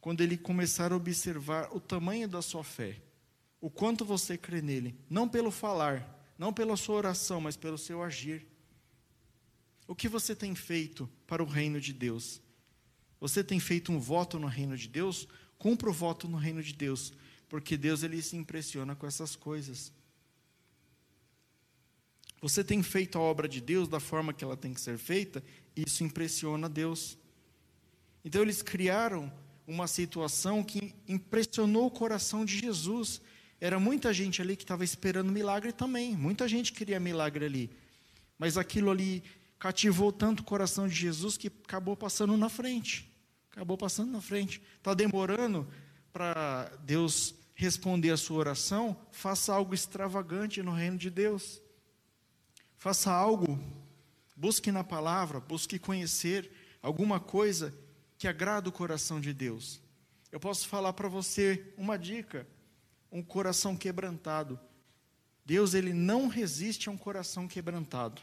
quando 0.02 0.22
ele 0.22 0.38
começar 0.38 0.92
a 0.92 0.96
observar 0.96 1.70
o 1.76 1.80
tamanho 1.80 2.28
da 2.28 2.42
sua 2.42 2.64
fé, 2.64 2.96
o 3.60 3.70
quanto 3.70 4.06
você 4.06 4.38
crê 4.38 4.62
nele, 4.62 4.96
não 5.10 5.28
pelo 5.28 5.50
falar, 5.50 6.08
não 6.38 6.54
pela 6.54 6.78
sua 6.78 6.96
oração, 6.96 7.42
mas 7.42 7.56
pelo 7.56 7.78
seu 7.78 8.04
agir. 8.04 8.46
O 9.88 9.96
que 9.96 10.08
você 10.08 10.36
tem 10.36 10.56
feito 10.56 11.10
para 11.28 11.44
o 11.44 11.46
reino 11.46 11.80
de 11.80 11.94
Deus? 11.94 12.42
Você 13.20 13.44
tem 13.44 13.60
feito 13.60 13.92
um 13.92 14.00
voto 14.00 14.40
no 14.40 14.48
reino 14.48 14.76
de 14.76 14.88
Deus? 14.88 15.28
Cumpra 15.58 15.90
o 15.90 15.94
voto 15.94 16.28
no 16.28 16.38
reino 16.38 16.62
de 16.62 16.74
Deus, 16.74 17.14
porque 17.48 17.78
Deus 17.78 18.04
ele 18.04 18.22
se 18.22 18.36
impressiona 18.36 18.96
com 18.96 19.08
essas 19.08 19.36
coisas. 19.36 19.92
Você 22.42 22.64
tem 22.64 22.84
feito 22.84 23.18
a 23.18 23.22
obra 23.22 23.48
de 23.48 23.62
Deus 23.62 23.88
da 23.88 24.00
forma 24.00 24.34
que 24.34 24.44
ela 24.44 24.58
tem 24.58 24.74
que 24.74 24.82
ser 24.82 24.98
feita? 24.98 25.44
Isso 25.76 26.04
impressiona 26.04 26.70
Deus. 26.70 27.18
Então 28.24 28.42
eles 28.42 28.62
criaram 28.62 29.32
uma 29.68 29.88
situação 29.88 30.64
que 30.64 30.94
impressionou 31.08 31.88
o 31.88 31.92
coração 31.92 32.46
de 32.46 32.58
Jesus. 32.58 33.22
Era 33.60 33.80
muita 33.80 34.14
gente 34.14 34.42
ali 34.42 34.56
que 34.56 34.64
estava 34.64 34.84
esperando 34.84 35.32
milagre 35.32 35.72
também. 35.72 36.16
Muita 36.16 36.48
gente 36.48 36.74
queria 36.74 37.00
milagre 37.00 37.46
ali. 37.46 37.72
Mas 38.38 38.58
aquilo 38.58 38.92
ali 38.92 39.24
cativou 39.60 40.12
tanto 40.12 40.42
o 40.42 40.46
coração 40.46 40.88
de 40.88 40.96
Jesus 40.96 41.38
que 41.38 41.48
acabou 41.48 41.96
passando 41.96 42.36
na 42.38 42.50
frente. 42.50 43.12
Acabou 43.52 43.78
passando 43.78 44.12
na 44.12 44.22
frente. 44.22 44.62
Está 44.78 44.94
demorando 44.94 45.68
para 46.12 46.72
Deus 46.84 47.36
responder 47.56 48.12
a 48.12 48.18
sua 48.18 48.38
oração? 48.38 48.98
Faça 49.12 49.54
algo 49.54 49.74
extravagante 49.74 50.62
no 50.62 50.72
reino 50.72 50.98
de 50.98 51.10
Deus. 51.10 51.62
Faça 52.78 53.12
algo, 53.12 53.60
busque 54.36 54.72
na 54.72 54.84
palavra, 54.84 55.40
busque 55.40 55.80
conhecer 55.80 56.52
alguma 56.82 57.20
coisa 57.20 57.74
que 58.18 58.28
agrada 58.28 58.70
o 58.70 58.72
coração 58.72 59.20
de 59.20 59.34
Deus. 59.34 59.82
Eu 60.32 60.40
posso 60.40 60.68
falar 60.68 60.94
para 60.94 61.08
você 61.08 61.74
uma 61.78 61.98
dica: 61.98 62.46
um 63.12 63.24
coração 63.24 63.76
quebrantado. 63.76 64.60
Deus 65.46 65.74
ele 65.74 65.94
não 65.94 66.28
resiste 66.28 66.90
a 66.90 66.92
um 66.92 66.98
coração 66.98 67.48
quebrantado. 67.48 68.22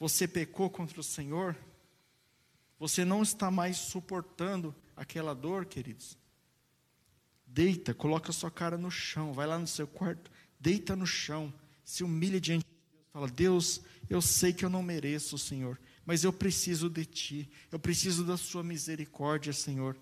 Você 0.00 0.26
pecou 0.26 0.68
contra 0.68 0.98
o 0.98 1.04
Senhor? 1.04 1.56
Você 2.78 3.04
não 3.04 3.22
está 3.22 3.50
mais 3.50 3.76
suportando 3.76 4.74
aquela 4.96 5.34
dor, 5.34 5.66
queridos? 5.66 6.18
Deita, 7.46 7.94
coloca 7.94 8.32
sua 8.32 8.50
cara 8.50 8.76
no 8.76 8.90
chão, 8.90 9.32
vai 9.32 9.46
lá 9.46 9.58
no 9.58 9.66
seu 9.66 9.86
quarto, 9.86 10.30
deita 10.58 10.96
no 10.96 11.06
chão, 11.06 11.52
se 11.84 12.02
humilha 12.02 12.40
diante 12.40 12.64
Fala, 13.12 13.28
Deus, 13.28 13.80
eu 14.08 14.22
sei 14.22 14.52
que 14.52 14.64
eu 14.64 14.70
não 14.70 14.82
mereço, 14.82 15.36
Senhor, 15.36 15.78
mas 16.06 16.22
eu 16.22 16.32
preciso 16.32 16.88
de 16.88 17.04
Ti, 17.04 17.50
eu 17.70 17.78
preciso 17.78 18.24
da 18.24 18.36
Sua 18.36 18.62
misericórdia, 18.62 19.52
Senhor. 19.52 19.96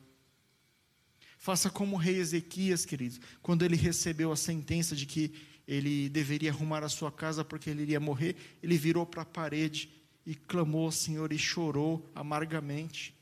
Faça 1.38 1.70
como 1.70 1.96
o 1.96 1.98
rei 1.98 2.16
Ezequias, 2.16 2.84
queridos, 2.84 3.20
quando 3.40 3.64
ele 3.64 3.76
recebeu 3.76 4.30
a 4.30 4.36
sentença 4.36 4.94
de 4.94 5.06
que 5.06 5.32
ele 5.68 6.08
deveria 6.08 6.50
arrumar 6.50 6.82
a 6.82 6.88
sua 6.88 7.12
casa 7.12 7.44
porque 7.44 7.68
ele 7.68 7.82
iria 7.82 8.00
morrer, 8.00 8.34
ele 8.62 8.78
virou 8.78 9.04
para 9.04 9.20
a 9.20 9.26
parede 9.26 9.90
e 10.24 10.34
clamou 10.34 10.86
ao 10.86 10.92
Senhor 10.92 11.30
e 11.30 11.38
chorou 11.38 12.10
amargamente. 12.14 13.14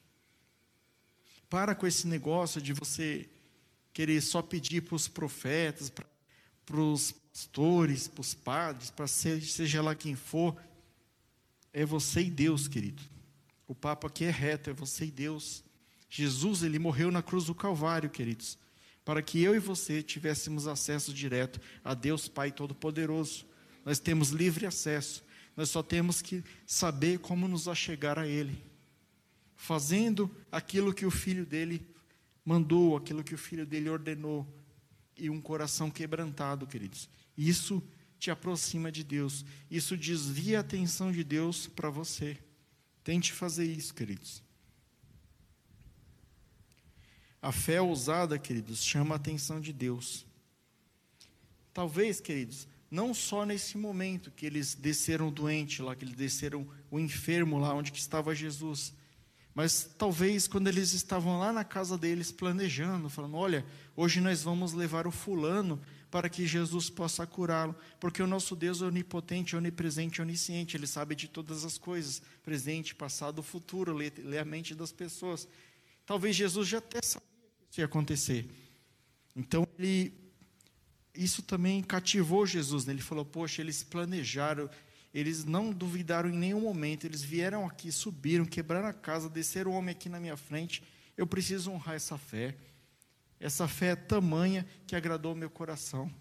Para 1.51 1.75
com 1.75 1.89
esse 1.89 2.07
negócio 2.07 2.63
de 2.63 2.73
você 2.73 3.29
querer 3.93 4.21
só 4.21 4.41
pedir 4.41 4.83
para 4.83 4.95
os 4.95 5.09
profetas, 5.09 5.91
para 5.91 6.81
os 6.81 7.11
pastores, 7.11 8.07
para 8.07 8.21
os 8.21 8.33
padres, 8.33 8.91
para 8.91 9.09
seja 9.09 9.83
lá 9.83 9.95
quem 9.95 10.15
for, 10.15 10.57
é 11.73 11.85
você 11.85 12.23
e 12.23 12.31
Deus, 12.31 12.69
querido. 12.69 13.03
O 13.67 13.75
papo 13.75 14.07
aqui 14.07 14.25
é 14.25 14.31
reto, 14.31 14.71
é 14.71 14.73
você 14.73 15.07
e 15.07 15.11
Deus. 15.11 15.65
Jesus, 16.09 16.63
ele 16.63 16.79
morreu 16.79 17.11
na 17.11 17.23
cruz 17.23 17.47
do 17.47 17.55
Calvário, 17.55 18.09
queridos, 18.09 18.57
para 19.07 19.23
que 19.23 19.41
eu 19.41 19.55
e 19.55 19.61
você 19.61 20.03
tivéssemos 20.03 20.67
acesso 20.67 21.15
direto 21.15 21.61
a 21.85 21.95
Deus 21.95 22.27
Pai 22.27 22.51
Todo-Poderoso. 22.51 23.47
Nós 23.85 24.01
temos 24.01 24.31
livre 24.31 24.67
acesso, 24.67 25.25
nós 25.57 25.71
só 25.71 25.81
temos 25.81 26.21
que 26.21 26.43
saber 26.67 27.21
como 27.21 27.47
nos 27.47 27.69
achegar 27.69 28.19
a 28.19 28.27
Ele, 28.27 28.61
fazendo 29.55 30.29
aquilo 30.51 30.93
que 30.93 31.07
o 31.07 31.11
Filho 31.11 31.47
dele 31.47 31.87
mandou, 32.45 32.97
aquilo 32.97 33.23
que 33.23 33.35
o 33.35 33.39
filho 33.39 33.65
dele 33.65 33.89
ordenou, 33.89 34.45
e 35.17 35.31
um 35.31 35.41
coração 35.41 35.89
quebrantado, 35.89 36.67
queridos. 36.67 37.09
Isso 37.39 37.83
te 38.19 38.31
aproxima 38.31 38.91
de 38.91 39.05
Deus, 39.05 39.45
isso 39.71 39.97
desvia 39.97 40.59
a 40.59 40.61
atenção 40.61 41.13
de 41.13 41.23
Deus 41.23 41.69
para 41.69 41.91
você. 41.91 42.37
Tente 43.05 43.33
fazer 43.33 43.65
isso, 43.65 43.95
queridos. 43.95 44.46
A 47.41 47.53
fé 47.53 47.81
ousada, 47.81 48.39
queridos, 48.39 48.83
chama 48.83 49.15
a 49.15 49.17
atenção 49.17 49.61
de 49.61 49.73
Deus. 49.73 50.27
Talvez, 51.73 52.21
queridos, 52.21 52.67
não 52.91 53.13
só 53.13 53.45
nesse 53.45 53.77
momento 53.77 54.31
que 54.31 54.47
eles 54.47 54.75
desceram 54.75 55.31
doente 55.31 55.83
lá, 55.83 55.95
que 55.95 56.05
eles 56.05 56.15
desceram 56.15 56.67
o 56.91 56.99
enfermo 56.99 57.59
lá 57.59 57.75
onde 57.75 57.93
que 57.93 57.99
estava 57.99 58.35
Jesus, 58.35 58.95
mas 59.55 59.89
talvez 59.97 60.47
quando 60.47 60.69
eles 60.69 60.93
estavam 60.93 61.39
lá 61.39 61.53
na 61.53 61.65
casa 61.65 61.97
deles 61.97 62.31
planejando, 62.31 63.09
falando: 63.09 63.37
olha, 63.37 63.65
hoje 63.97 64.21
nós 64.21 64.43
vamos 64.43 64.73
levar 64.73 65.07
o 65.07 65.11
fulano 65.11 65.81
para 66.11 66.29
que 66.29 66.47
Jesus 66.47 66.89
possa 66.89 67.27
curá-lo, 67.27 67.75
porque 67.99 68.23
o 68.23 68.27
nosso 68.27 68.55
Deus 68.55 68.81
é 68.81 68.85
onipotente, 68.85 69.57
onipresente, 69.57 70.23
onisciente, 70.23 70.77
ele 70.77 70.87
sabe 70.87 71.15
de 71.15 71.27
todas 71.27 71.65
as 71.65 71.77
coisas, 71.77 72.23
presente, 72.45 72.95
passado, 72.95 73.43
futuro, 73.43 73.93
lê, 73.93 74.13
lê 74.19 74.39
a 74.39 74.45
mente 74.45 74.75
das 74.75 74.93
pessoas. 74.93 75.49
Talvez 76.07 76.37
Jesus 76.37 76.69
já 76.69 76.79
até 76.79 77.03
sabia 77.03 77.29
que 77.59 77.73
isso 77.73 77.81
ia 77.81 77.85
acontecer. 77.85 78.49
Então 79.35 79.67
ele 79.79 80.15
isso 81.15 81.43
também 81.43 81.83
cativou 81.83 82.47
Jesus, 82.47 82.87
né? 82.87 82.93
ele 82.93 83.03
falou: 83.03 83.25
"Poxa, 83.25 83.61
eles 83.61 83.83
planejaram, 83.83 84.71
eles 85.13 85.45
não 85.45 85.73
duvidaram 85.73 86.29
em 86.29 86.37
nenhum 86.37 86.61
momento, 86.61 87.05
eles 87.05 87.23
vieram 87.23 87.67
aqui, 87.67 87.91
subiram, 87.91 88.45
quebraram 88.45 88.87
a 88.87 88.93
casa, 88.93 89.29
desceram 89.29 89.73
o 89.73 89.75
homem 89.75 89.93
aqui 89.93 90.09
na 90.09 90.21
minha 90.21 90.37
frente. 90.37 90.83
Eu 91.17 91.27
preciso 91.27 91.71
honrar 91.71 91.97
essa 91.97 92.17
fé. 92.17 92.57
Essa 93.41 93.67
fé 93.67 93.89
é 93.89 93.97
tamanha 93.97 94.67
que 94.87 94.95
agradou 94.95 95.35
meu 95.35 95.51
coração. 95.51 96.13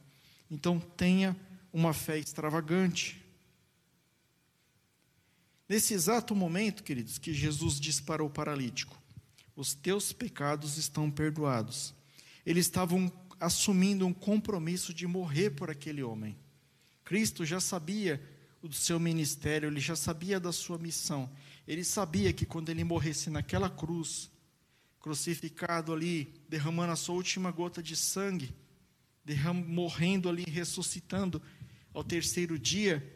Então 0.49 0.79
tenha 0.79 1.35
uma 1.71 1.93
fé 1.93 2.17
extravagante. 2.17 3.21
Nesse 5.67 5.93
exato 5.93 6.35
momento, 6.35 6.83
queridos, 6.83 7.17
que 7.17 7.33
Jesus 7.33 7.79
disse 7.79 8.01
para 8.01 8.23
o 8.23 8.29
paralítico: 8.29 8.97
Os 9.55 9.73
teus 9.73 10.11
pecados 10.11 10.77
estão 10.77 11.09
perdoados. 11.09 11.93
Eles 12.45 12.65
estavam 12.65 13.11
assumindo 13.39 14.05
um 14.05 14.13
compromisso 14.13 14.93
de 14.93 15.07
morrer 15.07 15.51
por 15.51 15.69
aquele 15.69 16.03
homem. 16.03 16.37
Cristo 17.03 17.45
já 17.45 17.59
sabia 17.59 18.21
do 18.61 18.73
seu 18.73 18.99
ministério, 18.99 19.69
ele 19.69 19.79
já 19.79 19.95
sabia 19.95 20.39
da 20.39 20.51
sua 20.51 20.77
missão. 20.77 21.29
Ele 21.67 21.83
sabia 21.83 22.33
que 22.33 22.45
quando 22.45 22.69
ele 22.69 22.83
morresse 22.83 23.29
naquela 23.29 23.69
cruz, 23.69 24.29
crucificado 24.99 25.93
ali, 25.93 26.33
derramando 26.49 26.91
a 26.91 26.95
sua 26.95 27.15
última 27.15 27.51
gota 27.51 27.81
de 27.81 27.95
sangue, 27.95 28.53
derram, 29.23 29.53
morrendo 29.53 30.27
ali, 30.27 30.43
ressuscitando 30.43 31.41
ao 31.93 32.03
terceiro 32.03 32.57
dia, 32.57 33.07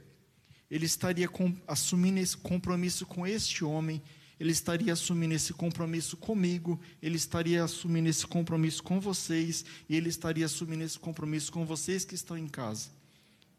ele 0.69 0.85
estaria 0.85 1.27
com, 1.27 1.55
assumindo 1.67 2.19
esse 2.19 2.37
compromisso 2.37 3.05
com 3.05 3.25
este 3.25 3.65
homem, 3.65 4.01
ele 4.39 4.51
estaria 4.51 4.93
assumindo 4.93 5.33
esse 5.33 5.53
compromisso 5.53 6.15
comigo, 6.15 6.79
ele 7.01 7.17
estaria 7.17 7.63
assumindo 7.63 8.07
esse 8.07 8.25
compromisso 8.25 8.81
com 8.81 8.99
vocês, 8.99 9.65
e 9.89 9.95
ele 9.95 10.09
estaria 10.09 10.45
assumindo 10.45 10.83
esse 10.83 10.97
compromisso 10.97 11.51
com 11.51 11.65
vocês 11.65 12.05
que 12.05 12.15
estão 12.15 12.37
em 12.37 12.47
casa. 12.47 12.89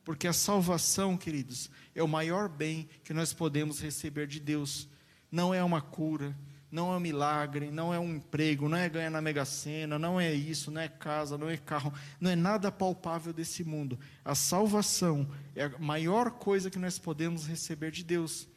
Porque 0.04 0.26
a 0.26 0.32
salvação, 0.32 1.16
queridos, 1.16 1.70
é 1.94 2.02
o 2.02 2.08
maior 2.08 2.48
bem 2.48 2.88
que 3.04 3.12
nós 3.12 3.32
podemos 3.32 3.80
receber 3.80 4.26
de 4.26 4.40
Deus. 4.40 4.88
Não 5.30 5.52
é 5.52 5.62
uma 5.62 5.82
cura, 5.82 6.34
não 6.70 6.92
é 6.92 6.96
um 6.96 7.00
milagre, 7.00 7.70
não 7.70 7.92
é 7.92 7.98
um 7.98 8.16
emprego, 8.16 8.68
não 8.68 8.78
é 8.78 8.88
ganhar 8.88 9.10
na 9.10 9.20
Mega 9.20 9.44
Sena, 9.44 9.98
não 9.98 10.20
é 10.20 10.32
isso, 10.32 10.70
não 10.70 10.80
é 10.80 10.88
casa, 10.88 11.36
não 11.36 11.50
é 11.50 11.56
carro, 11.56 11.92
não 12.20 12.30
é 12.30 12.36
nada 12.36 12.70
palpável 12.70 13.32
desse 13.32 13.64
mundo. 13.64 13.98
A 14.24 14.34
salvação 14.34 15.28
é 15.54 15.64
a 15.64 15.78
maior 15.78 16.30
coisa 16.30 16.70
que 16.70 16.78
nós 16.78 16.98
podemos 16.98 17.46
receber 17.46 17.90
de 17.90 18.04
Deus. 18.04 18.48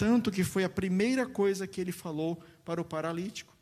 Tanto 0.00 0.30
que 0.30 0.42
foi 0.42 0.64
a 0.64 0.68
primeira 0.70 1.26
coisa 1.26 1.66
que 1.66 1.78
ele 1.78 1.92
falou 1.92 2.42
para 2.64 2.80
o 2.80 2.84
paralítico. 2.86 3.54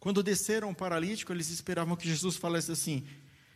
Quando 0.00 0.24
desceram 0.24 0.70
o 0.70 0.74
paralítico, 0.74 1.32
eles 1.32 1.50
esperavam 1.50 1.94
que 1.94 2.08
Jesus 2.08 2.34
falasse 2.34 2.72
assim: 2.72 3.06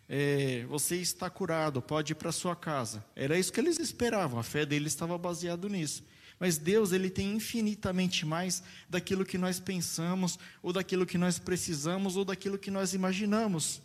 é, 0.09 0.65
você 0.69 0.95
está 0.95 1.29
curado, 1.29 1.83
pode 1.83 2.13
ir 2.13 2.15
para 2.15 2.31
sua 2.31 2.55
casa. 2.55 3.05
Era 3.17 3.37
isso 3.37 3.53
que 3.53 3.59
eles 3.59 3.81
esperavam, 3.81 4.39
a 4.39 4.45
fé 4.45 4.65
deles 4.65 4.93
estava 4.93 5.19
baseada 5.19 5.69
nisso. 5.69 6.05
Mas 6.39 6.59
Deus, 6.59 6.93
ele 6.93 7.11
tem 7.11 7.33
infinitamente 7.33 8.25
mais 8.25 8.63
daquilo 8.89 9.25
que 9.25 9.37
nós 9.37 9.59
pensamos, 9.59 10.39
ou 10.63 10.73
daquilo 10.73 11.05
que 11.05 11.19
nós 11.19 11.41
precisamos, 11.41 12.15
ou 12.15 12.25
daquilo 12.25 12.57
que 12.57 12.71
nós 12.71 12.95
imaginamos. 12.95 13.83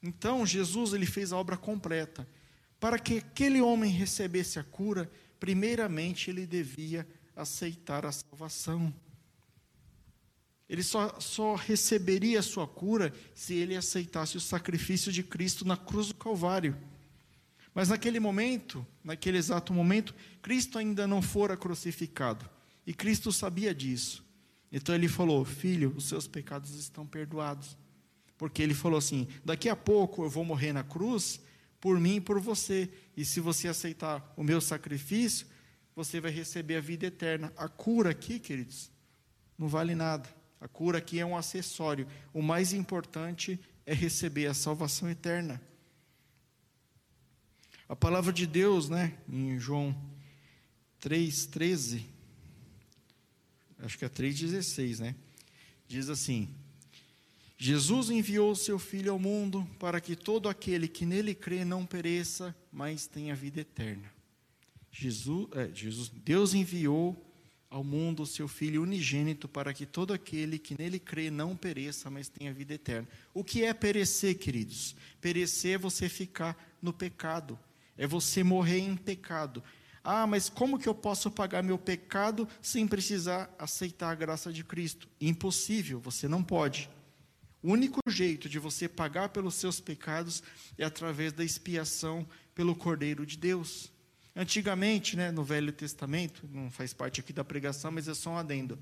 Então, 0.00 0.46
Jesus, 0.46 0.92
ele 0.92 1.06
fez 1.06 1.32
a 1.32 1.38
obra 1.38 1.56
completa. 1.56 2.24
Para 2.78 3.00
que 3.00 3.18
aquele 3.18 3.60
homem 3.60 3.90
recebesse 3.90 4.60
a 4.60 4.62
cura, 4.62 5.10
primeiramente 5.40 6.30
ele 6.30 6.46
devia 6.46 7.04
aceitar 7.36 8.04
a 8.04 8.12
salvação. 8.12 8.92
Ele 10.68 10.82
só, 10.82 11.20
só 11.20 11.54
receberia 11.54 12.38
a 12.38 12.42
sua 12.42 12.66
cura 12.66 13.12
se 13.34 13.54
ele 13.54 13.76
aceitasse 13.76 14.36
o 14.36 14.40
sacrifício 14.40 15.12
de 15.12 15.22
Cristo 15.22 15.66
na 15.66 15.76
cruz 15.76 16.08
do 16.08 16.14
Calvário. 16.14 16.76
Mas 17.74 17.88
naquele 17.88 18.20
momento, 18.20 18.86
naquele 19.02 19.38
exato 19.38 19.72
momento, 19.72 20.14
Cristo 20.40 20.78
ainda 20.78 21.06
não 21.06 21.22
fora 21.22 21.56
crucificado. 21.56 22.48
E 22.86 22.92
Cristo 22.92 23.32
sabia 23.32 23.74
disso. 23.74 24.24
Então 24.70 24.94
ele 24.94 25.08
falou: 25.08 25.44
Filho, 25.44 25.92
os 25.96 26.04
seus 26.04 26.26
pecados 26.26 26.74
estão 26.74 27.06
perdoados. 27.06 27.76
Porque 28.36 28.62
ele 28.62 28.74
falou 28.74 28.98
assim: 28.98 29.28
Daqui 29.44 29.68
a 29.68 29.76
pouco 29.76 30.24
eu 30.24 30.30
vou 30.30 30.44
morrer 30.44 30.72
na 30.72 30.82
cruz 30.82 31.40
por 31.80 31.98
mim 32.00 32.16
e 32.16 32.20
por 32.20 32.40
você. 32.40 32.90
E 33.16 33.24
se 33.24 33.40
você 33.40 33.68
aceitar 33.68 34.32
o 34.36 34.42
meu 34.42 34.60
sacrifício, 34.60 35.46
você 35.94 36.20
vai 36.20 36.30
receber 36.30 36.76
a 36.76 36.80
vida 36.80 37.06
eterna. 37.06 37.52
A 37.56 37.68
cura 37.68 38.10
aqui, 38.10 38.38
queridos, 38.38 38.90
não 39.58 39.68
vale 39.68 39.94
nada. 39.94 40.28
A 40.60 40.68
cura 40.68 40.98
aqui 40.98 41.18
é 41.18 41.26
um 41.26 41.36
acessório. 41.36 42.06
O 42.32 42.40
mais 42.40 42.72
importante 42.72 43.58
é 43.84 43.92
receber 43.92 44.46
a 44.46 44.54
salvação 44.54 45.10
eterna. 45.10 45.60
A 47.88 47.96
palavra 47.96 48.32
de 48.32 48.46
Deus, 48.46 48.88
né, 48.88 49.18
em 49.28 49.58
João 49.58 49.94
3:13, 51.00 52.06
acho 53.80 53.98
que 53.98 54.04
é 54.04 54.08
3:16, 54.08 55.00
né? 55.00 55.14
Diz 55.88 56.08
assim: 56.08 56.54
Jesus 57.58 58.08
enviou 58.08 58.54
seu 58.54 58.78
filho 58.78 59.12
ao 59.12 59.18
mundo 59.18 59.68
para 59.78 60.00
que 60.00 60.16
todo 60.16 60.48
aquele 60.48 60.88
que 60.88 61.04
nele 61.04 61.34
crê 61.34 61.64
não 61.64 61.84
pereça, 61.84 62.56
mas 62.72 63.06
tenha 63.06 63.34
vida 63.34 63.60
eterna. 63.60 64.21
Jesus, 64.92 65.48
é, 65.52 65.70
Jesus, 65.74 66.10
Deus 66.10 66.52
enviou 66.52 67.16
ao 67.70 67.82
mundo 67.82 68.22
o 68.22 68.26
seu 68.26 68.46
Filho 68.46 68.82
unigênito, 68.82 69.48
para 69.48 69.72
que 69.72 69.86
todo 69.86 70.12
aquele 70.12 70.58
que 70.58 70.78
nele 70.78 70.98
crê 70.98 71.30
não 71.30 71.56
pereça, 71.56 72.10
mas 72.10 72.28
tenha 72.28 72.52
vida 72.52 72.74
eterna. 72.74 73.08
O 73.32 73.42
que 73.42 73.64
é 73.64 73.72
perecer, 73.72 74.38
queridos? 74.38 74.94
Perecer 75.22 75.76
é 75.76 75.78
você 75.78 76.06
ficar 76.06 76.54
no 76.82 76.92
pecado, 76.92 77.58
é 77.96 78.06
você 78.06 78.44
morrer 78.44 78.80
em 78.80 78.94
pecado. 78.94 79.64
Ah, 80.04 80.26
mas 80.26 80.50
como 80.50 80.78
que 80.78 80.88
eu 80.88 80.94
posso 80.94 81.30
pagar 81.30 81.62
meu 81.62 81.78
pecado 81.78 82.46
sem 82.60 82.86
precisar 82.86 83.54
aceitar 83.58 84.10
a 84.10 84.14
graça 84.14 84.52
de 84.52 84.62
Cristo? 84.62 85.08
Impossível, 85.18 85.98
você 85.98 86.28
não 86.28 86.42
pode. 86.42 86.90
O 87.62 87.70
único 87.70 88.00
jeito 88.08 88.48
de 88.48 88.58
você 88.58 88.88
pagar 88.88 89.28
pelos 89.28 89.54
seus 89.54 89.78
pecados 89.78 90.42
é 90.76 90.84
através 90.84 91.32
da 91.32 91.44
expiação 91.44 92.28
pelo 92.54 92.74
Cordeiro 92.74 93.24
de 93.24 93.38
Deus. 93.38 93.91
Antigamente, 94.34 95.16
né, 95.16 95.30
no 95.30 95.44
Velho 95.44 95.72
Testamento, 95.72 96.48
não 96.50 96.70
faz 96.70 96.94
parte 96.94 97.20
aqui 97.20 97.32
da 97.32 97.44
pregação, 97.44 97.90
mas 97.90 98.08
é 98.08 98.14
só 98.14 98.30
um 98.30 98.36
adendo. 98.38 98.78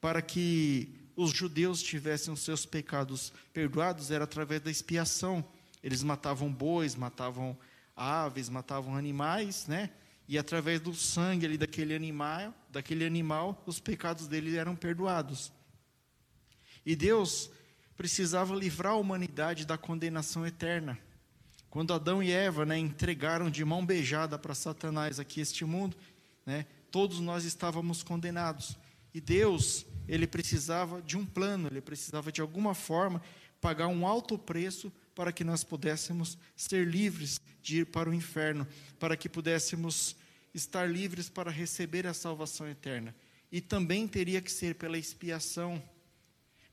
Para 0.00 0.20
que 0.20 0.94
os 1.16 1.30
judeus 1.30 1.82
tivessem 1.82 2.32
os 2.32 2.40
seus 2.40 2.66
pecados 2.66 3.32
perdoados, 3.52 4.10
era 4.10 4.24
através 4.24 4.60
da 4.60 4.70
expiação. 4.70 5.42
Eles 5.82 6.02
matavam 6.02 6.52
bois, 6.52 6.94
matavam 6.94 7.56
aves, 7.96 8.50
matavam 8.50 8.94
animais, 8.94 9.66
né? 9.66 9.90
E 10.28 10.36
através 10.36 10.80
do 10.80 10.94
sangue 10.94 11.46
ali 11.46 11.56
daquele 11.56 11.94
animal, 11.94 12.52
daquele 12.70 13.06
animal, 13.06 13.62
os 13.64 13.80
pecados 13.80 14.26
deles 14.26 14.54
eram 14.54 14.76
perdoados. 14.76 15.50
E 16.84 16.94
Deus 16.94 17.50
precisava 17.96 18.54
livrar 18.54 18.92
a 18.92 18.96
humanidade 18.96 19.64
da 19.64 19.78
condenação 19.78 20.46
eterna. 20.46 20.98
Quando 21.76 21.92
Adão 21.92 22.22
e 22.22 22.30
Eva 22.30 22.64
né, 22.64 22.78
entregaram 22.78 23.50
de 23.50 23.62
mão 23.62 23.84
beijada 23.84 24.38
para 24.38 24.54
Satanás 24.54 25.20
aqui 25.20 25.42
este 25.42 25.62
mundo, 25.62 25.94
né, 26.46 26.64
todos 26.90 27.20
nós 27.20 27.44
estávamos 27.44 28.02
condenados. 28.02 28.78
E 29.12 29.20
Deus, 29.20 29.84
ele 30.08 30.26
precisava 30.26 31.02
de 31.02 31.18
um 31.18 31.26
plano, 31.26 31.68
ele 31.68 31.82
precisava 31.82 32.32
de 32.32 32.40
alguma 32.40 32.74
forma 32.74 33.20
pagar 33.60 33.88
um 33.88 34.06
alto 34.06 34.38
preço 34.38 34.90
para 35.14 35.30
que 35.30 35.44
nós 35.44 35.62
pudéssemos 35.62 36.38
ser 36.56 36.86
livres 36.86 37.42
de 37.60 37.80
ir 37.80 37.84
para 37.84 38.08
o 38.08 38.14
inferno, 38.14 38.66
para 38.98 39.14
que 39.14 39.28
pudéssemos 39.28 40.16
estar 40.54 40.90
livres 40.90 41.28
para 41.28 41.50
receber 41.50 42.06
a 42.06 42.14
salvação 42.14 42.66
eterna. 42.66 43.14
E 43.52 43.60
também 43.60 44.08
teria 44.08 44.40
que 44.40 44.50
ser 44.50 44.76
pela 44.76 44.96
expiação 44.96 45.82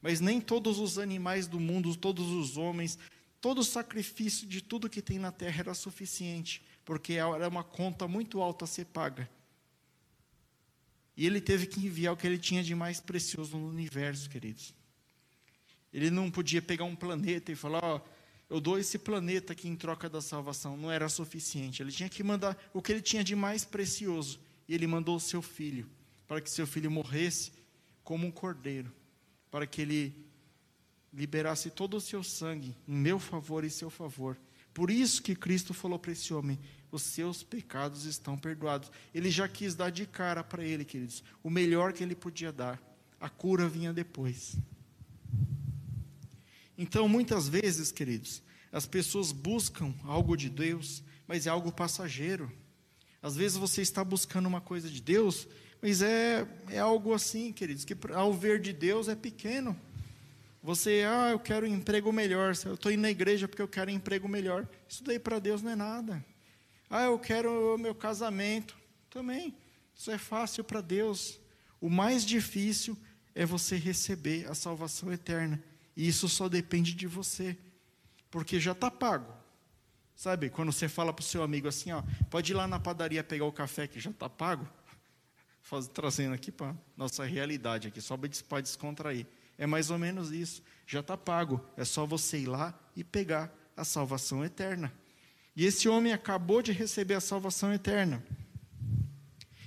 Mas 0.01 0.19
nem 0.19 0.41
todos 0.41 0.79
os 0.79 0.97
animais 0.97 1.47
do 1.47 1.59
mundo, 1.59 1.95
todos 1.95 2.29
os 2.29 2.57
homens, 2.57 2.99
todo 3.43 3.59
o 3.59 3.63
sacrifício 3.65 4.47
de 4.47 4.61
tudo 4.61 4.89
que 4.89 5.01
tem 5.01 5.19
na 5.19 5.29
terra 5.29 5.59
era 5.59 5.73
suficiente, 5.73 6.63
porque 6.85 7.15
era 7.15 7.49
uma 7.49 7.61
conta 7.61 8.07
muito 8.07 8.41
alta 8.41 8.63
a 8.63 8.67
ser 8.67 8.85
paga. 8.85 9.29
E 11.17 11.25
ele 11.25 11.41
teve 11.41 11.67
que 11.67 11.85
enviar 11.85 12.13
o 12.13 12.17
que 12.17 12.25
ele 12.25 12.37
tinha 12.37 12.63
de 12.63 12.73
mais 12.73 13.01
precioso 13.01 13.57
no 13.57 13.67
universo, 13.67 14.29
queridos. 14.29 14.73
Ele 15.91 16.09
não 16.09 16.31
podia 16.31 16.61
pegar 16.61 16.85
um 16.85 16.95
planeta 16.95 17.51
e 17.51 17.55
falar, 17.55 17.83
ó, 17.83 18.01
eu 18.49 18.61
dou 18.61 18.79
esse 18.79 18.97
planeta 18.97 19.51
aqui 19.51 19.67
em 19.67 19.75
troca 19.75 20.09
da 20.09 20.21
salvação. 20.21 20.77
Não 20.77 20.89
era 20.89 21.09
suficiente. 21.09 21.83
Ele 21.83 21.91
tinha 21.91 22.07
que 22.07 22.23
mandar 22.23 22.57
o 22.73 22.81
que 22.81 22.93
ele 22.93 23.01
tinha 23.01 23.25
de 23.25 23.35
mais 23.35 23.65
precioso. 23.65 24.39
E 24.69 24.73
ele 24.73 24.87
mandou 24.87 25.17
o 25.17 25.19
seu 25.19 25.41
filho, 25.41 25.89
para 26.29 26.39
que 26.39 26.49
seu 26.49 26.65
filho 26.65 26.89
morresse 26.89 27.51
como 28.05 28.25
um 28.25 28.31
cordeiro, 28.31 28.89
para 29.51 29.67
que 29.67 29.81
ele 29.81 30.32
liberasse 31.13 31.69
todo 31.69 31.97
o 31.97 32.01
seu 32.01 32.23
sangue 32.23 32.75
em 32.87 32.95
meu 32.95 33.19
favor 33.19 33.63
e 33.63 33.69
seu 33.69 33.89
favor. 33.89 34.37
Por 34.73 34.89
isso 34.89 35.21
que 35.21 35.35
Cristo 35.35 35.73
falou 35.73 35.99
para 35.99 36.11
esse 36.11 36.33
homem: 36.33 36.59
os 36.91 37.03
seus 37.03 37.43
pecados 37.43 38.05
estão 38.05 38.37
perdoados. 38.37 38.91
Ele 39.13 39.29
já 39.29 39.47
quis 39.47 39.75
dar 39.75 39.91
de 39.91 40.05
cara 40.05 40.43
para 40.43 40.63
ele, 40.63 40.83
queridos, 40.83 41.23
o 41.43 41.49
melhor 41.49 41.93
que 41.93 42.03
ele 42.03 42.15
podia 42.15 42.51
dar. 42.51 42.81
A 43.19 43.29
cura 43.29 43.69
vinha 43.69 43.93
depois. 43.93 44.57
Então, 46.77 47.07
muitas 47.07 47.47
vezes, 47.47 47.91
queridos, 47.91 48.41
as 48.71 48.85
pessoas 48.85 49.31
buscam 49.31 49.93
algo 50.03 50.35
de 50.35 50.49
Deus, 50.49 51.03
mas 51.27 51.45
é 51.45 51.49
algo 51.49 51.71
passageiro. 51.71 52.51
Às 53.21 53.35
vezes 53.35 53.57
você 53.57 53.81
está 53.81 54.03
buscando 54.03 54.47
uma 54.47 54.59
coisa 54.59 54.89
de 54.89 55.01
Deus, 55.01 55.47
mas 55.81 56.01
é, 56.01 56.45
é 56.67 56.79
algo 56.79 57.13
assim, 57.13 57.53
queridos, 57.53 57.85
que 57.85 57.95
ao 58.13 58.33
ver 58.33 58.59
de 58.59 58.73
Deus 58.73 59.07
é 59.07 59.15
pequeno. 59.15 59.79
Você, 60.63 61.03
ah, 61.05 61.31
eu 61.31 61.39
quero 61.39 61.65
um 61.65 61.69
emprego 61.69 62.09
melhor. 62.13 62.53
Eu 62.63 62.75
estou 62.75 62.89
indo 62.89 63.01
na 63.01 63.11
igreja 63.11 63.49
porque 63.49 63.61
eu 63.61 63.67
quero 63.67 63.91
um 63.91 63.93
emprego 63.93 64.29
melhor. 64.29 64.65
Isso 64.87 65.03
daí 65.03 65.19
para 65.19 65.37
Deus 65.37 65.61
não 65.61 65.71
é 65.71 65.75
nada. 65.75 66.25
Ah, 66.89 67.03
eu 67.03 67.19
quero 67.19 67.75
o 67.75 67.77
meu 67.77 67.93
casamento. 67.93 68.77
Também. 69.09 69.53
Isso 69.93 70.09
é 70.09 70.17
fácil 70.17 70.63
para 70.63 70.79
Deus. 70.79 71.37
O 71.81 71.89
mais 71.89 72.25
difícil 72.25 72.97
é 73.35 73.45
você 73.45 73.75
receber 73.75 74.49
a 74.49 74.55
salvação 74.55 75.11
eterna. 75.11 75.61
E 75.97 76.07
isso 76.07 76.29
só 76.29 76.47
depende 76.47 76.93
de 76.93 77.07
você. 77.07 77.57
Porque 78.31 78.57
já 78.57 78.71
está 78.71 78.89
pago. 78.89 79.33
Sabe, 80.15 80.49
quando 80.49 80.71
você 80.71 80.87
fala 80.87 81.11
para 81.11 81.23
o 81.23 81.25
seu 81.25 81.43
amigo 81.43 81.67
assim, 81.67 81.91
ó, 81.91 82.01
pode 82.29 82.53
ir 82.53 82.55
lá 82.55 82.67
na 82.67 82.79
padaria 82.79 83.21
pegar 83.21 83.45
o 83.45 83.51
café 83.51 83.85
que 83.85 83.99
já 83.99 84.11
está 84.11 84.29
pago. 84.29 84.65
Faz, 85.61 85.89
trazendo 85.89 86.33
aqui 86.33 86.53
para 86.53 86.73
nossa 86.95 87.25
realidade 87.25 87.89
aqui, 87.89 87.99
só 87.99 88.17
para 88.17 88.61
descontrair. 88.61 89.27
É 89.57 89.65
mais 89.65 89.89
ou 89.89 89.97
menos 89.97 90.31
isso. 90.31 90.63
Já 90.85 90.99
está 90.99 91.17
pago. 91.17 91.63
É 91.77 91.85
só 91.85 92.05
você 92.05 92.39
ir 92.39 92.47
lá 92.47 92.77
e 92.95 93.03
pegar 93.03 93.53
a 93.75 93.83
salvação 93.83 94.43
eterna. 94.43 94.93
E 95.55 95.65
esse 95.65 95.87
homem 95.87 96.13
acabou 96.13 96.61
de 96.61 96.71
receber 96.71 97.13
a 97.13 97.21
salvação 97.21 97.73
eterna. 97.73 98.23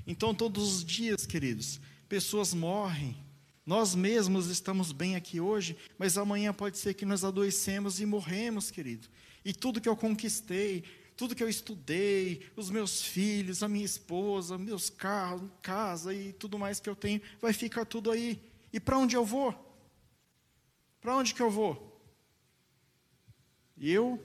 Então, 0.07 0.35
todos 0.35 0.77
os 0.77 0.85
dias, 0.85 1.27
queridos, 1.27 1.81
pessoas 2.09 2.55
morrem, 2.55 3.17
nós 3.65 3.95
mesmos 3.95 4.49
estamos 4.49 4.93
bem 4.93 5.17
aqui 5.17 5.41
hoje, 5.41 5.77
mas 5.99 6.17
amanhã 6.17 6.53
pode 6.53 6.79
ser 6.79 6.95
que 6.95 7.05
nós 7.05 7.25
adoecemos 7.25 8.01
e 8.01 8.07
morremos, 8.07 8.71
querido. 8.71 9.09
E 9.45 9.53
tudo 9.53 9.81
que 9.81 9.89
eu 9.89 9.97
conquistei, 9.97 10.85
tudo 11.17 11.35
que 11.35 11.43
eu 11.43 11.49
estudei, 11.49 12.47
os 12.55 12.71
meus 12.71 13.03
filhos, 13.03 13.63
a 13.63 13.69
minha 13.69 13.85
esposa, 13.85 14.59
meus 14.59 14.89
carros, 14.89 15.51
casa 15.63 16.15
e 16.15 16.33
tudo 16.33 16.59
mais 16.59 16.79
que 16.79 16.89
eu 16.89 16.95
tenho, 16.95 17.21
vai 17.41 17.53
ficar 17.53 17.85
tudo 17.85 18.11
aí. 18.11 18.41
E 18.73 18.79
para 18.79 18.99
onde 18.99 19.17
eu 19.17 19.25
vou? 19.25 19.66
Para 21.07 21.15
onde 21.15 21.35
que 21.35 21.41
eu 21.41 21.49
vou? 21.49 22.03
E 23.77 23.93
eu, 23.93 24.21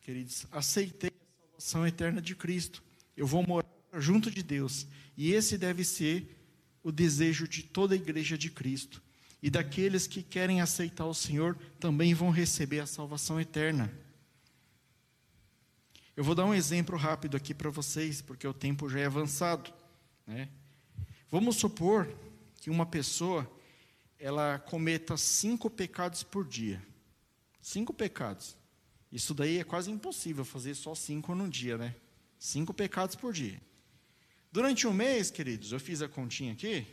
queridos, 0.00 0.46
aceitei 0.50 1.10
a 1.10 1.46
salvação 1.50 1.86
eterna 1.86 2.22
de 2.22 2.34
Cristo. 2.34 2.82
Eu 3.14 3.26
vou 3.26 3.46
morar 3.46 3.68
junto 3.98 4.30
de 4.30 4.42
Deus. 4.42 4.86
E 5.18 5.32
esse 5.34 5.58
deve 5.58 5.84
ser 5.84 6.34
o 6.82 6.90
desejo 6.90 7.46
de 7.46 7.62
toda 7.62 7.92
a 7.92 7.96
igreja 7.98 8.38
de 8.38 8.50
Cristo. 8.50 9.02
E 9.42 9.50
daqueles 9.50 10.06
que 10.06 10.22
querem 10.22 10.62
aceitar 10.62 11.04
o 11.04 11.12
Senhor 11.12 11.58
também 11.78 12.14
vão 12.14 12.30
receber 12.30 12.80
a 12.80 12.86
salvação 12.86 13.38
eterna. 13.38 13.92
Eu 16.16 16.24
vou 16.24 16.34
dar 16.34 16.46
um 16.46 16.54
exemplo 16.54 16.96
rápido 16.96 17.36
aqui 17.36 17.52
para 17.52 17.68
vocês, 17.68 18.22
porque 18.22 18.48
o 18.48 18.54
tempo 18.54 18.88
já 18.88 19.00
é 19.00 19.04
avançado. 19.04 19.70
Né? 20.26 20.48
Vamos 21.30 21.56
supor 21.56 22.08
que 22.62 22.70
uma 22.70 22.86
pessoa 22.86 23.46
ela 24.22 24.60
cometa 24.60 25.16
cinco 25.16 25.68
pecados 25.68 26.22
por 26.22 26.46
dia. 26.46 26.80
Cinco 27.60 27.92
pecados. 27.92 28.56
Isso 29.10 29.34
daí 29.34 29.58
é 29.58 29.64
quase 29.64 29.90
impossível 29.90 30.44
fazer 30.44 30.76
só 30.76 30.94
cinco 30.94 31.34
num 31.34 31.48
dia, 31.48 31.76
né? 31.76 31.96
Cinco 32.38 32.72
pecados 32.72 33.16
por 33.16 33.32
dia. 33.32 33.60
Durante 34.52 34.86
um 34.86 34.92
mês, 34.92 35.28
queridos, 35.28 35.72
eu 35.72 35.80
fiz 35.80 36.00
a 36.02 36.08
continha 36.08 36.52
aqui. 36.52 36.86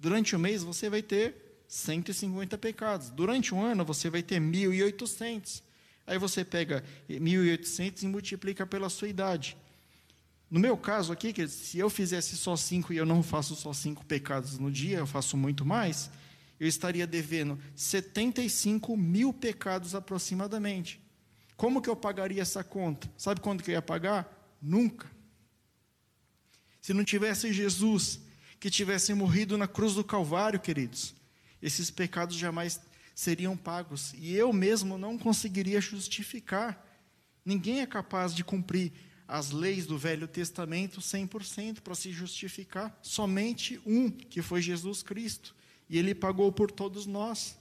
Durante 0.00 0.34
um 0.34 0.38
mês 0.38 0.64
você 0.64 0.90
vai 0.90 1.00
ter 1.00 1.62
150 1.68 2.58
pecados. 2.58 3.08
Durante 3.08 3.54
um 3.54 3.62
ano 3.62 3.84
você 3.84 4.10
vai 4.10 4.22
ter 4.22 4.40
1.800. 4.40 5.62
Aí 6.04 6.18
você 6.18 6.44
pega 6.44 6.84
1.800 7.08 8.02
e 8.02 8.06
multiplica 8.08 8.66
pela 8.66 8.88
sua 8.88 9.06
idade. 9.06 9.56
No 10.50 10.58
meu 10.58 10.76
caso 10.76 11.12
aqui, 11.12 11.32
que 11.32 11.46
se 11.46 11.78
eu 11.78 11.88
fizesse 11.88 12.36
só 12.36 12.56
cinco 12.56 12.92
e 12.92 12.96
eu 12.96 13.06
não 13.06 13.22
faço 13.22 13.54
só 13.54 13.72
cinco 13.72 14.04
pecados 14.04 14.58
no 14.58 14.72
dia, 14.72 14.98
eu 14.98 15.06
faço 15.06 15.36
muito 15.36 15.64
mais, 15.64 16.10
eu 16.64 16.68
estaria 16.68 17.06
devendo 17.06 17.58
75 17.76 18.96
mil 18.96 19.34
pecados 19.34 19.94
aproximadamente. 19.94 20.98
Como 21.56 21.82
que 21.82 21.90
eu 21.90 21.94
pagaria 21.94 22.40
essa 22.40 22.64
conta? 22.64 23.06
Sabe 23.18 23.40
quando 23.40 23.62
que 23.62 23.70
eu 23.70 23.74
ia 23.74 23.82
pagar? 23.82 24.56
Nunca. 24.62 25.10
Se 26.80 26.94
não 26.94 27.04
tivesse 27.04 27.52
Jesus 27.52 28.18
que 28.58 28.70
tivesse 28.70 29.12
morrido 29.12 29.58
na 29.58 29.68
cruz 29.68 29.94
do 29.94 30.02
Calvário, 30.02 30.58
queridos, 30.58 31.14
esses 31.60 31.90
pecados 31.90 32.34
jamais 32.34 32.80
seriam 33.14 33.56
pagos 33.58 34.14
e 34.14 34.34
eu 34.34 34.50
mesmo 34.50 34.96
não 34.96 35.18
conseguiria 35.18 35.82
justificar. 35.82 36.82
Ninguém 37.44 37.82
é 37.82 37.86
capaz 37.86 38.34
de 38.34 38.42
cumprir 38.42 38.90
as 39.28 39.50
leis 39.50 39.84
do 39.84 39.98
Velho 39.98 40.26
Testamento 40.26 41.00
100% 41.00 41.80
para 41.80 41.94
se 41.94 42.10
justificar. 42.10 42.98
Somente 43.02 43.78
um, 43.84 44.10
que 44.10 44.40
foi 44.40 44.62
Jesus 44.62 45.02
Cristo, 45.02 45.54
e 45.88 45.98
ele 45.98 46.14
pagou 46.14 46.50
por 46.52 46.70
todos 46.70 47.06
nós. 47.06 47.58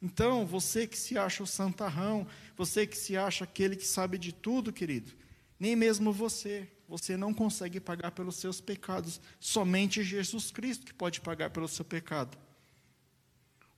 Então, 0.00 0.44
você 0.44 0.86
que 0.86 0.98
se 0.98 1.16
acha 1.16 1.42
o 1.42 1.46
santarrão, 1.46 2.26
você 2.56 2.86
que 2.86 2.96
se 2.96 3.16
acha 3.16 3.44
aquele 3.44 3.76
que 3.76 3.86
sabe 3.86 4.18
de 4.18 4.32
tudo, 4.32 4.72
querido, 4.72 5.12
nem 5.58 5.76
mesmo 5.76 6.12
você, 6.12 6.68
você 6.88 7.16
não 7.16 7.32
consegue 7.32 7.78
pagar 7.78 8.10
pelos 8.10 8.36
seus 8.36 8.60
pecados. 8.60 9.20
Somente 9.38 10.02
Jesus 10.02 10.50
Cristo 10.50 10.84
que 10.84 10.92
pode 10.92 11.20
pagar 11.20 11.50
pelo 11.50 11.68
seu 11.68 11.84
pecado. 11.84 12.36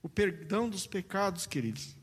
O 0.03 0.09
perdão 0.09 0.69
dos 0.69 0.87
pecados, 0.87 1.47
queridos, 1.47 1.97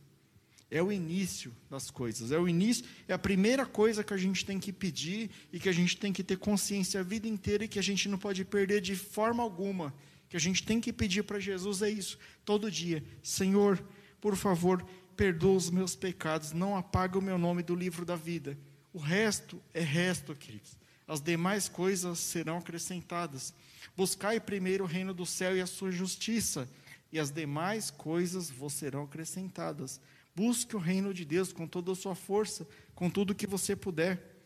é 0.70 0.82
o 0.82 0.92
início 0.92 1.54
das 1.70 1.92
coisas. 1.92 2.32
É 2.32 2.40
o 2.40 2.48
início, 2.48 2.86
é 3.08 3.14
a 3.14 3.20
primeira 3.20 3.66
coisa 3.66 4.04
que 4.04 4.14
a 4.14 4.18
gente 4.18 4.46
tem 4.46 4.60
que 4.60 4.72
pedir 4.72 5.30
e 5.52 5.60
que 5.60 5.68
a 5.68 5.74
gente 5.74 5.98
tem 5.98 6.14
que 6.14 6.24
ter 6.24 6.38
consciência 6.38 7.02
a 7.02 7.04
vida 7.04 7.28
inteira 7.28 7.66
e 7.66 7.68
que 7.68 7.78
a 7.80 7.84
gente 7.84 8.08
não 8.08 8.18
pode 8.18 8.46
perder 8.46 8.80
de 8.80 8.96
forma 8.96 9.44
alguma. 9.44 9.94
Que 10.32 10.38
a 10.38 10.40
gente 10.40 10.64
tem 10.64 10.82
que 10.82 10.92
pedir 10.92 11.22
para 11.22 11.40
Jesus 11.40 11.84
é 11.84 11.90
isso, 11.92 12.18
todo 12.44 12.72
dia. 12.72 13.04
Senhor, 13.22 13.80
por 14.20 14.36
favor, 14.36 14.84
perdoa 15.16 15.58
os 15.58 15.70
meus 15.70 15.96
pecados, 15.96 16.52
não 16.52 16.76
apaga 16.76 17.20
o 17.20 17.22
meu 17.22 17.38
nome 17.38 17.62
do 17.62 17.76
livro 17.76 18.04
da 18.04 18.16
vida. 18.16 18.58
O 18.92 18.98
resto 18.98 19.62
é 19.72 19.82
resto, 19.82 20.34
queridos 20.34 20.82
as 21.12 21.20
demais 21.20 21.68
coisas 21.68 22.20
serão 22.20 22.58
acrescentadas. 22.58 23.54
Buscai 23.98 24.40
primeiro 24.40 24.86
o 24.86 24.88
reino 24.88 25.14
do 25.14 25.26
céu 25.26 25.58
e 25.58 25.60
a 25.60 25.68
sua 25.68 25.92
justiça, 25.92 26.70
e 27.12 27.20
as 27.20 27.30
demais 27.30 27.92
coisas 27.92 28.50
vos 28.50 28.72
serão 28.72 29.04
acrescentadas. 29.04 30.00
Busque 30.34 30.74
o 30.74 30.80
reino 30.80 31.14
de 31.14 31.26
Deus 31.26 31.52
com 31.52 31.68
toda 31.68 31.92
a 31.92 31.96
sua 31.96 32.16
força, 32.16 32.66
com 32.96 33.10
tudo 33.10 33.36
que 33.36 33.46
você 33.46 33.76
puder. 33.76 34.42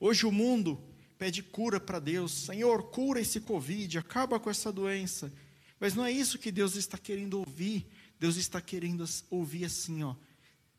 Hoje 0.00 0.26
o 0.26 0.32
mundo 0.32 0.82
pede 1.18 1.42
cura 1.42 1.80
para 1.80 1.98
Deus. 1.98 2.32
Senhor, 2.32 2.84
cura 2.90 3.20
esse 3.20 3.40
Covid, 3.40 3.98
acaba 3.98 4.38
com 4.38 4.48
essa 4.48 4.72
doença. 4.72 5.32
Mas 5.80 5.94
não 5.94 6.04
é 6.04 6.12
isso 6.12 6.38
que 6.38 6.52
Deus 6.52 6.76
está 6.76 6.96
querendo 6.96 7.38
ouvir. 7.38 7.86
Deus 8.18 8.36
está 8.36 8.60
querendo 8.60 9.04
ouvir 9.30 9.64
assim, 9.64 10.02
ó. 10.02 10.14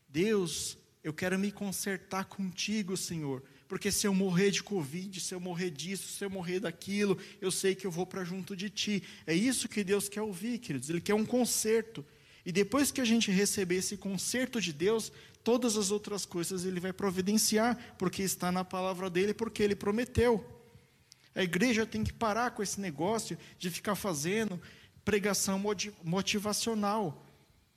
Deus, 0.07 0.77
eu 1.03 1.13
quero 1.13 1.37
me 1.37 1.51
consertar 1.51 2.25
contigo, 2.25 2.97
Senhor 2.97 3.43
porque 3.69 3.91
se 3.91 4.07
eu 4.07 4.15
morrer 4.15 4.49
de 4.49 4.63
Covid, 4.63 5.21
se 5.21 5.31
eu 5.31 5.39
morrer 5.39 5.69
disso, 5.69 6.07
se 6.07 6.25
eu 6.25 6.29
morrer 6.29 6.59
daquilo, 6.59 7.15
eu 7.39 7.51
sei 7.51 7.75
que 7.75 7.85
eu 7.85 7.91
vou 7.91 8.03
para 8.03 8.23
junto 8.23 8.55
de 8.55 8.67
Ti. 8.67 9.03
É 9.27 9.33
isso 9.35 9.69
que 9.69 9.83
Deus 9.83 10.09
quer 10.09 10.23
ouvir, 10.23 10.57
queridos. 10.57 10.89
Ele 10.89 10.99
quer 10.99 11.13
um 11.13 11.23
conserto. 11.23 12.03
E 12.49 12.51
depois 12.51 12.89
que 12.89 12.99
a 12.99 13.05
gente 13.05 13.29
receber 13.29 13.75
esse 13.75 13.95
conserto 13.95 14.59
de 14.59 14.73
Deus, 14.73 15.11
todas 15.43 15.77
as 15.77 15.91
outras 15.91 16.25
coisas 16.25 16.65
Ele 16.65 16.79
vai 16.79 16.91
providenciar, 16.91 17.77
porque 17.95 18.23
está 18.23 18.51
na 18.51 18.65
palavra 18.65 19.07
dele, 19.07 19.35
porque 19.35 19.61
Ele 19.61 19.75
prometeu. 19.75 20.43
A 21.35 21.43
igreja 21.43 21.85
tem 21.85 22.03
que 22.03 22.11
parar 22.11 22.49
com 22.49 22.63
esse 22.63 22.81
negócio 22.81 23.37
de 23.59 23.69
ficar 23.69 23.93
fazendo 23.93 24.59
pregação 25.05 25.61
motivacional. 26.03 27.23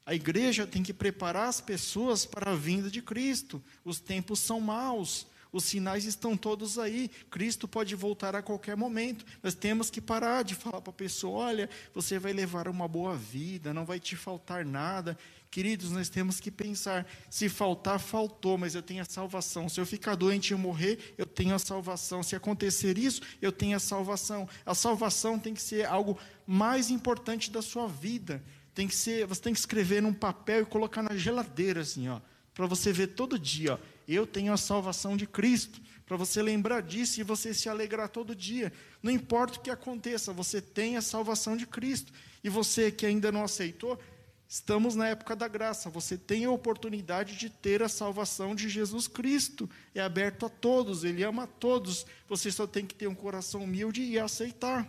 A 0.07 0.15
igreja 0.15 0.67
tem 0.67 0.83
que 0.83 0.95
preparar 0.95 1.51
as 1.51 1.61
pessoas 1.61 2.25
para 2.25 2.53
a 2.53 2.57
vinda 2.57 2.91
de 2.91 3.03
Cristo. 3.03 3.63
Os 3.85 4.01
tempos 4.01 4.39
são 4.39 4.59
maus. 4.59 5.27
Os 5.53 5.65
sinais 5.65 6.07
estão 6.07 6.35
todos 6.35 6.79
aí. 6.79 7.11
Cristo 7.31 7.69
pode 7.69 7.95
voltar 7.95 8.35
a 8.35 8.41
qualquer 8.41 8.75
momento. 8.75 9.25
Nós 9.43 9.55
temos 9.55 9.91
que 9.91 10.01
parar 10.01 10.43
de 10.43 10.55
falar 10.55 10.81
para 10.81 10.91
a 10.91 10.95
pessoa: 10.95 11.45
olha, 11.45 11.69
você 11.95 12.19
vai 12.19 12.33
levar 12.33 12.67
uma 12.69 12.89
boa 12.89 13.15
vida, 13.15 13.75
não 13.75 13.85
vai 13.85 14.01
te 14.01 14.17
faltar 14.17 14.65
nada. 14.65 15.17
Queridos, 15.51 15.91
nós 15.91 16.09
temos 16.09 16.41
que 16.41 16.51
pensar: 16.51 17.07
se 17.29 17.51
faltar, 17.51 18.01
faltou, 18.01 18.57
mas 18.57 18.75
eu 18.75 18.83
tenho 18.83 19.03
a 19.03 19.05
salvação. 19.05 19.69
Se 19.69 19.79
eu 19.79 19.85
ficar 19.85 20.15
doente 20.15 20.55
e 20.55 20.57
morrer, 20.57 21.15
eu 21.19 21.27
tenho 21.27 21.55
a 21.55 21.59
salvação. 21.59 22.23
Se 22.23 22.35
acontecer 22.35 22.97
isso, 22.97 23.21
eu 23.43 23.53
tenho 23.53 23.77
a 23.77 23.81
salvação. 23.81 24.49
A 24.65 24.75
salvação 24.75 25.39
tem 25.39 25.53
que 25.53 25.61
ser 25.61 25.85
algo 25.85 26.19
mais 26.47 26.91
importante 26.91 27.51
da 27.51 27.61
sua 27.61 27.87
vida. 27.87 28.43
Tem 28.75 28.89
que 28.89 28.97
ser, 28.97 29.27
você 29.27 29.43
tem 29.43 29.53
que 29.53 29.61
escrever 29.61 30.01
num 30.01 30.15
papel 30.15 30.63
e 30.63 30.65
colocar 30.65 31.03
na 31.03 31.15
geladeira, 31.15 31.83
assim, 31.83 32.09
ó, 32.09 32.21
para 32.55 32.67
você 32.67 32.91
ver 32.91 33.09
todo 33.09 33.39
dia. 33.39 33.75
Ó, 33.75 33.79
eu 34.15 34.27
tenho 34.27 34.53
a 34.53 34.57
salvação 34.57 35.17
de 35.17 35.27
Cristo, 35.27 35.81
para 36.07 36.17
você 36.17 36.43
lembrar 36.43 36.83
disso 36.83 37.21
e 37.21 37.25
você 37.25 37.55
se 37.55 37.69
alegrar 37.69 38.09
todo 38.09 38.35
dia. 38.35 38.73
Não 39.03 39.11
importa 39.11 39.59
o 39.59 39.63
que 39.63 39.71
aconteça, 39.71 40.33
você 40.33 40.61
tem 40.61 40.97
a 40.97 41.03
salvação 41.03 41.57
de 41.57 41.67
Cristo. 41.67 42.13
E 42.45 42.51
você 42.51 42.91
que 42.91 43.07
ainda 43.07 43.33
não 43.33 43.45
aceitou, 43.45 43.99
estamos 44.47 44.95
na 44.95 45.09
época 45.09 45.35
da 45.35 45.49
graça. 45.49 45.89
Você 45.89 46.19
tem 46.19 46.45
a 46.45 46.51
oportunidade 46.51 47.37
de 47.37 47.49
ter 47.49 47.83
a 47.83 47.89
salvação 47.89 48.55
de 48.55 48.69
Jesus 48.69 49.09
Cristo. 49.09 49.71
É 49.95 50.03
aberto 50.03 50.45
a 50.45 50.49
todos, 50.51 51.03
Ele 51.05 51.23
ama 51.23 51.45
a 51.45 51.47
todos. 51.47 52.05
Você 52.29 52.51
só 52.51 52.67
tem 52.67 52.85
que 52.85 52.95
ter 52.95 53.07
um 53.07 53.15
coração 53.15 53.65
humilde 53.65 54.03
e 54.03 54.19
aceitar. 54.19 54.87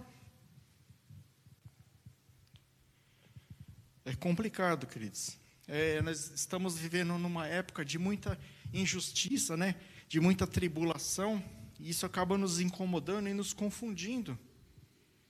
É 4.03 4.13
complicado, 4.13 4.85
queridos. 4.85 5.37
É, 5.65 6.01
nós 6.01 6.31
estamos 6.35 6.77
vivendo 6.77 7.17
numa 7.17 7.47
época 7.47 7.85
de 7.85 7.97
muita 7.97 8.37
injustiça, 8.73 9.55
né? 9.55 9.75
de 10.07 10.19
muita 10.19 10.45
tribulação, 10.45 11.43
e 11.79 11.89
isso 11.89 12.05
acaba 12.05 12.37
nos 12.37 12.59
incomodando 12.59 13.27
e 13.27 13.33
nos 13.33 13.53
confundindo. 13.53 14.37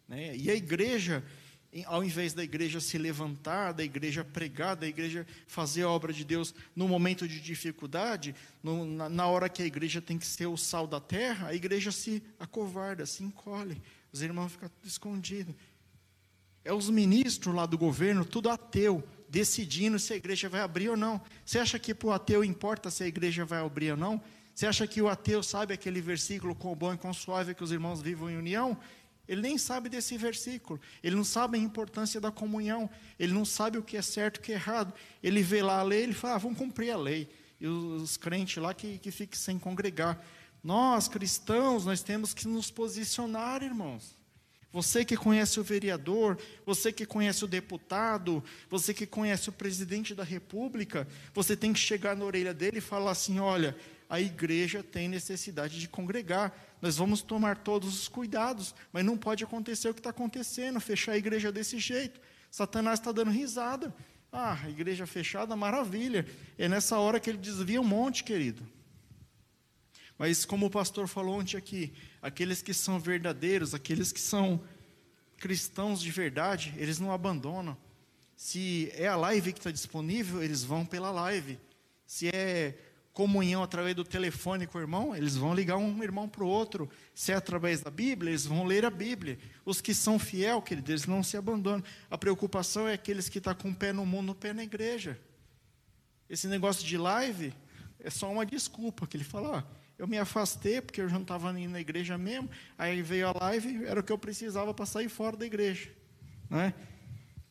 Né? 0.07 0.35
E 0.35 0.51
a 0.51 0.55
igreja, 0.55 1.23
ao 1.85 2.03
invés 2.03 2.33
da 2.33 2.43
igreja 2.43 2.79
se 2.79 2.97
levantar, 2.97 3.71
da 3.71 3.83
igreja 3.83 4.23
pregar, 4.23 4.75
da 4.75 4.87
igreja 4.87 5.25
fazer 5.47 5.83
a 5.83 5.89
obra 5.89 6.11
de 6.11 6.23
Deus 6.23 6.53
no 6.75 6.87
momento 6.87 7.27
de 7.27 7.39
dificuldade, 7.39 8.35
no, 8.61 8.85
na, 8.85 9.09
na, 9.09 9.27
hora 9.27 9.49
que 9.49 9.63
a 9.63 9.65
igreja 9.65 10.01
tem 10.01 10.17
que 10.17 10.25
ser 10.25 10.47
o 10.47 10.57
sal 10.57 10.85
da 10.85 10.99
terra, 10.99 11.47
a 11.47 11.55
igreja 11.55 11.91
se 11.91 12.21
acovarda, 12.39 13.05
se 13.05 13.23
encolhe, 13.23 13.81
os 14.11 14.21
irmãos 14.21 14.51
ficam 14.51 14.69
escondidos. 14.83 15.55
É 16.65 16.73
os 16.73 16.89
ministros 16.89 17.53
lá 17.53 17.65
do 17.65 17.77
governo, 17.77 18.23
tudo 18.23 18.49
ateu, 18.49 19.03
decidindo 19.27 19.99
se 19.99 20.13
a 20.13 20.15
igreja 20.15 20.47
vai 20.47 20.61
abrir 20.61 20.89
ou 20.89 20.97
não. 20.97 21.21
Você 21.45 21.59
acha 21.59 21.77
que 21.77 21.93
para 21.93 22.07
o 22.07 22.11
ateu 22.11 22.43
importa 22.43 22.89
se 22.89 23.03
a 23.03 23.07
igreja 23.07 23.43
vai 23.43 23.59
abrir 23.59 23.91
ou 23.91 23.97
não? 23.97 24.21
Você 24.53 24.67
acha 24.67 24.85
que 24.85 25.01
o 25.01 25.09
ateu 25.09 25.41
sabe 25.41 25.73
aquele 25.73 25.99
versículo 25.99 26.53
com 26.53 26.75
bom 26.75 26.93
e 26.93 26.97
com 26.97 27.11
suave 27.11 27.55
que 27.55 27.63
os 27.63 27.71
irmãos 27.71 28.01
vivam 28.01 28.29
em 28.29 28.37
união? 28.37 28.77
Ele 29.27 29.41
nem 29.41 29.57
sabe 29.57 29.89
desse 29.89 30.17
versículo, 30.17 30.79
ele 31.01 31.15
não 31.15 31.23
sabe 31.23 31.57
a 31.57 31.61
importância 31.61 32.19
da 32.19 32.29
comunhão, 32.29 32.89
ele 33.17 33.33
não 33.33 33.45
sabe 33.45 33.77
o 33.77 33.83
que 33.83 33.95
é 33.95 34.01
certo 34.01 34.37
e 34.37 34.39
o 34.39 34.43
que 34.43 34.51
é 34.51 34.55
errado. 34.55 34.93
Ele 35.21 35.41
vê 35.41 35.63
lá 35.63 35.79
a 35.79 35.83
lei, 35.83 36.03
ele 36.03 36.13
fala, 36.13 36.35
ah, 36.35 36.37
vamos 36.37 36.57
cumprir 36.57 36.91
a 36.91 36.97
lei. 36.97 37.29
E 37.59 37.65
os, 37.65 38.01
os 38.01 38.17
crentes 38.17 38.61
lá 38.61 38.73
que, 38.73 38.97
que 38.99 39.11
fiquem 39.11 39.39
sem 39.39 39.57
congregar. 39.57 40.21
Nós, 40.61 41.07
cristãos, 41.07 41.85
nós 41.85 42.01
temos 42.03 42.33
que 42.33 42.47
nos 42.47 42.69
posicionar, 42.69 43.63
irmãos. 43.63 44.15
Você 44.73 45.05
que 45.05 45.15
conhece 45.15 45.59
o 45.59 45.63
vereador, 45.63 46.35
você 46.65 46.91
que 46.91 47.05
conhece 47.05 47.45
o 47.45 47.47
deputado, 47.47 48.43
você 48.67 48.91
que 48.91 49.05
conhece 49.05 49.47
o 49.47 49.51
presidente 49.51 50.15
da 50.15 50.23
república, 50.23 51.07
você 51.31 51.55
tem 51.55 51.71
que 51.71 51.79
chegar 51.79 52.15
na 52.15 52.25
orelha 52.25 52.55
dele 52.55 52.79
e 52.79 52.81
falar 52.81 53.11
assim: 53.11 53.37
olha, 53.37 53.77
a 54.09 54.19
igreja 54.19 54.81
tem 54.81 55.07
necessidade 55.07 55.79
de 55.79 55.87
congregar, 55.87 56.75
nós 56.81 56.97
vamos 56.97 57.21
tomar 57.21 57.59
todos 57.59 57.93
os 57.93 58.07
cuidados, 58.07 58.73
mas 58.91 59.05
não 59.05 59.15
pode 59.15 59.43
acontecer 59.43 59.89
o 59.89 59.93
que 59.93 59.99
está 59.99 60.09
acontecendo, 60.09 60.79
fechar 60.79 61.11
a 61.11 61.17
igreja 61.17 61.51
desse 61.51 61.77
jeito. 61.77 62.19
Satanás 62.49 62.99
está 62.99 63.11
dando 63.11 63.29
risada. 63.29 63.93
Ah, 64.31 64.57
igreja 64.67 65.05
fechada, 65.05 65.55
maravilha. 65.55 66.25
É 66.57 66.67
nessa 66.67 66.97
hora 66.97 67.19
que 67.19 67.29
ele 67.29 67.37
desvia 67.37 67.79
um 67.79 67.83
monte, 67.83 68.23
querido. 68.23 68.63
Mas 70.23 70.45
como 70.45 70.67
o 70.67 70.69
pastor 70.69 71.05
falou 71.05 71.37
ontem 71.37 71.57
aqui, 71.57 71.91
aqueles 72.21 72.61
que 72.61 72.73
são 72.73 72.97
verdadeiros, 72.97 73.73
aqueles 73.73 74.09
que 74.09 74.21
são 74.21 74.63
cristãos 75.37 75.99
de 75.99 76.09
verdade, 76.11 76.73
eles 76.77 76.97
não 76.97 77.11
abandonam. 77.11 77.75
Se 78.33 78.89
é 78.93 79.05
a 79.05 79.17
live 79.17 79.51
que 79.51 79.59
está 79.59 79.69
disponível, 79.69 80.41
eles 80.41 80.63
vão 80.63 80.85
pela 80.85 81.11
live. 81.11 81.59
Se 82.07 82.29
é 82.29 82.73
comunhão 83.11 83.61
através 83.61 83.97
do 83.97 84.05
telefone 84.05 84.65
com 84.65 84.77
o 84.77 84.81
irmão, 84.81 85.13
eles 85.13 85.35
vão 85.35 85.53
ligar 85.53 85.75
um 85.75 86.01
irmão 86.01 86.29
para 86.29 86.45
o 86.45 86.47
outro. 86.47 86.89
Se 87.13 87.33
é 87.33 87.35
através 87.35 87.81
da 87.81 87.91
Bíblia, 87.91 88.31
eles 88.31 88.45
vão 88.45 88.63
ler 88.63 88.85
a 88.85 88.89
Bíblia. 88.89 89.37
Os 89.65 89.81
que 89.81 89.93
são 89.93 90.17
fiel, 90.17 90.61
queridos, 90.61 90.89
eles 90.89 91.05
não 91.05 91.21
se 91.21 91.35
abandonam. 91.35 91.83
A 92.09 92.17
preocupação 92.17 92.87
é 92.87 92.93
aqueles 92.93 93.27
que 93.27 93.39
estão 93.39 93.53
tá 93.53 93.61
com 93.61 93.71
o 93.71 93.75
pé 93.75 93.91
no 93.91 94.05
mundo, 94.05 94.31
o 94.31 94.35
pé 94.35 94.53
na 94.53 94.63
igreja. 94.63 95.19
Esse 96.29 96.47
negócio 96.47 96.87
de 96.87 96.97
live 96.97 97.53
é 97.99 98.09
só 98.09 98.31
uma 98.31 98.45
desculpa 98.45 99.05
que 99.05 99.17
ele 99.17 99.25
fala. 99.25 99.59
Ah, 99.59 99.82
eu 100.03 100.07
me 100.07 100.17
afastei 100.17 100.81
porque 100.81 100.99
eu 100.99 101.07
já 101.07 101.15
não 101.15 101.21
estava 101.21 101.57
indo 101.57 101.71
na 101.71 101.79
igreja 101.79 102.17
mesmo. 102.17 102.49
Aí 102.77 103.01
veio 103.01 103.29
a 103.29 103.31
live, 103.31 103.85
era 103.85 104.01
o 104.01 104.03
que 104.03 104.11
eu 104.11 104.17
precisava 104.17 104.73
para 104.73 104.85
sair 104.85 105.07
fora 105.07 105.37
da 105.37 105.45
igreja. 105.45 105.89
Né? 106.49 106.73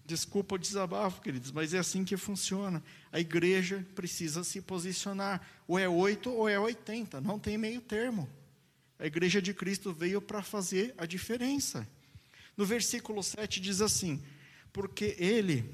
Desculpa 0.05 0.57
o 0.57 0.59
desabafo, 0.59 1.23
queridos, 1.23 1.51
mas 1.51 1.73
é 1.73 1.79
assim 1.79 2.05
que 2.05 2.15
funciona. 2.15 2.83
A 3.11 3.19
igreja 3.19 3.87
precisa 3.95 4.45
se 4.45 4.61
posicionar. 4.61 5.41
Ou 5.67 5.79
é 5.79 5.89
8 5.89 6.31
ou 6.31 6.47
é 6.47 6.61
80, 6.61 7.23
não 7.23 7.39
tem 7.39 7.57
meio 7.57 7.81
termo. 7.81 8.29
A 8.99 9.07
igreja 9.07 9.41
de 9.41 9.55
Cristo 9.55 9.91
veio 9.91 10.21
para 10.21 10.43
fazer 10.43 10.95
a 10.99 11.07
diferença. 11.07 11.89
No 12.55 12.67
versículo 12.67 13.23
7 13.23 13.63
diz 13.63 13.81
assim: 13.81 14.23
porque 14.75 15.17
ele. 15.19 15.65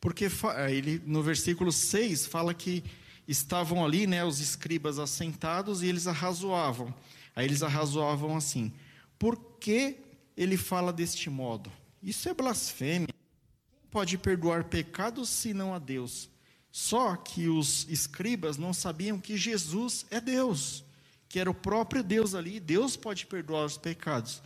Porque 0.00 0.26
ele, 0.68 1.00
no 1.06 1.22
versículo 1.22 1.70
6 1.70 2.26
fala 2.26 2.52
que 2.52 2.82
estavam 3.26 3.84
ali, 3.84 4.06
né, 4.06 4.24
os 4.24 4.40
escribas 4.40 4.98
assentados 4.98 5.82
e 5.82 5.86
eles 5.86 6.06
arrazoavam. 6.06 6.94
Aí 7.34 7.46
eles 7.46 7.62
arrazoavam 7.62 8.36
assim: 8.36 8.72
por 9.18 9.36
que 9.58 9.96
ele 10.36 10.56
fala 10.56 10.92
deste 10.92 11.30
modo? 11.30 11.70
Isso 12.02 12.28
é 12.28 12.34
blasfêmia. 12.34 13.08
Quem 13.08 13.90
pode 13.90 14.18
perdoar 14.18 14.64
pecados 14.64 15.28
senão 15.28 15.74
a 15.74 15.78
Deus? 15.78 16.28
Só 16.70 17.14
que 17.16 17.48
os 17.48 17.86
escribas 17.88 18.56
não 18.56 18.74
sabiam 18.74 19.20
que 19.20 19.36
Jesus 19.36 20.04
é 20.10 20.20
Deus, 20.20 20.84
que 21.28 21.38
era 21.38 21.48
o 21.48 21.54
próprio 21.54 22.02
Deus 22.02 22.34
ali, 22.34 22.58
Deus 22.58 22.96
pode 22.96 23.26
perdoar 23.26 23.64
os 23.64 23.78
pecados. 23.78 24.42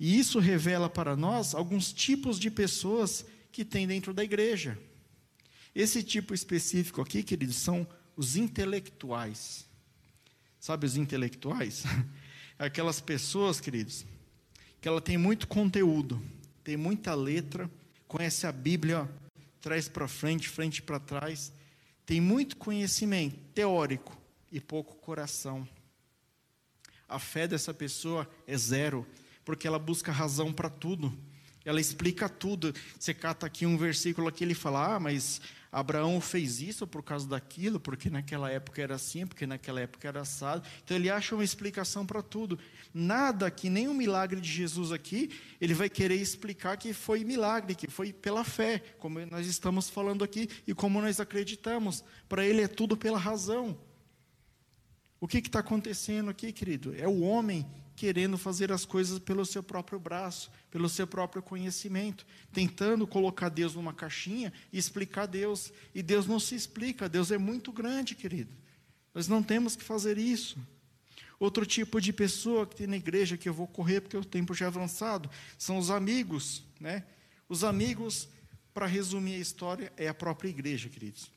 E 0.00 0.18
isso 0.18 0.38
revela 0.38 0.88
para 0.88 1.14
nós 1.14 1.54
alguns 1.54 1.92
tipos 1.92 2.38
de 2.40 2.50
pessoas 2.50 3.24
que 3.52 3.64
tem 3.64 3.86
dentro 3.86 4.12
da 4.12 4.24
igreja. 4.24 4.78
Esse 5.74 6.02
tipo 6.02 6.32
específico 6.32 7.00
aqui, 7.00 7.22
queridos, 7.22 7.56
são 7.56 7.86
os 8.16 8.36
intelectuais. 8.36 9.66
Sabe 10.60 10.86
os 10.86 10.96
intelectuais? 10.96 11.82
Aquelas 12.58 13.00
pessoas, 13.00 13.60
queridos, 13.60 14.06
que 14.80 14.86
ela 14.86 15.00
tem 15.00 15.18
muito 15.18 15.48
conteúdo, 15.48 16.22
tem 16.62 16.76
muita 16.76 17.14
letra, 17.14 17.68
conhece 18.06 18.46
a 18.46 18.52
Bíblia, 18.52 19.10
traz 19.60 19.88
para 19.88 20.06
frente, 20.06 20.48
frente 20.48 20.80
para 20.80 21.00
trás, 21.00 21.52
tem 22.06 22.20
muito 22.20 22.56
conhecimento 22.56 23.36
teórico 23.54 24.16
e 24.52 24.60
pouco 24.60 24.94
coração. 24.96 25.66
A 27.08 27.18
fé 27.18 27.48
dessa 27.48 27.74
pessoa 27.74 28.30
é 28.46 28.56
zero, 28.56 29.06
porque 29.44 29.66
ela 29.66 29.78
busca 29.78 30.12
razão 30.12 30.52
para 30.52 30.70
tudo. 30.70 31.12
Ela 31.64 31.80
explica 31.80 32.28
tudo. 32.28 32.74
Você 32.98 33.14
cata 33.14 33.46
aqui 33.46 33.66
um 33.66 33.76
versículo 33.76 34.30
que 34.30 34.44
ele 34.44 34.54
fala: 34.54 34.96
"Ah, 34.96 35.00
mas 35.00 35.40
Abraão 35.74 36.20
fez 36.20 36.60
isso 36.60 36.86
por 36.86 37.02
causa 37.02 37.26
daquilo, 37.26 37.80
porque 37.80 38.08
naquela 38.08 38.48
época 38.48 38.80
era 38.80 38.94
assim, 38.94 39.26
porque 39.26 39.44
naquela 39.44 39.80
época 39.80 40.06
era 40.06 40.20
assado. 40.20 40.64
Então 40.84 40.96
ele 40.96 41.10
acha 41.10 41.34
uma 41.34 41.42
explicação 41.42 42.06
para 42.06 42.22
tudo. 42.22 42.56
Nada 42.94 43.50
que 43.50 43.68
nem 43.68 43.88
o 43.88 43.92
milagre 43.92 44.40
de 44.40 44.48
Jesus 44.48 44.92
aqui, 44.92 45.30
ele 45.60 45.74
vai 45.74 45.90
querer 45.90 46.14
explicar 46.14 46.76
que 46.76 46.92
foi 46.92 47.24
milagre, 47.24 47.74
que 47.74 47.88
foi 47.88 48.12
pela 48.12 48.44
fé, 48.44 48.78
como 49.00 49.18
nós 49.26 49.48
estamos 49.48 49.90
falando 49.90 50.22
aqui 50.22 50.48
e 50.64 50.72
como 50.72 51.02
nós 51.02 51.18
acreditamos. 51.18 52.04
Para 52.28 52.46
ele 52.46 52.62
é 52.62 52.68
tudo 52.68 52.96
pela 52.96 53.18
razão. 53.18 53.76
O 55.20 55.26
que 55.26 55.38
está 55.38 55.58
acontecendo 55.58 56.30
aqui, 56.30 56.52
querido? 56.52 56.94
É 56.96 57.08
o 57.08 57.20
homem 57.22 57.66
querendo 57.96 58.36
fazer 58.36 58.72
as 58.72 58.84
coisas 58.84 59.18
pelo 59.18 59.46
seu 59.46 59.62
próprio 59.62 59.98
braço, 59.98 60.50
pelo 60.70 60.88
seu 60.88 61.06
próprio 61.06 61.42
conhecimento, 61.42 62.26
tentando 62.52 63.06
colocar 63.06 63.48
Deus 63.48 63.74
numa 63.74 63.92
caixinha 63.92 64.52
e 64.72 64.78
explicar 64.78 65.26
Deus. 65.26 65.72
E 65.94 66.02
Deus 66.02 66.26
não 66.26 66.40
se 66.40 66.54
explica, 66.54 67.08
Deus 67.08 67.30
é 67.30 67.38
muito 67.38 67.72
grande, 67.72 68.14
querido. 68.14 68.52
Nós 69.14 69.28
não 69.28 69.42
temos 69.42 69.76
que 69.76 69.84
fazer 69.84 70.18
isso. 70.18 70.58
Outro 71.38 71.64
tipo 71.64 72.00
de 72.00 72.12
pessoa 72.12 72.66
que 72.66 72.76
tem 72.76 72.86
na 72.86 72.96
igreja, 72.96 73.36
que 73.36 73.48
eu 73.48 73.54
vou 73.54 73.66
correr 73.66 74.00
porque 74.00 74.16
o 74.16 74.24
tempo 74.24 74.54
já 74.54 74.66
é 74.66 74.68
avançado, 74.68 75.30
são 75.58 75.78
os 75.78 75.90
amigos. 75.90 76.64
Né? 76.80 77.04
Os 77.48 77.62
amigos, 77.62 78.28
para 78.72 78.86
resumir 78.86 79.34
a 79.34 79.38
história, 79.38 79.92
é 79.96 80.08
a 80.08 80.14
própria 80.14 80.48
igreja, 80.48 80.88
queridos. 80.88 81.30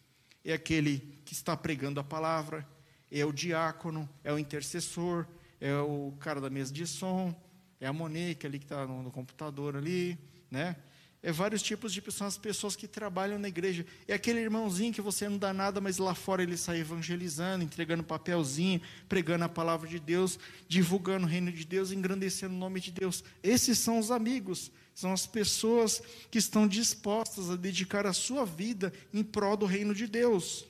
É 0.43 0.53
aquele 0.53 1.19
que 1.25 1.33
está 1.33 1.55
pregando 1.55 1.99
a 1.99 2.03
palavra, 2.03 2.67
é 3.11 3.25
o 3.25 3.31
diácono, 3.31 4.09
é 4.23 4.31
o 4.31 4.39
intercessor, 4.39 5.27
é 5.59 5.75
o 5.77 6.13
cara 6.19 6.39
da 6.39 6.49
mesa 6.49 6.73
de 6.73 6.85
som, 6.85 7.35
é 7.79 7.87
a 7.87 7.93
Monique 7.93 8.45
ali 8.45 8.59
que 8.59 8.65
está 8.65 8.85
no, 8.85 9.03
no, 9.03 9.11
computador 9.11 9.75
ali, 9.75 10.17
né? 10.49 10.75
É 11.21 11.31
vários 11.31 11.63
tipos 11.63 11.91
de 11.91 12.01
pessoas, 12.01 12.35
as 12.35 12.37
pessoas 12.37 12.75
que 12.75 12.87
trabalham 12.87 13.39
na 13.39 13.47
igreja. 13.47 13.85
É 14.07 14.13
aquele 14.13 14.39
irmãozinho 14.39 14.93
que 14.93 15.01
você 15.01 15.27
não 15.27 15.37
dá 15.37 15.51
nada, 15.51 15.81
mas 15.81 15.97
lá 15.97 16.13
fora 16.13 16.43
ele 16.43 16.55
sai 16.55 16.79
evangelizando, 16.79 17.63
entregando 17.63 18.03
papelzinho, 18.03 18.79
pregando 19.09 19.43
a 19.43 19.49
palavra 19.49 19.89
de 19.89 19.99
Deus, 19.99 20.39
divulgando 20.69 21.25
o 21.25 21.29
reino 21.29 21.51
de 21.51 21.65
Deus, 21.65 21.91
engrandecendo 21.91 22.53
o 22.53 22.57
nome 22.57 22.79
de 22.79 22.91
Deus. 22.91 23.23
Esses 23.41 23.79
são 23.79 23.97
os 23.97 24.11
amigos, 24.11 24.71
são 24.93 25.11
as 25.11 25.25
pessoas 25.25 26.01
que 26.29 26.37
estão 26.37 26.67
dispostas 26.67 27.49
a 27.49 27.55
dedicar 27.55 28.05
a 28.05 28.13
sua 28.13 28.45
vida 28.45 28.93
em 29.11 29.23
prol 29.23 29.57
do 29.57 29.65
reino 29.65 29.93
de 29.95 30.07
Deus. 30.07 30.65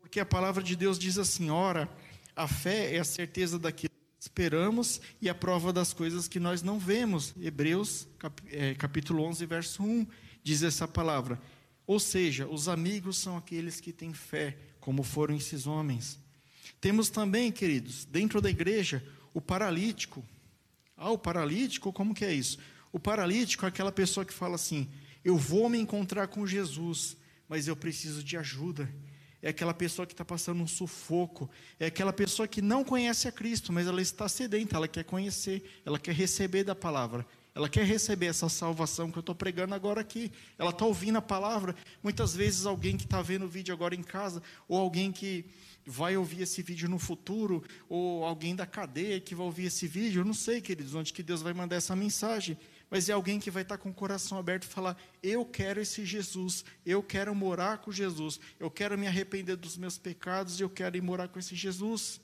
Porque 0.00 0.20
a 0.20 0.26
palavra 0.26 0.62
de 0.62 0.76
Deus 0.76 0.98
diz 0.98 1.16
assim: 1.18 1.48
ora, 1.50 1.88
a 2.34 2.48
fé 2.48 2.94
é 2.94 2.98
a 2.98 3.04
certeza 3.04 3.58
daquilo 3.58 3.90
que 3.90 4.20
esperamos 4.20 5.00
e 5.20 5.28
a 5.28 5.34
prova 5.34 5.72
das 5.72 5.92
coisas 5.92 6.26
que 6.26 6.40
nós 6.40 6.62
não 6.62 6.78
vemos. 6.78 7.34
Hebreus 7.40 8.08
é, 8.50 8.74
capítulo 8.74 9.22
11, 9.24 9.46
verso 9.46 9.82
1 9.82 10.06
diz 10.42 10.62
essa 10.62 10.88
palavra. 10.88 11.40
Ou 11.86 12.00
seja, 12.00 12.46
os 12.46 12.68
amigos 12.68 13.18
são 13.18 13.36
aqueles 13.36 13.80
que 13.80 13.92
têm 13.92 14.12
fé, 14.12 14.56
como 14.80 15.02
foram 15.02 15.36
esses 15.36 15.66
homens. 15.66 16.18
Temos 16.80 17.10
também, 17.10 17.52
queridos, 17.52 18.04
dentro 18.04 18.40
da 18.40 18.50
igreja, 18.50 19.04
o 19.34 19.40
paralítico. 19.40 20.24
Ah, 20.96 21.10
o 21.10 21.18
paralítico, 21.18 21.92
como 21.92 22.14
que 22.14 22.24
é 22.24 22.32
isso? 22.32 22.58
O 22.92 22.98
paralítico 22.98 23.64
é 23.64 23.68
aquela 23.68 23.92
pessoa 23.92 24.24
que 24.24 24.32
fala 24.32 24.54
assim: 24.54 24.88
Eu 25.24 25.36
vou 25.36 25.68
me 25.68 25.78
encontrar 25.78 26.28
com 26.28 26.46
Jesus, 26.46 27.16
mas 27.48 27.68
eu 27.68 27.76
preciso 27.76 28.22
de 28.22 28.36
ajuda 28.36 28.88
é 29.42 29.48
aquela 29.48 29.74
pessoa 29.74 30.06
que 30.06 30.12
está 30.12 30.24
passando 30.24 30.62
um 30.62 30.66
sufoco, 30.68 31.50
é 31.78 31.86
aquela 31.86 32.12
pessoa 32.12 32.46
que 32.46 32.62
não 32.62 32.84
conhece 32.84 33.26
a 33.26 33.32
Cristo, 33.32 33.72
mas 33.72 33.88
ela 33.88 34.00
está 34.00 34.28
sedenta, 34.28 34.76
ela 34.76 34.86
quer 34.86 35.04
conhecer, 35.04 35.82
ela 35.84 35.98
quer 35.98 36.14
receber 36.14 36.62
da 36.62 36.76
palavra, 36.76 37.26
ela 37.54 37.68
quer 37.68 37.84
receber 37.84 38.26
essa 38.26 38.48
salvação 38.48 39.10
que 39.10 39.18
eu 39.18 39.20
estou 39.20 39.34
pregando 39.34 39.74
agora 39.74 40.00
aqui. 40.00 40.32
Ela 40.56 40.70
está 40.70 40.86
ouvindo 40.86 41.18
a 41.18 41.22
palavra. 41.22 41.76
Muitas 42.02 42.34
vezes 42.34 42.64
alguém 42.64 42.96
que 42.96 43.04
está 43.04 43.20
vendo 43.20 43.44
o 43.44 43.48
vídeo 43.48 43.74
agora 43.74 43.94
em 43.94 44.02
casa, 44.02 44.42
ou 44.66 44.78
alguém 44.78 45.12
que 45.12 45.44
vai 45.84 46.16
ouvir 46.16 46.42
esse 46.42 46.62
vídeo 46.62 46.88
no 46.88 46.98
futuro, 46.98 47.62
ou 47.88 48.24
alguém 48.24 48.56
da 48.56 48.64
cadeia 48.64 49.20
que 49.20 49.34
vai 49.34 49.44
ouvir 49.44 49.66
esse 49.66 49.86
vídeo, 49.86 50.20
eu 50.20 50.24
não 50.24 50.32
sei, 50.32 50.60
queridos, 50.60 50.94
onde 50.94 51.12
que 51.12 51.22
Deus 51.22 51.42
vai 51.42 51.52
mandar 51.52 51.76
essa 51.76 51.94
mensagem 51.94 52.56
mas 52.92 53.08
é 53.08 53.14
alguém 53.14 53.40
que 53.40 53.50
vai 53.50 53.62
estar 53.62 53.78
com 53.78 53.88
o 53.88 53.94
coração 53.94 54.36
aberto 54.36 54.64
e 54.64 54.66
falar: 54.66 54.98
Eu 55.22 55.46
quero 55.46 55.80
esse 55.80 56.04
Jesus, 56.04 56.62
eu 56.84 57.02
quero 57.02 57.34
morar 57.34 57.78
com 57.78 57.90
Jesus, 57.90 58.38
eu 58.60 58.70
quero 58.70 58.98
me 58.98 59.06
arrepender 59.06 59.56
dos 59.56 59.78
meus 59.78 59.96
pecados 59.96 60.60
e 60.60 60.62
eu 60.62 60.68
quero 60.68 60.94
ir 60.94 61.00
morar 61.00 61.28
com 61.28 61.38
esse 61.38 61.56
Jesus. 61.56 62.20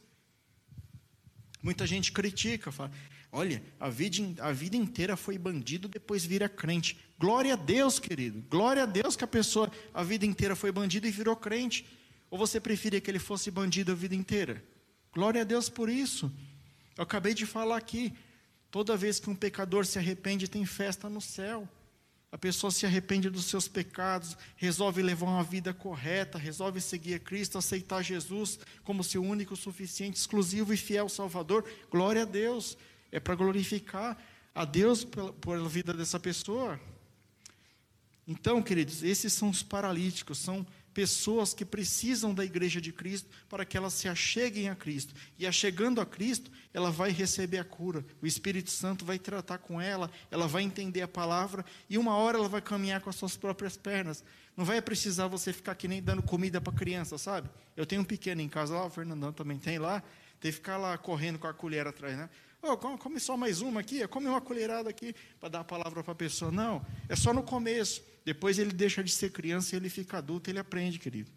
Muita 1.63 1.87
gente 1.87 2.13
critica, 2.13 2.71
fala: 2.71 2.93
Olha, 3.33 3.63
a 3.81 3.89
vida, 3.89 4.45
a 4.45 4.53
vida 4.53 4.77
inteira 4.77 5.17
foi 5.17 5.39
bandido, 5.39 5.89
depois 5.89 6.23
vira 6.23 6.51
crente. 6.51 6.99
Glória 7.19 7.55
a 7.55 7.57
Deus, 7.57 7.99
querido. 7.99 8.45
Glória 8.51 8.83
a 8.83 8.87
Deus 8.87 9.17
que 9.17 9.25
a 9.25 9.27
pessoa 9.27 9.73
a 9.95 10.03
vida 10.03 10.27
inteira 10.27 10.55
foi 10.55 10.71
bandido 10.71 11.07
e 11.07 11.11
virou 11.11 11.35
crente. 11.35 11.87
Ou 12.31 12.37
você 12.37 12.61
preferia 12.61 13.01
que 13.01 13.11
ele 13.11 13.19
fosse 13.19 13.51
bandido 13.51 13.93
a 13.93 13.95
vida 13.95 14.15
inteira? 14.15 14.63
Glória 15.15 15.41
a 15.41 15.45
Deus 15.45 15.71
por 15.71 15.89
isso. 15.89 16.31
Eu 16.95 17.05
acabei 17.05 17.33
de 17.33 17.47
falar 17.47 17.79
aqui. 17.79 18.13
Toda 18.71 18.97
vez 18.97 19.19
que 19.19 19.31
um 19.31 19.35
pecador 19.35 19.87
se 19.87 19.99
arrepende, 19.99 20.49
tem 20.49 20.65
festa 20.67 21.09
no 21.09 21.21
céu. 21.21 21.69
A 22.31 22.37
pessoa 22.37 22.71
se 22.71 22.85
arrepende 22.85 23.31
dos 23.31 23.47
seus 23.47 23.67
pecados, 23.67 24.37
resolve 24.55 25.01
levar 25.01 25.27
uma 25.27 25.43
vida 25.43 25.73
correta, 25.73 26.37
resolve 26.37 26.79
seguir 26.79 27.15
a 27.15 27.19
Cristo, 27.19 27.57
aceitar 27.57 28.03
Jesus 28.03 28.59
como 28.85 29.03
seu 29.03 29.23
único, 29.23 29.57
suficiente, 29.57 30.19
exclusivo 30.19 30.75
e 30.75 30.77
fiel 30.77 31.09
Salvador. 31.09 31.65
Glória 31.91 32.23
a 32.23 32.27
Deus. 32.27 32.77
É 33.11 33.19
para 33.19 33.35
glorificar 33.35 34.19
a 34.55 34.67
Deus 34.67 35.05
pela, 35.05 35.69
vida 35.69 35.95
dessa 35.95 36.21
pessoa. 36.21 36.79
Então, 38.27 38.63
queridos, 38.63 39.03
esses 39.03 39.33
são 39.33 39.49
os 39.49 39.63
paralíticos, 39.63 40.37
são 40.37 40.67
pessoas 40.99 41.55
que 41.55 41.65
precisam 41.65 42.35
da 42.35 42.45
igreja 42.45 42.81
de 42.81 42.93
Cristo 42.93 43.31
para 43.49 43.65
que 43.65 43.77
elas 43.77 43.93
se 43.93 44.09
acheguem 44.09 44.69
a 44.69 44.75
Cristo. 44.75 45.15
E 45.39 45.47
achegando 45.47 46.01
a 46.01 46.05
Cristo, 46.05 46.51
ela 46.75 46.91
vai 46.91 47.13
receber 47.13 47.59
a 47.59 47.65
cura. 47.65 48.05
O 48.21 48.27
Espírito 48.27 48.69
Santo 48.69 49.05
vai 49.05 49.17
tratar 49.17 49.59
com 49.59 49.81
ela, 49.81 50.11
ela 50.29 50.49
vai 50.49 50.65
entender 50.65 51.01
a 51.01 51.07
palavra 51.07 51.65
e 51.89 51.97
uma 51.97 52.17
hora 52.17 52.37
ela 52.37 52.49
vai 52.49 52.61
caminhar 52.61 53.01
com 53.01 53.09
as 53.09 53.15
suas 53.15 53.37
próprias 53.37 53.77
pernas. 53.77 54.25
Não 54.57 54.65
vai 54.65 54.83
precisar 54.83 55.29
você 55.29 55.53
ficar 55.53 55.77
que 55.77 55.87
nem 55.87 56.03
dando 56.03 56.21
comida 56.21 56.61
para 56.61 56.73
criança, 56.73 57.17
sabe? 57.17 57.49
Eu 57.77 57.87
tenho 57.87 58.03
um 58.03 58.05
pequeno 58.05 58.41
em 58.41 58.49
casa 58.49 58.75
lá, 58.75 58.85
o 58.85 58.91
Fernandão 58.91 59.33
também 59.33 59.57
tem 59.57 59.79
lá, 59.79 60.03
tem 60.41 60.51
que 60.51 60.57
ficar 60.57 60.79
lá 60.79 60.99
correndo 60.99 61.39
com 61.39 61.47
a 61.47 61.55
colher 61.55 61.87
atrás, 61.87 62.17
né? 62.17 62.29
Oh, 62.61 62.77
come 62.77 63.21
só 63.21 63.37
mais 63.37 63.61
uma 63.61 63.79
aqui, 63.79 64.05
come 64.09 64.27
uma 64.27 64.41
colherada 64.41 64.91
aqui 64.91 65.15
para 65.39 65.49
dar 65.49 65.61
a 65.61 65.65
palavra 65.65 66.03
para 66.03 66.11
a 66.13 66.17
pessoa. 66.17 66.51
Não, 66.51 66.85
é 67.09 67.15
só 67.15 67.33
no 67.33 67.45
começo. 67.45 68.03
Depois 68.29 68.59
ele 68.59 68.75
deixa 68.75 69.03
de 69.03 69.11
ser 69.11 69.33
criança 69.33 69.75
e 69.75 69.79
ele 69.79 69.89
fica 69.89 70.19
adulto, 70.19 70.51
ele 70.51 70.59
aprende, 70.59 70.99
querido. 70.99 71.31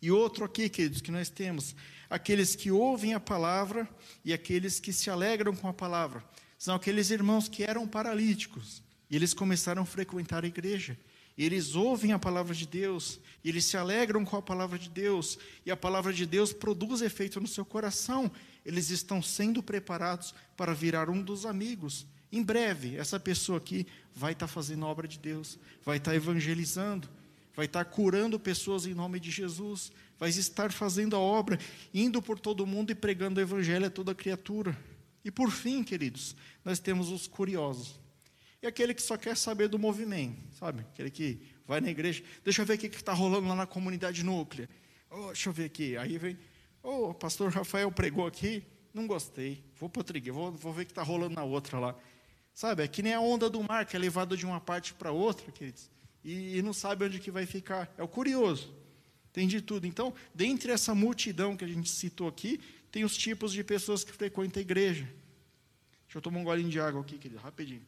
E 0.00 0.10
outro 0.10 0.42
aqui, 0.42 0.70
queridos, 0.70 1.02
que 1.02 1.10
nós 1.10 1.28
temos, 1.28 1.76
aqueles 2.08 2.56
que 2.56 2.70
ouvem 2.70 3.12
a 3.12 3.20
palavra 3.20 3.86
e 4.24 4.32
aqueles 4.32 4.80
que 4.80 4.90
se 4.90 5.10
alegram 5.10 5.54
com 5.54 5.68
a 5.68 5.74
palavra. 5.74 6.24
São 6.58 6.74
aqueles 6.74 7.10
irmãos 7.10 7.46
que 7.46 7.62
eram 7.62 7.86
paralíticos 7.86 8.82
e 9.10 9.14
eles 9.14 9.34
começaram 9.34 9.82
a 9.82 9.84
frequentar 9.84 10.44
a 10.44 10.48
igreja. 10.48 10.96
Eles 11.36 11.74
ouvem 11.74 12.14
a 12.14 12.18
palavra 12.18 12.54
de 12.54 12.66
Deus, 12.66 13.20
eles 13.44 13.66
se 13.66 13.76
alegram 13.76 14.24
com 14.24 14.38
a 14.38 14.42
palavra 14.42 14.78
de 14.78 14.88
Deus, 14.88 15.38
e 15.66 15.70
a 15.70 15.76
palavra 15.76 16.10
de 16.10 16.24
Deus 16.24 16.54
produz 16.54 17.02
efeito 17.02 17.38
no 17.38 17.46
seu 17.46 17.66
coração, 17.66 18.32
eles 18.64 18.88
estão 18.88 19.20
sendo 19.20 19.62
preparados 19.62 20.34
para 20.56 20.72
virar 20.72 21.10
um 21.10 21.20
dos 21.20 21.44
amigos. 21.44 22.06
Em 22.32 22.42
breve, 22.42 22.96
essa 22.96 23.18
pessoa 23.18 23.58
aqui 23.58 23.86
vai 24.14 24.32
estar 24.32 24.46
fazendo 24.46 24.84
a 24.84 24.88
obra 24.88 25.08
de 25.08 25.18
Deus, 25.18 25.58
vai 25.84 25.96
estar 25.96 26.14
evangelizando, 26.14 27.08
vai 27.54 27.66
estar 27.66 27.84
curando 27.84 28.38
pessoas 28.38 28.86
em 28.86 28.94
nome 28.94 29.18
de 29.18 29.30
Jesus, 29.30 29.90
vai 30.18 30.30
estar 30.30 30.70
fazendo 30.70 31.16
a 31.16 31.18
obra, 31.18 31.58
indo 31.92 32.22
por 32.22 32.38
todo 32.38 32.66
mundo 32.66 32.90
e 32.90 32.94
pregando 32.94 33.40
o 33.40 33.42
evangelho 33.42 33.86
a 33.86 33.90
toda 33.90 34.14
criatura. 34.14 34.76
E 35.24 35.30
por 35.30 35.50
fim, 35.50 35.82
queridos, 35.82 36.36
nós 36.64 36.78
temos 36.78 37.10
os 37.10 37.26
curiosos. 37.26 37.98
E 38.62 38.66
aquele 38.66 38.94
que 38.94 39.02
só 39.02 39.16
quer 39.16 39.36
saber 39.36 39.68
do 39.68 39.78
movimento, 39.78 40.38
sabe? 40.52 40.80
Aquele 40.92 41.10
que 41.10 41.40
vai 41.66 41.80
na 41.80 41.90
igreja, 41.90 42.22
deixa 42.44 42.62
eu 42.62 42.66
ver 42.66 42.74
o 42.74 42.78
que 42.78 42.86
está 42.86 43.12
rolando 43.12 43.48
lá 43.48 43.54
na 43.54 43.66
comunidade 43.66 44.22
núclea. 44.22 44.68
Oh, 45.10 45.26
deixa 45.26 45.48
eu 45.48 45.52
ver 45.52 45.64
aqui. 45.64 45.96
Aí 45.96 46.18
vem, 46.18 46.38
oh, 46.82 47.08
o 47.08 47.14
pastor 47.14 47.50
Rafael 47.50 47.90
pregou 47.90 48.26
aqui, 48.26 48.62
não 48.92 49.06
gostei. 49.06 49.64
Vou 49.78 49.88
para 49.88 50.02
igreja, 50.02 50.32
vou, 50.32 50.52
vou 50.52 50.72
ver 50.72 50.82
o 50.82 50.86
que 50.86 50.92
está 50.92 51.02
rolando 51.02 51.34
na 51.34 51.44
outra 51.44 51.78
lá. 51.78 51.96
Sabe, 52.60 52.82
é 52.82 52.88
que 52.88 53.02
nem 53.02 53.14
a 53.14 53.20
onda 53.22 53.48
do 53.48 53.62
mar, 53.62 53.86
que 53.86 53.96
é 53.96 53.98
levada 53.98 54.36
de 54.36 54.44
uma 54.44 54.60
parte 54.60 54.92
para 54.92 55.10
outra, 55.10 55.50
queridos, 55.50 55.90
e, 56.22 56.58
e 56.58 56.62
não 56.62 56.74
sabe 56.74 57.06
onde 57.06 57.18
que 57.18 57.30
vai 57.30 57.46
ficar. 57.46 57.90
É 57.96 58.02
o 58.02 58.06
curioso. 58.06 58.70
Tem 59.32 59.48
de 59.48 59.62
tudo. 59.62 59.86
Então, 59.86 60.12
dentre 60.34 60.70
essa 60.70 60.94
multidão 60.94 61.56
que 61.56 61.64
a 61.64 61.66
gente 61.66 61.88
citou 61.88 62.28
aqui, 62.28 62.60
tem 62.92 63.02
os 63.02 63.16
tipos 63.16 63.50
de 63.54 63.64
pessoas 63.64 64.04
que 64.04 64.12
frequentam 64.12 64.60
a 64.60 64.62
igreja. 64.62 65.04
Deixa 66.04 66.18
eu 66.18 66.20
tomar 66.20 66.40
um 66.40 66.44
golinho 66.44 66.68
de 66.68 66.78
água 66.78 67.00
aqui, 67.00 67.16
querido, 67.16 67.40
rapidinho. 67.40 67.80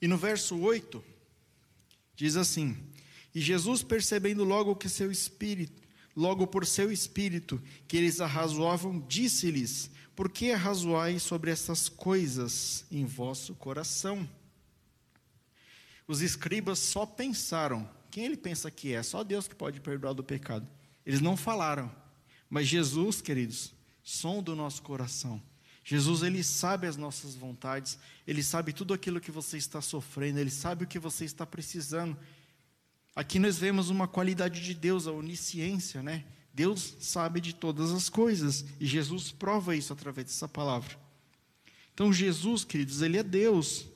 E 0.00 0.06
no 0.06 0.16
verso 0.16 0.56
8, 0.56 1.04
diz 2.14 2.36
assim: 2.36 2.76
E 3.34 3.40
Jesus, 3.40 3.82
percebendo 3.82 4.44
logo 4.44 4.76
que 4.76 4.88
seu 4.88 5.10
espírito, 5.10 5.83
logo 6.16 6.46
por 6.46 6.66
seu 6.66 6.92
espírito, 6.92 7.60
que 7.88 7.96
eles 7.96 8.20
arrazoavam, 8.20 9.00
disse-lhes: 9.08 9.90
Por 10.14 10.30
que 10.30 10.52
arrazoais 10.52 11.22
sobre 11.22 11.50
essas 11.50 11.88
coisas 11.88 12.84
em 12.90 13.04
vosso 13.04 13.54
coração? 13.54 14.28
Os 16.06 16.20
escribas 16.20 16.78
só 16.78 17.06
pensaram. 17.06 17.88
Quem 18.10 18.26
ele 18.26 18.36
pensa 18.36 18.70
que 18.70 18.92
é? 18.92 19.02
Só 19.02 19.24
Deus 19.24 19.48
que 19.48 19.54
pode 19.54 19.80
perdoar 19.80 20.12
do 20.12 20.22
pecado. 20.22 20.68
Eles 21.04 21.20
não 21.20 21.36
falaram. 21.36 21.90
Mas 22.48 22.68
Jesus, 22.68 23.20
queridos, 23.20 23.72
som 24.02 24.42
do 24.42 24.54
nosso 24.54 24.82
coração. 24.82 25.42
Jesus, 25.82 26.22
ele 26.22 26.42
sabe 26.42 26.86
as 26.86 26.96
nossas 26.96 27.34
vontades, 27.34 27.98
ele 28.26 28.42
sabe 28.42 28.72
tudo 28.72 28.94
aquilo 28.94 29.20
que 29.20 29.30
você 29.30 29.58
está 29.58 29.82
sofrendo, 29.82 30.38
ele 30.38 30.50
sabe 30.50 30.84
o 30.84 30.86
que 30.86 30.98
você 30.98 31.26
está 31.26 31.44
precisando. 31.44 32.16
Aqui 33.14 33.38
nós 33.38 33.58
vemos 33.58 33.90
uma 33.90 34.08
qualidade 34.08 34.62
de 34.62 34.74
Deus, 34.74 35.06
a 35.06 35.12
onisciência, 35.12 36.02
né? 36.02 36.24
Deus 36.52 36.96
sabe 37.00 37.40
de 37.40 37.54
todas 37.54 37.90
as 37.90 38.08
coisas 38.08 38.64
e 38.80 38.86
Jesus 38.86 39.30
prova 39.32 39.74
isso 39.74 39.92
através 39.92 40.26
dessa 40.26 40.48
palavra. 40.48 40.96
Então, 41.92 42.12
Jesus, 42.12 42.64
queridos, 42.64 43.02
ele 43.02 43.16
é 43.16 43.22
Deus 43.22 43.86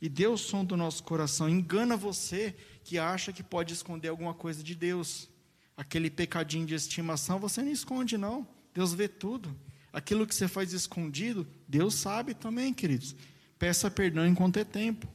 e 0.00 0.08
Deus 0.08 0.40
som 0.40 0.64
do 0.64 0.76
nosso 0.76 1.02
coração. 1.02 1.48
Engana 1.48 1.96
você 1.96 2.54
que 2.82 2.98
acha 2.98 3.32
que 3.32 3.42
pode 3.42 3.72
esconder 3.72 4.08
alguma 4.08 4.34
coisa 4.34 4.62
de 4.62 4.74
Deus. 4.74 5.28
Aquele 5.76 6.10
pecadinho 6.10 6.66
de 6.66 6.74
estimação, 6.74 7.38
você 7.38 7.62
não 7.62 7.72
esconde, 7.72 8.18
não. 8.18 8.46
Deus 8.72 8.92
vê 8.92 9.08
tudo. 9.08 9.56
Aquilo 9.92 10.26
que 10.26 10.34
você 10.34 10.48
faz 10.48 10.72
escondido, 10.72 11.46
Deus 11.68 11.94
sabe 11.94 12.34
também, 12.34 12.74
queridos. 12.74 13.14
Peça 13.58 13.90
perdão 13.90 14.26
enquanto 14.26 14.56
é 14.56 14.64
tempo. 14.64 15.08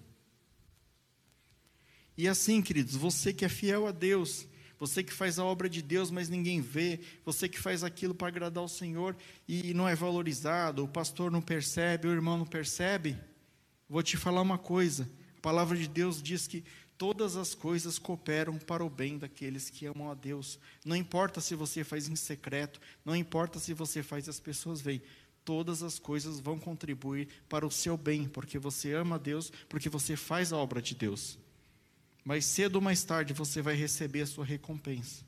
E 2.20 2.28
assim, 2.28 2.61
queridos, 2.61 2.97
você 2.97 3.32
que 3.32 3.45
é 3.45 3.47
fiel 3.47 3.88
a 3.88 3.93
Deus, 3.93 4.45
você 4.78 5.01
que 5.01 5.13
faz 5.13 5.39
a 5.39 5.45
obra 5.45 5.70
de 5.70 5.82
Deus, 5.82 6.11
mas 6.11 6.28
ninguém 6.28 6.59
vê, 6.59 6.99
você 7.24 7.47
que 7.47 7.57
faz 7.57 7.82
aquilo 7.82 8.13
para 8.13 8.28
agradar 8.28 8.61
o 8.61 8.67
Senhor 8.67 9.15
e 9.47 9.74
não 9.74 9.88
é 9.88 9.95
valorizado, 9.95 10.84
o 10.84 10.88
pastor 10.89 11.32
não 11.32 11.41
percebe, 11.41 12.09
o 12.09 12.11
irmão 12.11 12.38
não 12.38 12.45
percebe, 12.45 13.15
vou 13.88 14.03
te 14.03 14.17
falar 14.17 14.41
uma 14.41 14.57
coisa: 14.57 15.09
a 15.38 15.39
palavra 15.39 15.78
de 15.78 15.88
Deus 15.88 16.22
diz 16.22 16.45
que 16.45 16.61
todas 16.97 17.38
as 17.38 17.55
coisas 17.55 17.97
cooperam 17.97 18.57
para 18.57 18.84
o 18.84 18.89
bem 18.89 19.17
daqueles 19.17 19.70
que 19.70 19.86
amam 19.86 20.11
a 20.11 20.13
Deus. 20.13 20.59
Não 20.84 20.97
importa 20.97 21.39
se 21.39 21.55
você 21.55 21.86
faz 21.86 22.09
em 22.09 22.17
secreto, 22.17 22.82
não 23.05 23.15
importa 23.15 23.59
se 23.59 23.74
você 23.74 24.03
faz 24.03 24.28
as 24.28 24.41
pessoas 24.41 24.82
veem, 24.82 25.01
todas 25.45 25.82
as 25.82 25.97
coisas 25.97 26.41
vão 26.41 26.59
contribuir 26.59 27.30
para 27.47 27.65
o 27.65 27.72
seu 27.72 27.95
bem, 27.95 28.28
porque 28.28 28.59
você 28.59 28.91
ama 28.91 29.15
a 29.15 29.20
Deus, 29.20 29.53
porque 29.70 29.88
você 29.88 30.17
faz 30.17 30.51
a 30.51 30.57
obra 30.57 30.82
de 30.82 30.93
Deus. 30.93 31.39
Mais 32.30 32.45
cedo 32.45 32.75
ou 32.75 32.82
mais 32.82 33.03
tarde 33.03 33.34
você 33.34 33.59
vai 33.59 33.73
receber 33.73 34.21
a 34.21 34.27
sua 34.27 34.45
recompensa. 34.45 35.25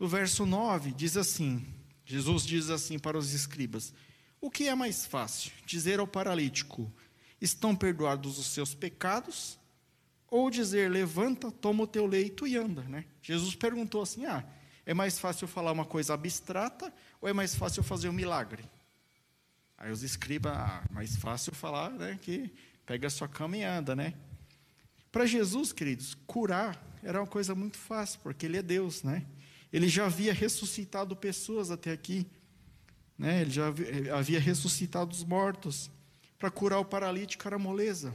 No 0.00 0.08
verso 0.08 0.46
9 0.46 0.92
diz 0.92 1.18
assim: 1.18 1.66
Jesus 2.02 2.46
diz 2.46 2.70
assim 2.70 2.98
para 2.98 3.18
os 3.18 3.34
escribas: 3.34 3.92
O 4.40 4.50
que 4.50 4.66
é 4.66 4.74
mais 4.74 5.04
fácil? 5.04 5.52
Dizer 5.66 6.00
ao 6.00 6.06
paralítico: 6.06 6.90
Estão 7.38 7.76
perdoados 7.76 8.38
os 8.38 8.46
seus 8.46 8.74
pecados? 8.74 9.58
Ou 10.30 10.48
dizer: 10.48 10.90
Levanta, 10.90 11.50
toma 11.50 11.82
o 11.82 11.86
teu 11.86 12.06
leito 12.06 12.46
e 12.46 12.56
anda, 12.56 12.80
né? 12.84 13.04
Jesus 13.20 13.54
perguntou 13.54 14.00
assim: 14.00 14.24
Ah, 14.24 14.46
é 14.86 14.94
mais 14.94 15.18
fácil 15.18 15.46
falar 15.46 15.72
uma 15.72 15.84
coisa 15.84 16.14
abstrata 16.14 16.90
ou 17.20 17.28
é 17.28 17.34
mais 17.34 17.54
fácil 17.54 17.82
fazer 17.82 18.08
um 18.08 18.14
milagre? 18.14 18.64
Aí 19.76 19.92
os 19.92 20.02
escribas, 20.02 20.54
ah, 20.56 20.86
mais 20.90 21.16
fácil 21.16 21.54
falar, 21.54 21.90
né, 21.90 22.18
que 22.22 22.50
pega 22.86 23.08
a 23.08 23.10
sua 23.10 23.28
cama 23.28 23.58
e 23.58 23.62
anda, 23.62 23.94
né? 23.94 24.14
Para 25.14 25.26
Jesus, 25.26 25.72
queridos, 25.72 26.16
curar 26.26 26.98
era 27.00 27.20
uma 27.20 27.26
coisa 27.28 27.54
muito 27.54 27.78
fácil, 27.78 28.18
porque 28.20 28.46
Ele 28.46 28.56
é 28.56 28.62
Deus, 28.62 29.04
né? 29.04 29.24
Ele 29.72 29.88
já 29.88 30.06
havia 30.06 30.34
ressuscitado 30.34 31.14
pessoas 31.14 31.70
até 31.70 31.92
aqui, 31.92 32.26
né? 33.16 33.42
Ele 33.42 33.50
já 33.50 33.68
havia 34.12 34.40
ressuscitado 34.40 35.12
os 35.12 35.22
mortos. 35.22 35.88
Para 36.36 36.50
curar 36.50 36.80
o 36.80 36.84
paralítico 36.84 37.46
era 37.46 37.56
moleza. 37.56 38.12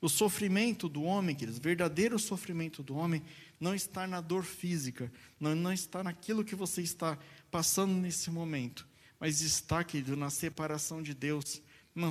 O 0.00 0.08
sofrimento 0.08 0.88
do 0.88 1.04
homem, 1.04 1.36
queridos, 1.36 1.60
o 1.60 1.62
verdadeiro 1.62 2.18
sofrimento 2.18 2.82
do 2.82 2.96
homem, 2.96 3.22
não 3.60 3.76
está 3.76 4.08
na 4.08 4.20
dor 4.20 4.42
física, 4.42 5.08
não, 5.38 5.54
não 5.54 5.72
está 5.72 6.02
naquilo 6.02 6.44
que 6.44 6.56
você 6.56 6.82
está 6.82 7.16
passando 7.48 7.94
nesse 7.94 8.28
momento, 8.28 8.88
mas 9.20 9.40
está, 9.40 9.84
querido, 9.84 10.16
na 10.16 10.30
separação 10.30 11.00
de 11.00 11.14
Deus, 11.14 11.62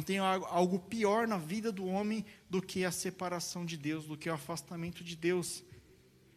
tem 0.02 0.20
algo 0.20 0.80
pior 0.80 1.28
na 1.28 1.38
vida 1.38 1.72
do 1.72 1.86
homem 1.86 2.24
do 2.50 2.62
que 2.62 2.86
a 2.86 2.92
separação 2.92 3.66
de 3.66 3.76
Deus, 3.76 4.06
do 4.06 4.16
que 4.16 4.30
o 4.30 4.34
afastamento 4.34 5.04
de 5.04 5.16
Deus. 5.16 5.64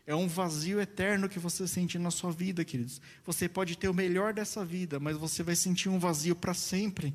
É 0.06 0.14
um 0.14 0.26
vazio 0.26 0.80
eterno 0.80 1.28
que 1.28 1.38
você 1.38 1.66
sente 1.66 1.98
na 1.98 2.10
sua 2.10 2.30
vida, 2.30 2.64
queridos. 2.64 3.00
Você 3.24 3.48
pode 3.48 3.76
ter 3.76 3.88
o 3.88 3.94
melhor 3.94 4.32
dessa 4.32 4.64
vida, 4.64 4.98
mas 4.98 5.16
você 5.16 5.42
vai 5.42 5.56
sentir 5.56 5.88
um 5.88 5.98
vazio 5.98 6.34
para 6.34 6.54
sempre. 6.54 7.14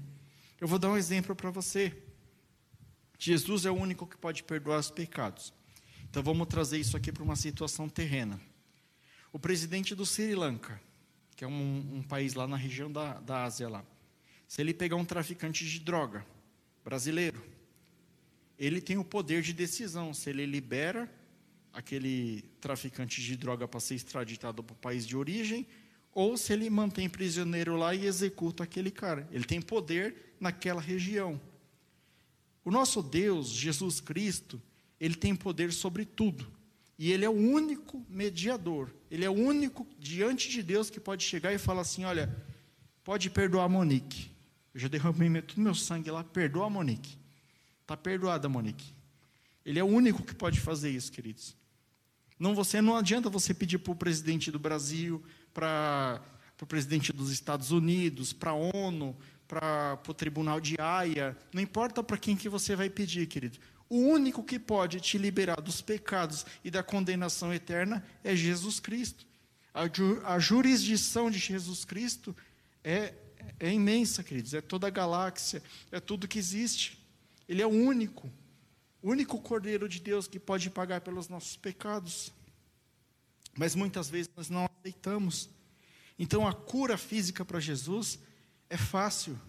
Eu 0.60 0.68
vou 0.68 0.78
dar 0.78 0.90
um 0.90 0.98
exemplo 0.98 1.36
para 1.36 1.50
você. 1.50 1.96
Jesus 3.18 3.66
é 3.66 3.72
o 3.72 3.76
único 3.76 4.08
que 4.08 4.18
pode 4.18 4.44
perdoar 4.44 4.80
os 4.80 4.90
pecados. 4.90 5.54
Então 6.10 6.24
vamos 6.24 6.48
trazer 6.48 6.80
isso 6.80 6.98
aqui 6.98 7.12
para 7.12 7.24
uma 7.24 7.36
situação 7.36 7.88
terrena. 7.88 8.40
O 9.32 9.38
presidente 9.38 9.94
do 9.94 10.06
Sri 10.06 10.34
Lanka, 10.34 10.82
que 11.36 11.44
é 11.44 11.48
um, 11.48 11.98
um 11.98 12.02
país 12.02 12.34
lá 12.34 12.48
na 12.48 12.58
região 12.58 12.92
da, 12.92 13.20
da 13.20 13.44
Ásia 13.44 13.70
lá. 13.70 13.86
Se 14.50 14.62
ele 14.62 14.74
pegar 14.74 14.96
um 14.96 15.06
traficante 15.06 15.64
de 15.64 15.80
droga 15.80 16.26
brasileiro, 16.84 17.40
ele 18.58 18.82
tem 18.82 18.98
o 18.98 19.04
poder 19.04 19.44
de 19.44 19.54
decisão 19.54 20.12
se 20.12 20.28
ele 20.28 20.44
libera 20.44 21.08
aquele 21.72 22.42
traficante 22.60 23.22
de 23.22 23.38
droga 23.38 23.68
para 23.68 23.80
ser 23.80 23.94
extraditado 23.94 24.64
para 24.64 24.74
o 24.74 24.78
país 24.78 25.06
de 25.06 25.16
origem 25.16 25.68
ou 26.12 26.36
se 26.36 26.52
ele 26.52 26.68
mantém 26.68 27.08
prisioneiro 27.08 27.78
lá 27.78 27.94
e 27.94 28.08
executa 28.08 28.64
aquele 28.64 28.90
cara. 28.90 29.30
Ele 29.32 29.44
tem 29.44 29.62
poder 29.62 30.34
naquela 30.40 30.82
região. 30.82 31.40
O 32.66 32.72
nosso 32.72 33.04
Deus, 33.04 33.50
Jesus 33.50 34.02
Cristo, 34.02 34.60
ele 35.00 35.14
tem 35.14 35.36
poder 35.36 35.72
sobre 35.72 36.06
tudo. 36.06 36.52
E 36.98 37.12
ele 37.12 37.24
é 37.24 37.30
o 37.30 37.34
único 37.34 38.04
mediador. 38.10 38.90
Ele 39.12 39.24
é 39.24 39.30
o 39.30 39.34
único 39.34 39.86
diante 40.00 40.50
de 40.50 40.64
Deus 40.64 40.90
que 40.90 41.00
pode 41.00 41.24
chegar 41.24 41.54
e 41.54 41.60
falar 41.60 41.82
assim: 41.82 42.04
olha, 42.04 42.36
pode 43.04 43.30
perdoar 43.30 43.70
Monique. 43.70 44.39
Eu 44.74 44.80
já 44.80 44.88
derramei 44.88 45.42
todo 45.42 45.62
meu 45.62 45.76
sangue 45.76 46.12
lá, 46.12 46.24
perdoa 46.24 46.68
a 46.68 46.70
Monique. 46.70 47.18
Está 47.82 47.98
perdoada, 47.98 48.48
Monique. 48.48 48.94
Ele 49.66 49.80
é 49.80 49.84
o 49.84 49.88
único 49.88 50.24
que 50.24 50.34
pode 50.34 50.60
fazer 50.60 50.90
isso, 50.90 51.12
queridos. 51.12 51.56
Não, 52.40 52.56
você, 52.56 52.82
não 52.82 52.96
adianta 52.96 53.30
você 53.30 53.54
pedir 53.54 53.80
para 53.80 53.92
o 53.92 53.96
presidente 53.96 54.50
do 54.50 54.60
Brasil, 54.60 55.24
para 55.54 56.22
o 56.62 56.66
presidente 56.66 57.12
dos 57.12 57.32
Estados 57.32 57.72
Unidos, 57.72 58.32
para 58.32 58.52
a 58.52 58.54
ONU, 58.54 59.18
para 59.48 60.00
o 60.08 60.14
tribunal 60.14 60.62
de 60.62 60.76
Haia. 60.80 61.36
Não 61.52 61.62
importa 61.62 62.02
para 62.02 62.18
quem 62.18 62.38
que 62.38 62.48
você 62.48 62.76
vai 62.76 62.90
pedir, 62.90 63.28
querido. 63.28 63.58
O 63.90 63.98
único 63.98 64.44
que 64.44 64.60
pode 64.60 65.02
te 65.02 65.18
liberar 65.18 65.60
dos 65.60 65.82
pecados 65.82 66.46
e 66.64 66.70
da 66.70 66.84
condenação 66.84 67.52
eterna 67.52 68.06
é 68.24 68.36
Jesus 68.36 68.80
Cristo. 68.80 69.26
A, 69.74 69.88
ju, 69.88 70.22
a 70.24 70.38
jurisdição 70.38 71.32
de 71.32 71.40
Jesus 71.40 71.84
Cristo 71.84 72.36
é 72.84 73.14
é 73.60 73.72
imensa, 73.72 74.24
queridos, 74.24 74.54
é 74.54 74.62
toda 74.62 74.88
a 74.88 74.90
galáxia, 74.90 75.62
é 75.92 76.00
tudo 76.00 76.28
que 76.28 76.40
existe. 76.40 76.98
Ele 77.48 77.62
é 77.62 77.66
o 77.66 77.70
único, 77.70 78.32
o 79.02 79.10
único 79.10 79.40
Cordeiro 79.42 79.90
de 79.90 80.00
Deus 80.00 80.28
que 80.28 80.40
pode 80.40 80.70
pagar 80.70 81.02
pelos 81.02 81.28
nossos 81.28 81.56
pecados. 81.58 82.32
Mas 83.58 83.76
muitas 83.76 84.10
vezes 84.10 84.30
nós 84.36 84.50
não 84.50 84.70
aceitamos. 84.80 85.50
Então 86.18 86.48
a 86.48 86.54
cura 86.54 86.98
física 86.98 87.44
para 87.44 87.60
Jesus 87.60 88.20
é 88.70 88.78
fácil, 88.78 89.40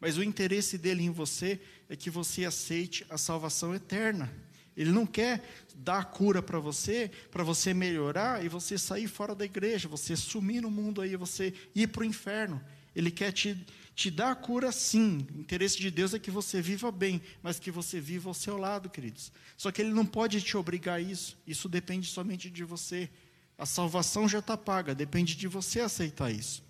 mas 0.00 0.16
o 0.16 0.22
interesse 0.22 0.78
dele 0.78 1.02
em 1.02 1.10
você 1.10 1.60
é 1.88 1.96
que 1.96 2.10
você 2.10 2.44
aceite 2.44 3.04
a 3.08 3.18
salvação 3.18 3.74
eterna. 3.74 4.32
Ele 4.76 4.92
não 4.92 5.06
quer 5.06 5.42
dar 5.74 6.00
a 6.00 6.04
cura 6.04 6.42
para 6.42 6.58
você, 6.58 7.10
para 7.30 7.42
você 7.42 7.72
melhorar 7.72 8.44
e 8.44 8.48
você 8.48 8.76
sair 8.76 9.08
fora 9.08 9.34
da 9.34 9.44
igreja, 9.44 9.88
você 9.88 10.14
sumir 10.14 10.60
no 10.60 10.70
mundo 10.70 11.00
aí, 11.00 11.16
você 11.16 11.54
ir 11.74 11.88
para 11.88 12.02
o 12.02 12.04
inferno. 12.04 12.62
Ele 12.96 13.10
quer 13.10 13.30
te, 13.30 13.54
te 13.94 14.10
dar 14.10 14.34
cura, 14.36 14.72
sim. 14.72 15.26
O 15.36 15.40
interesse 15.40 15.76
de 15.76 15.90
Deus 15.90 16.14
é 16.14 16.18
que 16.18 16.30
você 16.30 16.62
viva 16.62 16.90
bem, 16.90 17.20
mas 17.42 17.58
que 17.60 17.70
você 17.70 18.00
viva 18.00 18.30
ao 18.30 18.34
seu 18.34 18.56
lado, 18.56 18.88
queridos. 18.88 19.30
Só 19.54 19.70
que 19.70 19.82
Ele 19.82 19.92
não 19.92 20.06
pode 20.06 20.40
te 20.40 20.56
obrigar 20.56 20.96
a 20.96 21.00
isso. 21.00 21.36
Isso 21.46 21.68
depende 21.68 22.08
somente 22.08 22.48
de 22.48 22.64
você. 22.64 23.10
A 23.58 23.66
salvação 23.66 24.26
já 24.26 24.38
está 24.38 24.56
paga, 24.56 24.94
depende 24.94 25.36
de 25.36 25.46
você 25.46 25.80
aceitar 25.80 26.32
isso. 26.32 26.64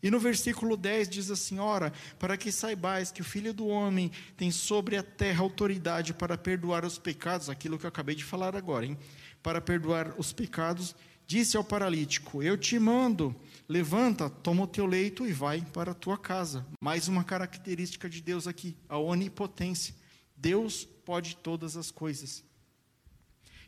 E 0.00 0.10
no 0.10 0.20
versículo 0.20 0.76
10 0.76 1.08
diz 1.08 1.30
assim: 1.30 1.58
Ora, 1.58 1.92
para 2.20 2.36
que 2.36 2.52
saibais 2.52 3.10
que 3.10 3.22
o 3.22 3.24
Filho 3.24 3.52
do 3.52 3.66
Homem 3.66 4.12
tem 4.36 4.52
sobre 4.52 4.96
a 4.96 5.02
terra 5.02 5.42
autoridade 5.42 6.14
para 6.14 6.38
perdoar 6.38 6.84
os 6.84 6.98
pecados, 6.98 7.50
aquilo 7.50 7.78
que 7.78 7.84
eu 7.86 7.88
acabei 7.88 8.14
de 8.14 8.22
falar 8.22 8.54
agora, 8.54 8.86
hein? 8.86 8.96
Para 9.42 9.60
perdoar 9.60 10.14
os 10.16 10.32
pecados, 10.32 10.94
disse 11.26 11.56
ao 11.56 11.64
paralítico: 11.64 12.42
Eu 12.42 12.56
te 12.56 12.78
mando 12.78 13.34
Levanta, 13.68 14.28
toma 14.28 14.64
o 14.64 14.66
teu 14.66 14.84
leito 14.84 15.26
e 15.26 15.32
vai 15.32 15.62
para 15.62 15.92
a 15.92 15.94
tua 15.94 16.18
casa. 16.18 16.66
Mais 16.80 17.08
uma 17.08 17.24
característica 17.24 18.10
de 18.10 18.20
Deus 18.20 18.46
aqui, 18.46 18.76
a 18.88 18.98
onipotência. 18.98 19.94
Deus 20.36 20.84
pode 20.84 21.36
todas 21.36 21.76
as 21.76 21.90
coisas. 21.90 22.44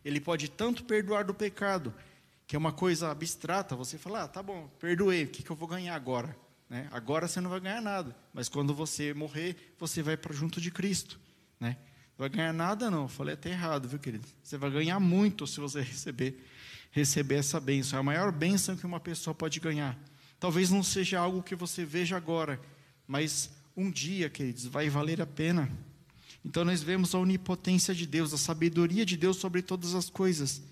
Ele 0.05 0.21
pode 0.21 0.51
tanto 0.51 0.85
perdoar 0.85 1.25
do 1.25 1.33
pecado, 1.33 1.95
que 2.47 2.55
é 2.55 2.59
uma 2.59 2.73
coisa 2.73 3.11
abstrata, 3.11 3.75
você 3.75 3.97
fala, 3.97 4.25
ah, 4.25 4.29
tá 4.29 4.43
bom, 4.43 4.69
perdoei, 4.79 5.25
o 5.25 5.29
que, 5.29 5.43
que 5.43 5.51
eu 5.51 5.57
vou 5.57 5.67
ganhar 5.67 5.95
agora? 5.95 6.37
Né? 6.69 6.89
Agora 6.93 7.27
você 7.27 7.41
não 7.41 7.51
vai 7.51 7.61
ganhar 7.61 7.81
nada, 7.81 8.15
mas 8.33 8.49
quando 8.49 8.75
você 8.75 9.15
morrer, 9.15 9.75
você 9.79 10.03
vai 10.03 10.17
para 10.17 10.35
junto 10.35 10.61
de 10.61 10.71
Cristo. 10.71 11.19
Né? 11.59 11.77
Não 12.19 12.19
vai 12.19 12.29
ganhar 12.29 12.53
nada, 12.53 12.91
não, 12.91 13.03
eu 13.03 13.09
falei 13.09 13.35
até 13.35 13.51
errado, 13.51 13.89
viu, 13.89 13.99
querido? 13.99 14.29
Você 14.43 14.59
vai 14.59 14.71
ganhar 14.71 15.01
muito 15.01 15.47
se 15.47 15.59
você 15.59 15.81
receber 15.83 16.45
receber 16.97 17.35
essa 17.35 17.61
bênção. 17.61 17.99
É 17.99 18.01
a 18.01 18.03
maior 18.03 18.33
bênção 18.33 18.75
que 18.75 18.87
uma 18.87 18.99
pessoa 18.99 19.35
pode 19.35 19.61
ganhar. 19.61 19.99
Talvez 20.41 20.71
não 20.71 20.83
seja 20.83 21.19
algo 21.19 21.43
que 21.43 21.55
você 21.55 21.85
veja 21.85 22.17
agora, 22.17 22.59
mas 23.07 23.51
um 23.77 23.91
dia, 23.91 24.31
queridos, 24.31 24.65
vai 24.65 24.89
valer 24.89 25.21
a 25.21 25.27
pena. 25.27 25.71
Então 26.43 26.65
nós 26.65 26.83
vemos 26.83 27.15
a 27.15 27.19
onipotência 27.19 27.95
de 27.95 28.07
Deus, 28.07 28.33
a 28.33 28.39
sabedoria 28.39 29.05
de 29.05 29.15
Deus 29.15 29.37
sobre 29.37 29.61
todas 29.61 29.95
as 29.95 30.09
coisas. 30.09 30.63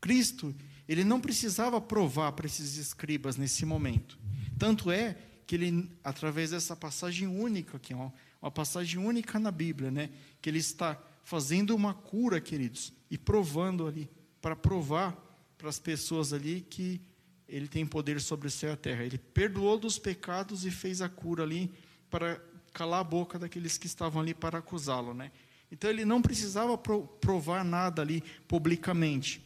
Cristo, 0.00 0.54
ele 0.88 1.04
não 1.04 1.20
precisava 1.20 1.78
provar 1.78 2.32
para 2.32 2.46
esses 2.46 2.78
escribas 2.78 3.36
nesse 3.36 3.66
momento. 3.66 4.18
Tanto 4.58 4.90
é 4.90 5.14
que 5.46 5.56
ele, 5.56 5.90
através 6.02 6.52
dessa 6.52 6.74
passagem 6.74 7.28
única, 7.28 7.78
que 7.78 7.92
é 7.92 7.96
uma, 7.96 8.12
uma 8.40 8.50
passagem 8.50 8.98
única 8.98 9.38
na 9.38 9.50
Bíblia, 9.50 9.90
né, 9.90 10.08
que 10.40 10.48
ele 10.48 10.58
está 10.58 10.98
fazendo 11.22 11.74
uma 11.74 11.92
cura, 11.92 12.40
queridos, 12.40 12.94
e 13.10 13.18
provando 13.18 13.86
ali, 13.86 14.08
para 14.40 14.56
provar 14.56 15.25
para 15.56 15.68
as 15.68 15.78
pessoas 15.78 16.32
ali 16.32 16.60
que 16.60 17.00
ele 17.48 17.68
tem 17.68 17.86
poder 17.86 18.20
sobre 18.20 18.48
o 18.48 18.50
céu 18.50 18.70
e 18.70 18.72
a 18.72 18.76
terra. 18.76 19.04
Ele 19.04 19.18
perdoou 19.18 19.78
dos 19.78 19.98
pecados 19.98 20.64
e 20.64 20.70
fez 20.70 21.00
a 21.00 21.08
cura 21.08 21.42
ali 21.42 21.72
para 22.10 22.40
calar 22.72 23.00
a 23.00 23.04
boca 23.04 23.38
daqueles 23.38 23.78
que 23.78 23.86
estavam 23.86 24.20
ali 24.20 24.34
para 24.34 24.58
acusá-lo, 24.58 25.14
né? 25.14 25.30
Então 25.70 25.90
ele 25.90 26.04
não 26.04 26.22
precisava 26.22 26.76
provar 26.78 27.64
nada 27.64 28.02
ali 28.02 28.22
publicamente, 28.46 29.44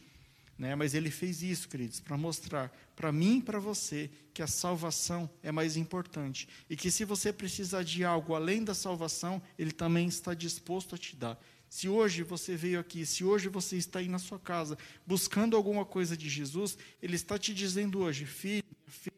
né? 0.57 0.75
Mas 0.75 0.93
ele 0.93 1.09
fez 1.09 1.41
isso, 1.41 1.67
queridos, 1.67 1.99
para 1.99 2.17
mostrar 2.17 2.71
para 2.95 3.11
mim 3.11 3.37
e 3.37 3.41
para 3.41 3.59
você 3.59 4.09
que 4.33 4.41
a 4.41 4.47
salvação 4.47 5.29
é 5.41 5.51
mais 5.51 5.75
importante 5.75 6.47
e 6.69 6.75
que 6.75 6.91
se 6.91 7.03
você 7.03 7.33
precisar 7.33 7.83
de 7.83 8.03
algo 8.03 8.35
além 8.35 8.63
da 8.63 8.73
salvação, 8.73 9.41
ele 9.57 9.71
também 9.71 10.07
está 10.07 10.33
disposto 10.33 10.93
a 10.93 10.97
te 10.97 11.15
dar. 11.15 11.39
Se 11.71 11.87
hoje 11.87 12.21
você 12.21 12.53
veio 12.57 12.81
aqui, 12.81 13.05
se 13.05 13.23
hoje 13.23 13.47
você 13.47 13.77
está 13.77 13.99
aí 13.99 14.09
na 14.09 14.19
sua 14.19 14.37
casa 14.37 14.77
buscando 15.07 15.55
alguma 15.55 15.85
coisa 15.85 16.17
de 16.17 16.27
Jesus, 16.27 16.77
ele 17.01 17.15
está 17.15 17.37
te 17.39 17.53
dizendo 17.53 17.99
hoje, 17.99 18.25
filho, 18.25 18.65
filha, 18.87 19.15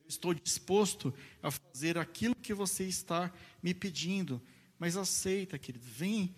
eu 0.00 0.08
estou 0.08 0.34
disposto 0.34 1.14
a 1.40 1.48
fazer 1.48 1.96
aquilo 1.96 2.34
que 2.34 2.52
você 2.52 2.82
está 2.86 3.32
me 3.62 3.72
pedindo. 3.72 4.42
Mas 4.80 4.96
aceita, 4.96 5.56
querido, 5.56 5.86
vem, 5.86 6.34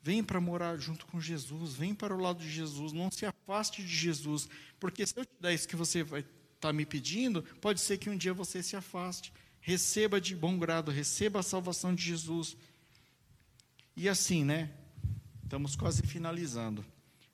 vem 0.00 0.22
para 0.22 0.40
morar 0.40 0.78
junto 0.78 1.04
com 1.06 1.20
Jesus, 1.20 1.74
vem 1.74 1.92
para 1.92 2.14
o 2.14 2.20
lado 2.20 2.38
de 2.38 2.48
Jesus, 2.48 2.92
não 2.92 3.10
se 3.10 3.26
afaste 3.26 3.82
de 3.82 3.92
Jesus, 3.92 4.48
porque 4.78 5.04
se 5.04 5.18
eu 5.18 5.24
te 5.24 5.34
der 5.40 5.52
isso 5.52 5.66
que 5.66 5.74
você 5.74 6.04
vai 6.04 6.20
estar 6.20 6.28
tá 6.60 6.72
me 6.72 6.86
pedindo, 6.86 7.42
pode 7.60 7.80
ser 7.80 7.98
que 7.98 8.08
um 8.08 8.16
dia 8.16 8.32
você 8.32 8.62
se 8.62 8.76
afaste. 8.76 9.32
Receba 9.60 10.20
de 10.20 10.36
bom 10.36 10.56
grado, 10.56 10.92
receba 10.92 11.40
a 11.40 11.42
salvação 11.42 11.92
de 11.92 12.04
Jesus. 12.04 12.56
E 13.96 14.08
assim, 14.08 14.44
né? 14.44 14.70
Estamos 15.42 15.76
quase 15.76 16.02
finalizando. 16.02 16.84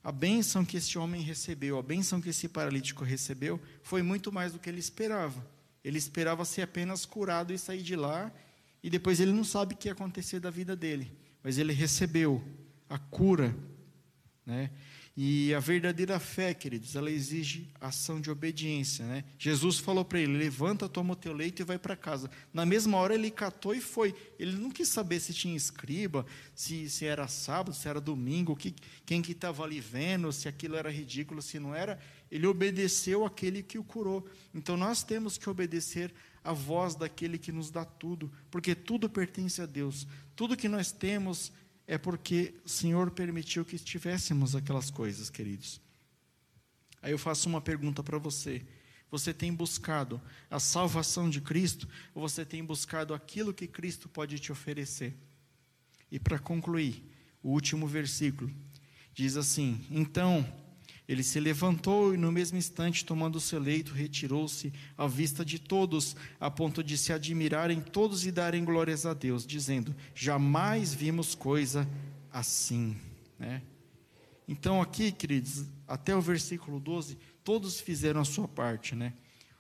A 0.03 0.11
bênção 0.11 0.65
que 0.65 0.77
esse 0.77 0.99
homem 0.99 1.23
recebeu, 1.23 1.79
a 1.79 1.83
bênção 1.83 2.21
que 2.21 2.31
esse 2.31 2.49
paralítico 2.49 3.05
recebeu, 3.05 3.61
foi 3.83 4.03
muito 4.03 4.33
mais 4.33 4.53
do 4.53 4.59
que 4.59 4.69
ele 4.69 4.81
esperava. 4.81 5.45
Ele 5.85 5.99
esperava 5.99 6.45
ser 6.45 6.63
apenas 6.63 7.05
curado 7.07 7.53
e 7.53 7.59
sair 7.59 7.83
de 7.83 7.97
lá 7.97 8.33
e 8.83 8.89
depois 8.89 9.21
ele 9.21 9.33
não 9.33 9.45
sabe 9.45 9.75
o 9.75 9.77
que 9.77 9.89
ia 9.89 9.93
acontecer 9.93 10.41
da 10.41 10.51
vida 10.51 10.75
dele, 10.75 11.13
mas 11.43 11.59
ele 11.59 11.73
recebeu 11.73 12.43
a 12.89 12.99
cura, 12.99 13.55
né? 14.45 14.71
E 15.17 15.53
a 15.55 15.59
verdadeira 15.59 16.21
fé, 16.21 16.55
queridos, 16.55 16.95
ela 16.95 17.11
exige 17.11 17.69
ação 17.81 18.21
de 18.21 18.31
obediência, 18.31 19.05
né? 19.05 19.25
Jesus 19.39 19.79
falou 19.79 20.05
para 20.05 20.21
ele: 20.21 20.39
"Levanta, 20.39 20.89
toma 20.89 21.13
o 21.15 21.17
teu 21.17 21.33
leito 21.33 21.61
e 21.61 21.65
vai 21.65 21.79
para 21.79 21.97
casa". 21.97 22.31
Na 22.55 22.65
mesma 22.65 22.97
hora 22.97 23.15
ele 23.15 23.31
catou 23.31 23.75
e 23.75 23.81
foi. 23.81 24.15
Ele 24.39 24.57
não 24.57 24.71
quis 24.71 24.89
saber 24.89 25.19
se 25.21 25.35
tinha 25.35 25.57
escriba, 25.57 26.25
se, 26.55 26.89
se 26.89 27.05
era 27.05 27.27
sábado, 27.27 27.75
se 27.75 27.89
era 27.89 28.01
domingo, 28.01 28.55
que, 28.57 28.75
quem 29.05 29.21
que 29.21 29.33
estava 29.33 29.65
ali 29.65 29.81
vendo, 29.81 30.33
se 30.33 30.49
aquilo 30.49 30.77
era 30.77 30.91
ridículo, 30.91 31.43
se 31.43 31.59
não 31.59 31.75
era. 31.75 31.99
Ele 32.31 32.47
obedeceu 32.47 33.25
aquele 33.25 33.63
que 33.63 33.79
o 33.79 33.85
curou. 33.85 34.27
Então 34.55 34.77
nós 34.77 35.03
temos 35.03 35.37
que 35.37 35.51
obedecer 35.51 36.15
a 36.43 36.53
voz 36.53 36.95
daquele 36.95 37.37
que 37.37 37.53
nos 37.53 37.71
dá 37.71 37.85
tudo, 37.85 38.33
porque 38.51 38.75
tudo 38.75 39.11
pertence 39.11 39.61
a 39.61 39.67
Deus. 39.67 40.07
Tudo 40.35 40.57
que 40.57 40.69
nós 40.69 40.91
temos 40.91 41.53
é 41.91 41.99
porque 41.99 42.55
o 42.65 42.69
Senhor 42.69 43.11
permitiu 43.11 43.65
que 43.65 43.77
tivéssemos 43.77 44.55
aquelas 44.55 44.93
coisas, 44.93 45.29
queridos. 45.29 45.81
Aí 47.03 47.11
eu 47.11 47.19
faço 47.19 47.49
uma 47.49 47.61
pergunta 47.61 48.01
para 48.01 48.17
você. 48.17 48.63
Você 49.11 49.35
tem 49.35 49.53
buscado 49.53 50.23
a 50.49 50.61
salvação 50.61 51.29
de 51.29 51.41
Cristo 51.41 51.89
ou 52.15 52.23
você 52.23 52.45
tem 52.45 52.65
buscado 52.65 53.13
aquilo 53.13 53.53
que 53.53 53.67
Cristo 53.67 54.09
pode 54.09 54.39
te 54.39 54.53
oferecer? 54.53 55.17
E 56.13 56.21
para 56.21 56.39
concluir, 56.39 57.03
o 57.43 57.51
último 57.51 57.89
versículo 57.89 58.49
diz 59.13 59.37
assim: 59.37 59.85
Então 59.91 60.47
ele 61.11 61.25
se 61.25 61.41
levantou 61.41 62.15
e, 62.15 62.17
no 62.17 62.31
mesmo 62.31 62.57
instante, 62.57 63.05
tomando 63.05 63.35
o 63.35 63.41
seu 63.41 63.59
leito, 63.59 63.93
retirou-se 63.93 64.73
à 64.97 65.09
vista 65.09 65.45
de 65.45 65.59
todos, 65.59 66.15
a 66.39 66.49
ponto 66.49 66.85
de 66.85 66.97
se 66.97 67.13
admirarem 67.13 67.81
todos 67.81 68.25
e 68.25 68.31
darem 68.31 68.65
glórias 68.65 69.05
a 69.05 69.13
Deus, 69.13 69.45
dizendo: 69.45 69.93
Jamais 70.15 70.95
vimos 70.95 71.35
coisa 71.35 71.85
assim. 72.33 72.97
Né? 73.41 73.61
Então, 74.47 74.81
aqui, 74.81 75.11
queridos, 75.11 75.65
até 75.85 76.15
o 76.15 76.21
versículo 76.21 76.79
12, 76.79 77.19
todos 77.43 77.81
fizeram 77.81 78.21
a 78.21 78.25
sua 78.25 78.47
parte. 78.47 78.95
Né? 78.95 79.13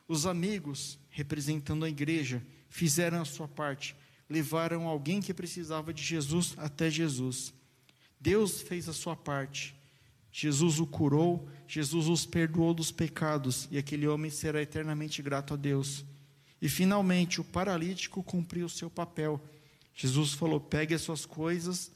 Os 0.06 0.26
amigos, 0.26 1.00
representando 1.08 1.84
a 1.84 1.90
igreja, 1.90 2.40
fizeram 2.68 3.22
a 3.22 3.24
sua 3.24 3.48
parte, 3.48 3.96
levaram 4.28 4.86
alguém 4.86 5.20
que 5.20 5.34
precisava 5.34 5.92
de 5.92 6.04
Jesus 6.04 6.54
até 6.56 6.88
Jesus. 6.88 7.52
Deus 8.20 8.62
fez 8.62 8.88
a 8.88 8.92
sua 8.92 9.16
parte 9.16 9.79
Jesus 10.32 10.78
o 10.78 10.86
curou, 10.86 11.48
Jesus 11.66 12.06
os 12.06 12.24
perdoou 12.24 12.72
dos 12.72 12.92
pecados 12.92 13.68
e 13.70 13.78
aquele 13.78 14.06
homem 14.06 14.30
será 14.30 14.62
eternamente 14.62 15.22
grato 15.22 15.54
a 15.54 15.56
Deus. 15.56 16.04
E 16.62 16.68
finalmente 16.68 17.40
o 17.40 17.44
paralítico 17.44 18.22
cumpriu 18.22 18.66
o 18.66 18.70
seu 18.70 18.90
papel. 18.90 19.40
Jesus 19.94 20.32
falou: 20.32 20.60
pegue 20.60 20.94
as 20.94 21.02
suas 21.02 21.26
coisas 21.26 21.90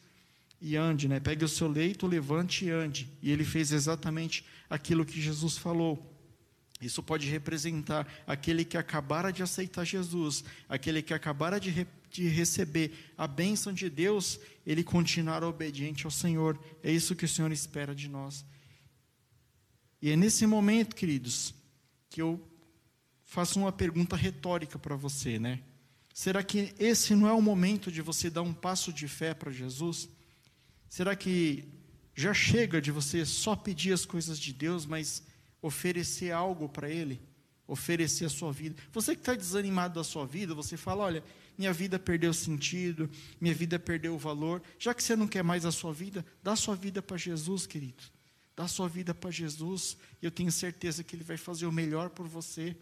e 0.61 0.77
ande, 0.77 1.07
né? 1.07 1.21
Pegue 1.21 1.45
o 1.45 1.49
seu 1.49 1.69
leito, 1.69 2.07
levante 2.07 2.65
e 2.65 2.71
ande. 2.71 3.09
E 3.23 3.31
ele 3.31 3.45
fez 3.45 3.71
exatamente 3.71 4.45
aquilo 4.69 5.05
que 5.05 5.21
Jesus 5.21 5.57
falou. 5.57 6.11
Isso 6.81 7.03
pode 7.03 7.29
representar 7.29 8.07
aquele 8.27 8.65
que 8.65 8.77
acabara 8.77 9.33
de 9.33 9.43
aceitar 9.43 9.85
Jesus, 9.85 10.45
aquele 10.69 11.03
que 11.03 11.15
acabara 11.15 11.61
de 11.61 11.71
de 12.15 12.29
receber 12.29 12.93
a 13.19 13.27
bênção 13.27 13.73
de 13.73 13.91
Deus, 13.91 14.39
ele 14.65 14.85
continuar 14.85 15.43
obediente 15.43 16.05
ao 16.05 16.13
Senhor. 16.13 16.57
É 16.81 16.93
isso 16.93 17.17
que 17.17 17.25
o 17.25 17.29
Senhor 17.29 17.51
espera 17.51 17.93
de 17.93 18.09
nós. 18.09 18.45
E 20.01 20.11
é 20.11 20.17
nesse 20.17 20.47
momento, 20.47 20.95
queridos, 20.95 21.53
que 22.09 22.23
eu 22.23 22.41
faço 23.25 23.59
uma 23.59 23.73
pergunta 23.73 24.15
retórica 24.15 24.79
para 24.79 24.95
você, 24.95 25.41
né? 25.41 25.61
Será 26.13 26.45
que 26.45 26.73
esse 26.79 27.17
não 27.17 27.27
é 27.27 27.33
o 27.33 27.43
momento 27.43 27.91
de 27.91 28.01
você 28.01 28.31
dar 28.31 28.43
um 28.43 28.55
passo 28.55 28.93
de 28.93 29.09
fé 29.09 29.35
para 29.35 29.51
Jesus? 29.51 30.09
Será 30.89 31.17
que 31.17 31.65
já 32.15 32.33
chega 32.33 32.81
de 32.81 32.93
você 32.93 33.27
só 33.27 33.57
pedir 33.57 33.93
as 33.93 34.07
coisas 34.07 34.39
de 34.39 34.53
Deus, 34.53 34.87
mas 34.87 35.21
oferecer 35.61 36.31
algo 36.31 36.69
para 36.69 36.89
Ele? 36.89 37.21
Oferecer 37.67 38.27
a 38.27 38.31
sua 38.31 38.53
vida. 38.53 38.81
Você 38.93 39.17
que 39.17 39.23
está 39.23 39.35
desanimado 39.35 39.95
da 39.95 40.05
sua 40.05 40.25
vida, 40.25 40.55
você 40.55 40.77
fala: 40.77 41.03
olha, 41.03 41.25
minha 41.57 41.73
vida 41.73 41.99
perdeu 41.99 42.33
sentido, 42.33 43.09
minha 43.41 43.55
vida 43.55 43.79
perdeu 43.79 44.15
o 44.15 44.19
valor. 44.19 44.63
Já 44.79 44.93
que 44.93 45.03
você 45.03 45.15
não 45.15 45.29
quer 45.29 45.43
mais 45.43 45.65
a 45.65 45.73
sua 45.73 45.93
vida, 45.93 46.25
dá 46.43 46.57
sua 46.57 46.75
vida 46.75 47.01
para 47.01 47.17
Jesus, 47.17 47.67
querido. 47.67 48.03
Dá 48.57 48.69
sua 48.69 48.89
vida 48.89 49.13
para 49.13 49.31
Jesus, 49.31 49.97
e 50.23 50.27
eu 50.27 50.31
tenho 50.31 50.53
certeza 50.53 51.03
que 51.03 51.17
Ele 51.17 51.25
vai 51.25 51.37
fazer 51.37 51.67
o 51.67 51.73
melhor 51.73 52.11
por 52.11 52.29
você. 52.29 52.77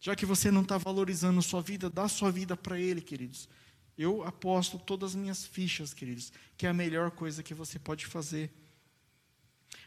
Já 0.00 0.14
que 0.14 0.24
você 0.24 0.50
não 0.50 0.62
está 0.62 0.78
valorizando 0.78 1.42
sua 1.42 1.60
vida, 1.60 1.90
dá 1.90 2.08
sua 2.08 2.30
vida 2.30 2.56
para 2.56 2.78
Ele, 2.78 3.00
queridos. 3.00 3.48
Eu 3.96 4.22
aposto 4.22 4.78
todas 4.78 5.10
as 5.10 5.16
minhas 5.16 5.44
fichas, 5.44 5.92
queridos, 5.92 6.32
que 6.56 6.66
é 6.66 6.68
a 6.68 6.74
melhor 6.74 7.10
coisa 7.10 7.42
que 7.42 7.52
você 7.52 7.78
pode 7.78 8.06
fazer. 8.06 8.52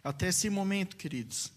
Até 0.03 0.27
esse 0.27 0.49
momento, 0.49 0.97
queridos, 0.97 1.53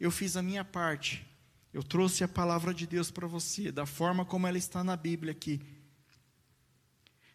eu 0.00 0.10
fiz 0.10 0.36
a 0.36 0.42
minha 0.42 0.64
parte 0.64 1.24
eu 1.72 1.82
trouxe 1.82 2.24
a 2.24 2.28
palavra 2.28 2.74
de 2.74 2.86
Deus 2.86 3.10
para 3.10 3.28
você, 3.28 3.70
da 3.70 3.86
forma 3.86 4.24
como 4.24 4.46
ela 4.46 4.58
está 4.58 4.82
na 4.82 4.96
Bíblia 4.96 5.32
aqui. 5.32 5.60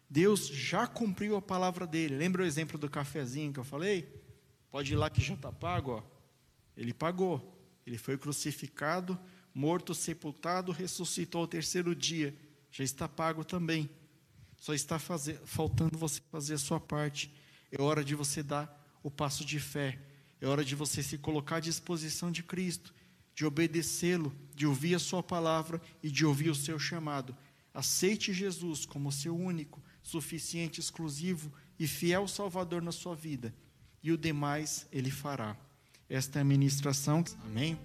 Deus 0.08 0.46
já 0.46 0.86
cumpriu 0.86 1.36
a 1.36 1.42
palavra 1.42 1.86
dele. 1.86 2.16
Lembra 2.16 2.42
o 2.42 2.46
exemplo 2.46 2.78
do 2.78 2.88
cafezinho 2.88 3.52
que 3.52 3.58
eu 3.58 3.64
falei? 3.64 4.08
Pode 4.70 4.92
ir 4.92 4.96
lá 4.96 5.08
que 5.08 5.22
já 5.22 5.34
está 5.34 5.50
pago. 5.50 5.92
Ó. 5.92 6.02
Ele 6.76 6.92
pagou. 6.92 7.54
Ele 7.86 7.96
foi 7.96 8.18
crucificado, 8.18 9.18
morto, 9.54 9.94
sepultado, 9.94 10.70
ressuscitou 10.70 11.40
ao 11.40 11.46
terceiro 11.46 11.94
dia. 11.94 12.36
Já 12.70 12.84
está 12.84 13.08
pago 13.08 13.42
também. 13.42 13.88
Só 14.58 14.74
está 14.74 14.98
fazer, 14.98 15.40
faltando 15.44 15.98
você 15.98 16.20
fazer 16.30 16.54
a 16.54 16.58
sua 16.58 16.78
parte. 16.78 17.34
É 17.72 17.80
hora 17.80 18.04
de 18.04 18.14
você 18.14 18.42
dar 18.42 18.98
o 19.02 19.10
passo 19.10 19.44
de 19.44 19.58
fé. 19.58 19.98
É 20.40 20.46
hora 20.46 20.64
de 20.64 20.74
você 20.74 21.02
se 21.02 21.16
colocar 21.16 21.56
à 21.56 21.60
disposição 21.60 22.30
de 22.30 22.42
Cristo 22.42 22.92
de 23.36 23.44
obedecê-lo, 23.44 24.34
de 24.54 24.66
ouvir 24.66 24.94
a 24.94 24.98
sua 24.98 25.22
palavra 25.22 25.80
e 26.02 26.10
de 26.10 26.24
ouvir 26.24 26.48
o 26.48 26.54
seu 26.54 26.78
chamado. 26.78 27.36
Aceite 27.74 28.32
Jesus 28.32 28.86
como 28.86 29.12
seu 29.12 29.36
único, 29.36 29.82
suficiente, 30.02 30.80
exclusivo 30.80 31.52
e 31.78 31.86
fiel 31.86 32.26
Salvador 32.26 32.80
na 32.80 32.92
sua 32.92 33.14
vida, 33.14 33.54
e 34.02 34.10
o 34.10 34.16
demais 34.16 34.86
ele 34.90 35.10
fará. 35.10 35.54
Esta 36.08 36.38
é 36.38 36.42
a 36.42 36.44
ministração. 36.44 37.22
Amém. 37.44 37.78